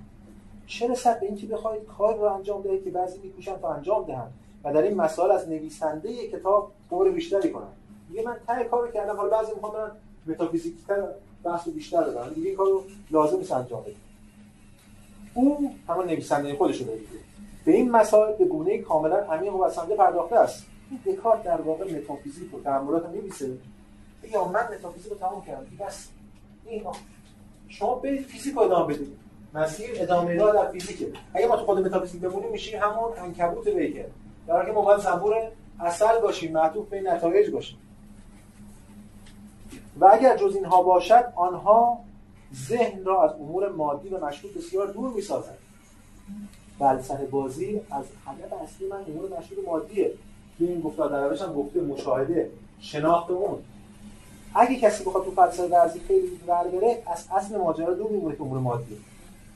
[0.66, 4.32] چه رسد به اینکه بخواید کار را انجام دهید که بعضی میکوشن تا انجام دهند
[4.64, 7.77] و در این مسائل از نویسنده کتاب قور بیشتری کنند؟
[8.08, 9.16] دیگه من ته کارو کردم.
[9.16, 9.90] حالا بعضی می‌خوام برن
[10.26, 11.04] متافیزیکتر
[11.44, 13.96] بحث بیشتر بکنن دیگه کارو لازم نیست انجام بدید
[15.34, 16.86] او همون نویسنده خودش رو
[17.64, 20.66] به این مسائل به گونه کاملا عمیق و بسنده پرداخته است.
[20.90, 23.58] این دکارت در واقع متافیزیک و تعاملات رو می‌نویسه.
[24.32, 25.66] یا من متافیزیک رو تمام کردم.
[25.80, 26.08] بس.
[26.66, 26.82] این
[27.68, 29.16] شما برید فیزیک رو ادامه بدید.
[29.54, 31.12] مسیر ادامه راه در فیزیکه.
[31.34, 34.04] اگه ما تو خود متافیزیک بمونیم میشیم همون عنکبوت بیکر
[34.46, 35.34] در حالی که ما باید زنبور
[35.80, 37.78] اصل باشیم معطوف به نتایج باشیم.
[40.00, 41.98] و اگر جز اینها باشد آنها
[42.54, 45.58] ذهن را از امور مادی و مشروط بسیار دور می‌سازد
[46.78, 50.10] فلسفه بازی از هدف اصلی من امور مشروط مادیه.
[50.58, 52.50] که این گفتار در هم گفته مشاهده
[52.80, 53.58] شناخت اون.
[54.54, 58.42] اگه کسی بخواد تو فلسفه ورزی خیلی ور بره از اصل ماجرا دور میمونه که
[58.42, 58.96] امور مادی.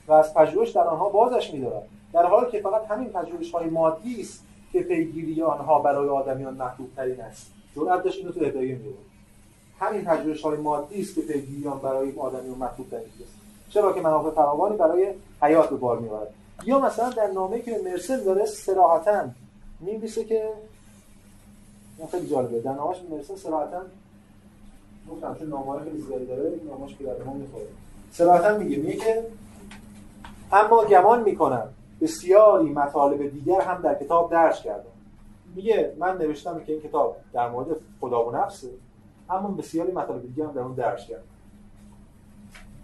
[0.07, 1.83] و از پژوهش در آنها بازش میدارد.
[2.13, 6.89] در حالی که فقط همین پژوهش های مادی است که پیگیری آنها برای آدمیان محبوب
[6.95, 7.51] ترین است.
[7.75, 9.12] جرأت داشت اینو تو ادعای میاره
[9.79, 13.33] همین پژوهش های مادی است که پیگیری آن برای آدمیان محبوب ترین است
[13.69, 16.33] چرا که منافع فراوانی برای حیات به بار می‌برد.
[16.65, 19.25] یا مثلا در نامه که مرسل داره صراحتا
[19.79, 20.49] می‌نویسه که
[21.97, 22.59] این خیلی جالبه.
[22.59, 23.81] در نامش مرسل صراحتا
[25.11, 27.65] گفتم چون نامه خیلی زیادی داره این نامش که در ما می‌خوره
[28.11, 29.23] صراحتا میگه میگه که
[30.51, 31.69] اما گمان می‌کنم
[32.01, 34.83] بسیاری مطالب دیگر هم در کتاب درش کردم.
[35.55, 37.67] میگه من نوشتم که این کتاب در مورد
[38.01, 38.69] خدا و نفسه
[39.29, 41.23] اما بسیاری مطالب دیگر هم در اون درش کردم.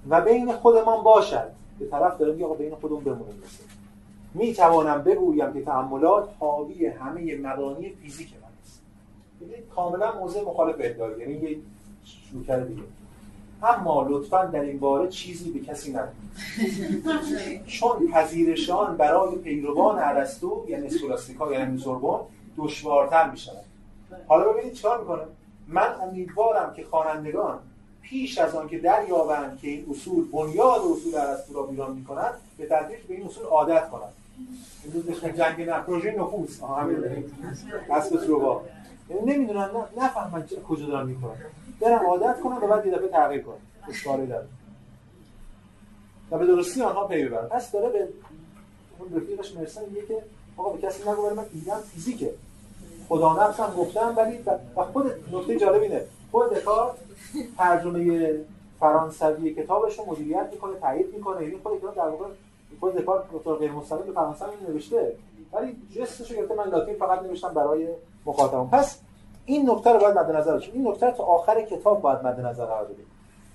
[0.10, 3.64] و بین خودمان باشد به طرف داره میگه آقا بین خودمون بمونیم مثل
[4.34, 8.82] می توانم بگویم که تعاملات حاوی همه مبانی فیزیک من است.
[9.42, 11.58] یعنی کاملا موضع مخالف ادعا یعنی یه
[12.04, 12.84] شروع دیگه.
[13.64, 20.88] اما لطفا در این باره چیزی به کسی نگویید چون پذیرشان برای پیروان ارسطو یعنی
[20.88, 22.20] اسکولاستیکا یعنی سوربن
[22.58, 23.64] دشوارتر می شود
[24.28, 25.22] حالا ببینید چیکار می‌کنه؟
[25.70, 27.60] من امیدوارم که خوانندگان
[28.02, 32.66] پیش از آن که دریابند که این اصول بنیاد اصول ارسطو را بیران می‌کنند به
[32.66, 34.14] تدریج به این اصول عادت کنند.
[35.24, 36.16] این جنگ نه پروژه
[37.90, 38.62] اسب تروبا
[39.10, 41.36] یعنی نمی‌دونن نفهمن کجا دارن می‌کنن.
[41.80, 43.56] برن عادت کنن و بعد یه دفعه تغییر کنن.
[43.90, 44.48] اشکالی داره
[46.32, 47.48] و به درستی آنها پی ببرن.
[47.48, 48.08] پس داره به
[49.00, 50.24] اون رفیقش مرسن میگه که
[50.58, 52.34] آقا به کسی نگو من ایدم فیزیکه.
[53.10, 54.40] خدا نفسم گفتم ولی
[54.76, 56.06] و خود نکته جالب اینه.
[56.32, 56.96] خود دکارت
[57.58, 58.34] ترجمه
[58.80, 61.44] فرانسوی کتابش رو مدیریت می‌کنه تایید می‌کنه.
[61.44, 62.26] یعنی خود کتاب در واقع
[62.80, 65.16] خود دکارت به غیر مستقیم به فرانسوی نوشته.
[65.54, 66.56] ولی جستش گرفته.
[66.56, 67.88] من لاتین فقط نوشتم برای
[68.26, 68.70] مخاطبم.
[68.72, 69.00] پس
[69.46, 72.86] این نکته رو باید مد نظر این نکته تا آخر کتاب باید مد نظر قرار
[72.86, 73.06] بدیم.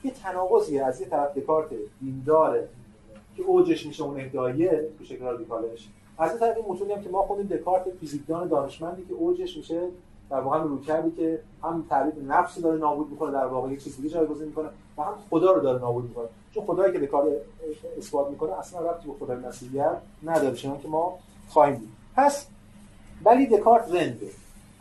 [0.04, 1.68] یه تناقضی از یه طرف دکارت
[2.00, 2.68] دینداره
[3.36, 5.88] که اوجش میشه اون ادعایه تو شکل رادیکالش.
[6.18, 9.88] از این طرف این هم که ما خودیم دکارت فیزیکدان دانشمندی که اوجش میشه
[10.30, 13.96] در واقع رو کردی که هم تعریف نفس داره نابود می‌کنه در واقع یک چیز
[13.96, 14.68] دیگه جایگزین می‌کنه
[14.98, 16.26] و هم خدا رو داره نابود می‌کنه.
[16.54, 17.32] چون خدایی که دکارت
[17.98, 21.18] اثبات می‌کنه اصلا ربطی به خدای مسیحیت نداره چون که ما
[21.48, 22.46] خواهیم دید پس
[23.24, 24.30] ولی دکارت رنده.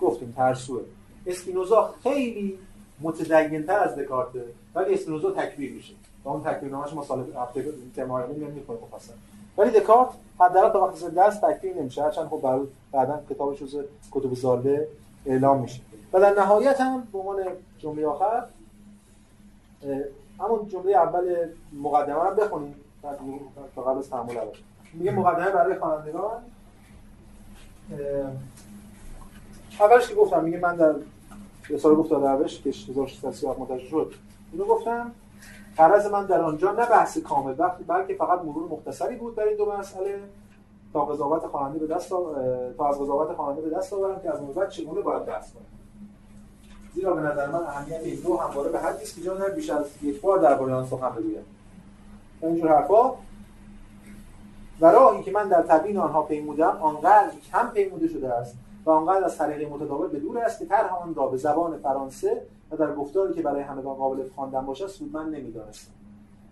[0.02, 0.82] گفتیم ترسوه.
[1.26, 2.60] اسپینوزا خیلی
[3.02, 4.46] متدینتر از دکارته
[4.76, 5.94] ولی اسپینوزا تکبیر میشه.
[6.26, 7.66] و اون نامش ما سال هفته
[7.96, 9.14] تمارین میاد می‌کنه مفصل.
[9.58, 10.10] ولی دکارت
[10.40, 12.04] حداقل تا وقتی دست تکبیر نمیشه.
[12.04, 12.62] هرچند خب بعد
[12.92, 14.88] بعدا کتابش جزء کتب زاله
[15.26, 15.82] اعلام میشه.
[16.14, 17.44] و در نهایت هم به عنوان
[17.78, 18.46] جمله آخر
[20.40, 21.36] همون جمله اول
[21.74, 22.76] مقدمه رو بخونیم.
[23.76, 24.58] تا قبل از تحمل اول.
[24.94, 26.42] میگه مقدمه برای خوانندگان.
[29.80, 30.96] اولش که گفتم میگه من در
[31.70, 34.14] رساله گفت دروش که 1637 منتشر شد.
[34.52, 35.12] اینو گفتم.
[35.78, 39.58] قرض من در آنجا نه بحث کامل وقتی بلکه فقط مرور مختصری بود در این
[39.58, 40.20] دو مسئله.
[40.94, 42.10] تا قضاوت خواننده به دست
[42.78, 45.64] تا از قضاوت خواننده به دست آورم که از اون بعد چگونه باید بحث کنم.
[46.96, 49.86] زیرا به نظر من اهمیت این دو همواره به حدی است که جا بیش از
[50.02, 51.46] یک بار درباره آن سخن بگویم.
[52.42, 53.12] اینجور حرفا
[54.82, 59.26] و راهی که من در تبیین آنها پیمودم آنقدر کم پیموده شده است و آنقدر
[59.26, 62.42] از طریق متداول به دور است که طرح آن را به زبان فرانسه
[62.72, 65.92] و در گفتاری که برای همگان قابل خواندن باشد سودمند نمی‌دانستم.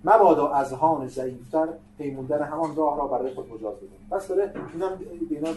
[0.06, 1.68] مبادا از هان ضعیفتر
[1.98, 5.00] پیموندن همان راه را برای خود مجاز بدم پس داره اینم
[5.30, 5.48] اینا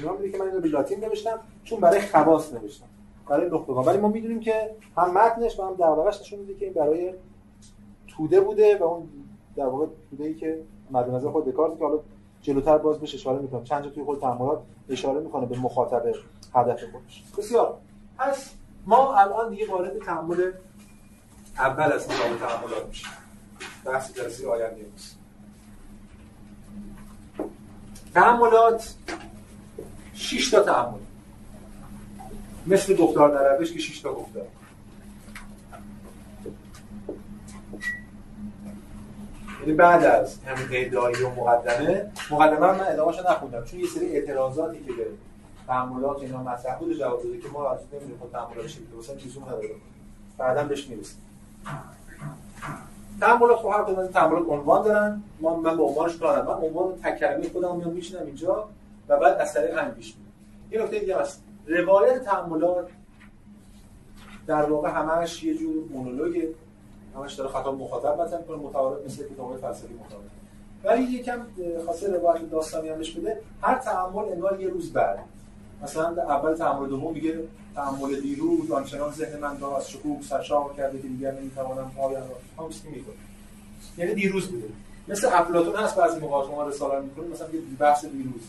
[0.00, 2.86] اینا میگه که من اینو به لاتین نوشتم چون برای خواص نوشتم.
[3.28, 6.74] برای نخبگان ولی ما می‌دونیم که هم متنش و هم دغدغه‌اش نشون میده که این
[6.74, 7.14] برای
[8.08, 9.08] توده بوده و اون
[9.56, 11.98] در واقع توده ای که مد نظر خود دکارت که حالا
[12.42, 13.64] جلوتر باز بهش اشاره می‌کنم.
[13.64, 16.02] چند جا توی خود تعاملات اشاره می‌کنه به مخاطب
[16.54, 17.24] هدف خودش.
[17.38, 17.78] بسیار.
[18.18, 18.50] پس
[18.86, 20.52] ما الان دیگه وارد تعامل
[21.58, 23.08] اول از کتاب تعاملات میشیم.
[23.84, 25.18] بحث جلسه آینده نیست
[28.14, 28.94] تعاملات
[30.14, 30.98] 6 تا تعامل.
[32.66, 34.46] مثل گفتار در روش که 6 تا گفتار
[39.60, 44.84] یعنی بعد از همین ادعایی و مقدمه مقدمه من ادامه‌شو نخوندم چون یه سری اعتراضاتی
[44.84, 45.06] که به
[45.66, 49.14] تعاملات اینا مطرح بود جواب داده که ما از نمی‌دونیم خود تعاملات چی بوده مثلا
[49.14, 49.70] لزوم نداره.
[50.38, 51.18] بعدا بهش می‌رسیم.
[53.20, 55.22] تعاملات خب هر کدوم از تعاملات عنوان دارن.
[55.40, 58.68] ما من به عنوانش کار من عنوان تک کلمه خودم میام میشینم اینجا
[59.08, 60.32] و بعد از طریق همین پیش میرم.
[60.70, 61.42] یه نکته دیگه هست.
[61.66, 62.88] روایت تعاملات
[64.46, 66.48] در واقع همش یه جور مونولوگه.
[67.18, 70.24] همش داره خطاب مخاطب مطرح کنه متعارف مثل کتاب فلسفی مطابق
[70.84, 71.40] ولی یکم
[71.86, 75.18] خاصه روایت داستانی همش بده هر تعامل انگار یه روز بعد.
[75.82, 77.38] مثلا اول تعامل دوم میگه
[77.74, 82.20] تعامل دیروز آنچنان ذهن من را از شکوه سرشار کرده که دیگر نمی‌توانم پایم
[82.58, 83.14] را می‌کنه
[83.98, 84.68] یعنی دیروز بوده
[85.08, 88.42] مثل افلاطون هست بعضی موقع ما رساله می‌کنیم مثلا یه بحث دیروز.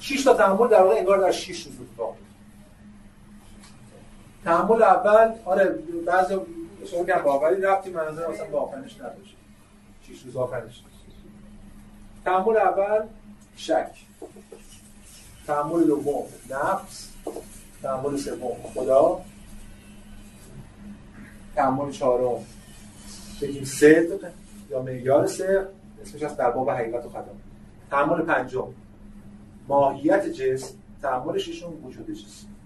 [0.00, 2.16] شش تا تعامل در واقع انگار در 6 روز اتفاق
[4.48, 6.36] تعامل اول آره بعضی
[6.90, 9.36] شما که باوری رفتی منظور اصلا با آخرش نداشت
[10.02, 10.82] 6 روز آخرش
[12.24, 13.06] تعامل اول
[13.56, 13.90] شک.
[15.46, 17.08] تعامل دوم نفس.
[17.82, 19.20] تعامل سوم خدا.
[21.54, 22.44] تعامل چهارم
[23.42, 24.30] بگیم صدق
[24.70, 25.68] یا معیار صدق
[26.02, 27.34] اسمش از در باب حقیقت و خدا
[27.90, 28.68] تعامل پنجم
[29.68, 30.74] ماهیت جسم.
[31.02, 32.57] تعامل ششم وجود جسم.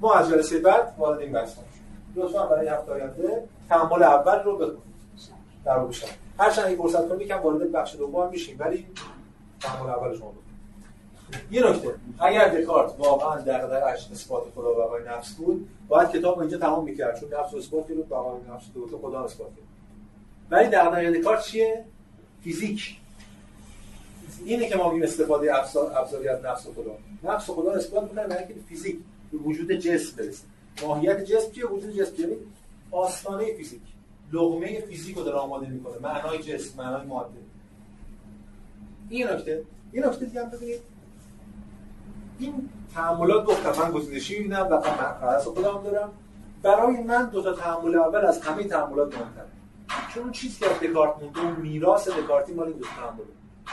[0.00, 1.54] ما از جلسه بعد وارد این بحث
[2.16, 4.94] لطفا برای هفته آینده تعامل اول رو بخونید.
[5.64, 5.94] در واقع
[6.38, 8.86] هر چند این فرصت کنید یکم وارد بخش دوم میشیم ولی
[9.60, 10.32] تعامل اول شما
[11.50, 11.94] یه نکته.
[12.18, 17.20] اگر دکارت واقعا دغدغه‌اش اثبات خدا و بقای نفس بود باید کتاب اینجا تمام می‌کرد.
[17.20, 19.64] چون نفس رو اثبات کرد بقای نفس دو خدا اثبات کرد.
[20.50, 21.84] ولی دغدغه دکارت چیه؟
[22.44, 23.00] فیزیک.
[24.44, 26.92] اینه که ما میگیم استفاده ابزار ابزاری از نفس و خدا.
[27.22, 28.98] نفس و خدا اثبات می‌کنن برای فیزیک.
[29.36, 30.44] وجود جسم برسه
[30.82, 32.36] ماهیت جسم چیه؟ وجود جسم یعنی
[32.90, 33.80] آستانه فیزیک.
[34.32, 35.98] لغمه فیزیک رو داره آماده می‌کنه.
[36.02, 37.30] معنای جسم معنای ماده.
[39.08, 39.62] این نکته.
[39.92, 40.80] این نکته دیگه هم ببینید.
[42.38, 46.12] این تعاملات گفتم من گزینشی میدم و من خودم دارم.
[46.62, 49.46] برای من دو تا تعامل اول از همه تعاملات مهمتره.
[50.14, 53.24] چون چیزی که از دکارت مونده اون میراث دکارتی مال این دو تعامل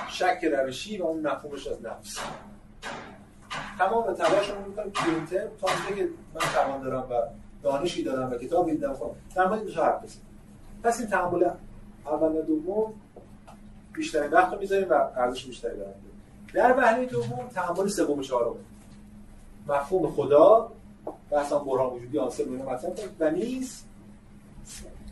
[0.09, 2.19] شک روشی و اون مفهومش از نفس.
[3.79, 7.13] تمام تلاشمون می‌کنیم تو این ترم تا اینجا که من توان دارم و
[7.63, 10.21] دانشی دارم و کتاب دیدم خب در مورد تا حرف بزنم
[10.83, 11.49] پس این تحمل
[12.05, 12.93] اول و دوم
[13.93, 15.93] بیشترین وقت رو می‌ذاریم و ارزش بیشتری داریم.
[16.53, 18.55] در وهله دوم تحمل سوم و چهارم.
[19.67, 20.71] مفهوم خدا
[21.31, 23.83] بحث برهان وجودی آنسر رو مطرح و نیز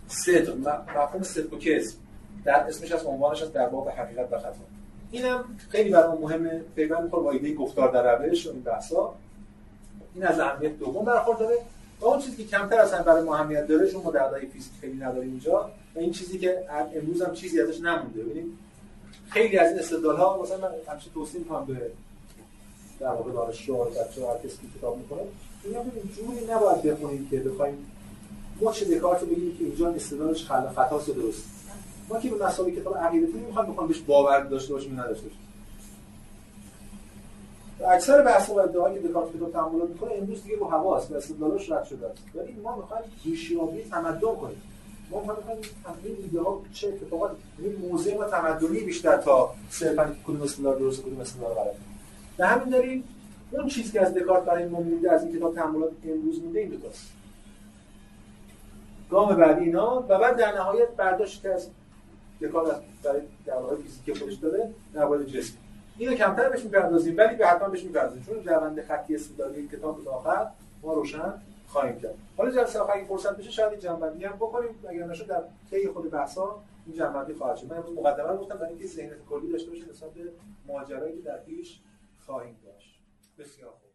[0.08, 0.58] صدق
[0.90, 1.98] مفهوم صدق و کذب
[2.44, 4.79] در اسمش از عنوانش از در باب حقیقت و خطا.
[5.12, 6.62] اینم خیلی برام مهمه.
[6.76, 9.14] پیوند می‌خوره با ایده گفتار در روش و این بحثا.
[10.16, 11.58] این از اهمیت دوم برخورداره.
[12.02, 14.12] و اون چیزی که کمتر اصلا برای ما اهمیت داره چون ما
[14.54, 16.64] فیزیک خیلی نداریم اینجا و این چیزی که
[16.96, 18.24] امروز هم چیزی ازش نمونده.
[18.24, 18.54] ببینید
[19.30, 21.92] خیلی از این استدلال ها مثلا من همیشه توصیه می‌کنم به
[23.00, 25.22] در واقع دانشجو بچه‌ها هر کسی کتاب می‌کنه
[25.64, 27.86] اینا ببین جوری نباید بخونیم که بخوایم
[28.62, 31.44] مچ دکارت رو بگیم که اینجا استدلالش خلا خطاست و درست
[32.10, 35.40] ما که به مسائل کتاب عقیدتی نمی‌خوام بخوام بهش باور داشته باشیم نداشته باشیم.
[37.88, 41.72] اکثر بحث و ادعایی که دکارت کتاب تحمل می‌کنه امروز دیگه با حواس و استدلالش
[41.72, 42.24] رد شده است.
[42.36, 44.62] ولی ما می‌خوایم ریشیابی تمدن کنیم.
[45.12, 45.60] ما می‌خوایم
[46.04, 51.02] این ایده ها چه اتفاقات این موضع و تمدنی بیشتر تا صرفا کدوم استدلال درست
[51.02, 51.76] کدوم استدلال غلط
[52.38, 53.04] به همین دلیل
[53.52, 56.70] اون چیزی که از دکارت برای ما مونده از این کتاب تحملات امروز مونده این
[56.70, 57.02] دوتاست
[59.12, 60.04] گام بعدی اینا.
[60.10, 61.68] و بعد در نهایت برداشت که از
[62.42, 65.54] دکارت برای واقع فیزیک خودش داره مورد جسم
[65.98, 70.12] اینو کمتر بهش می‌پردازیم ولی به حتما بهش می‌پردازیم چون روند خطی استدلالی کتاب تا
[70.12, 70.48] آخر
[70.82, 71.34] ما روشن
[71.68, 72.16] خواهیم کرد.
[72.38, 75.88] حالا جلسه آخر اگه فرصت بشه شاید این جنبندی هم بکنیم اگر نشد در طی
[75.88, 77.72] خود بحثا این جنبندی خواهد شد.
[77.72, 80.32] من امروز مقدمه گفتم برای اینکه ذهنیت کلی داشته باشید نسبت به
[80.68, 81.80] ماجرایی که در پیش
[82.26, 83.00] خواهیم داشت.
[83.40, 83.89] بسیار خوب.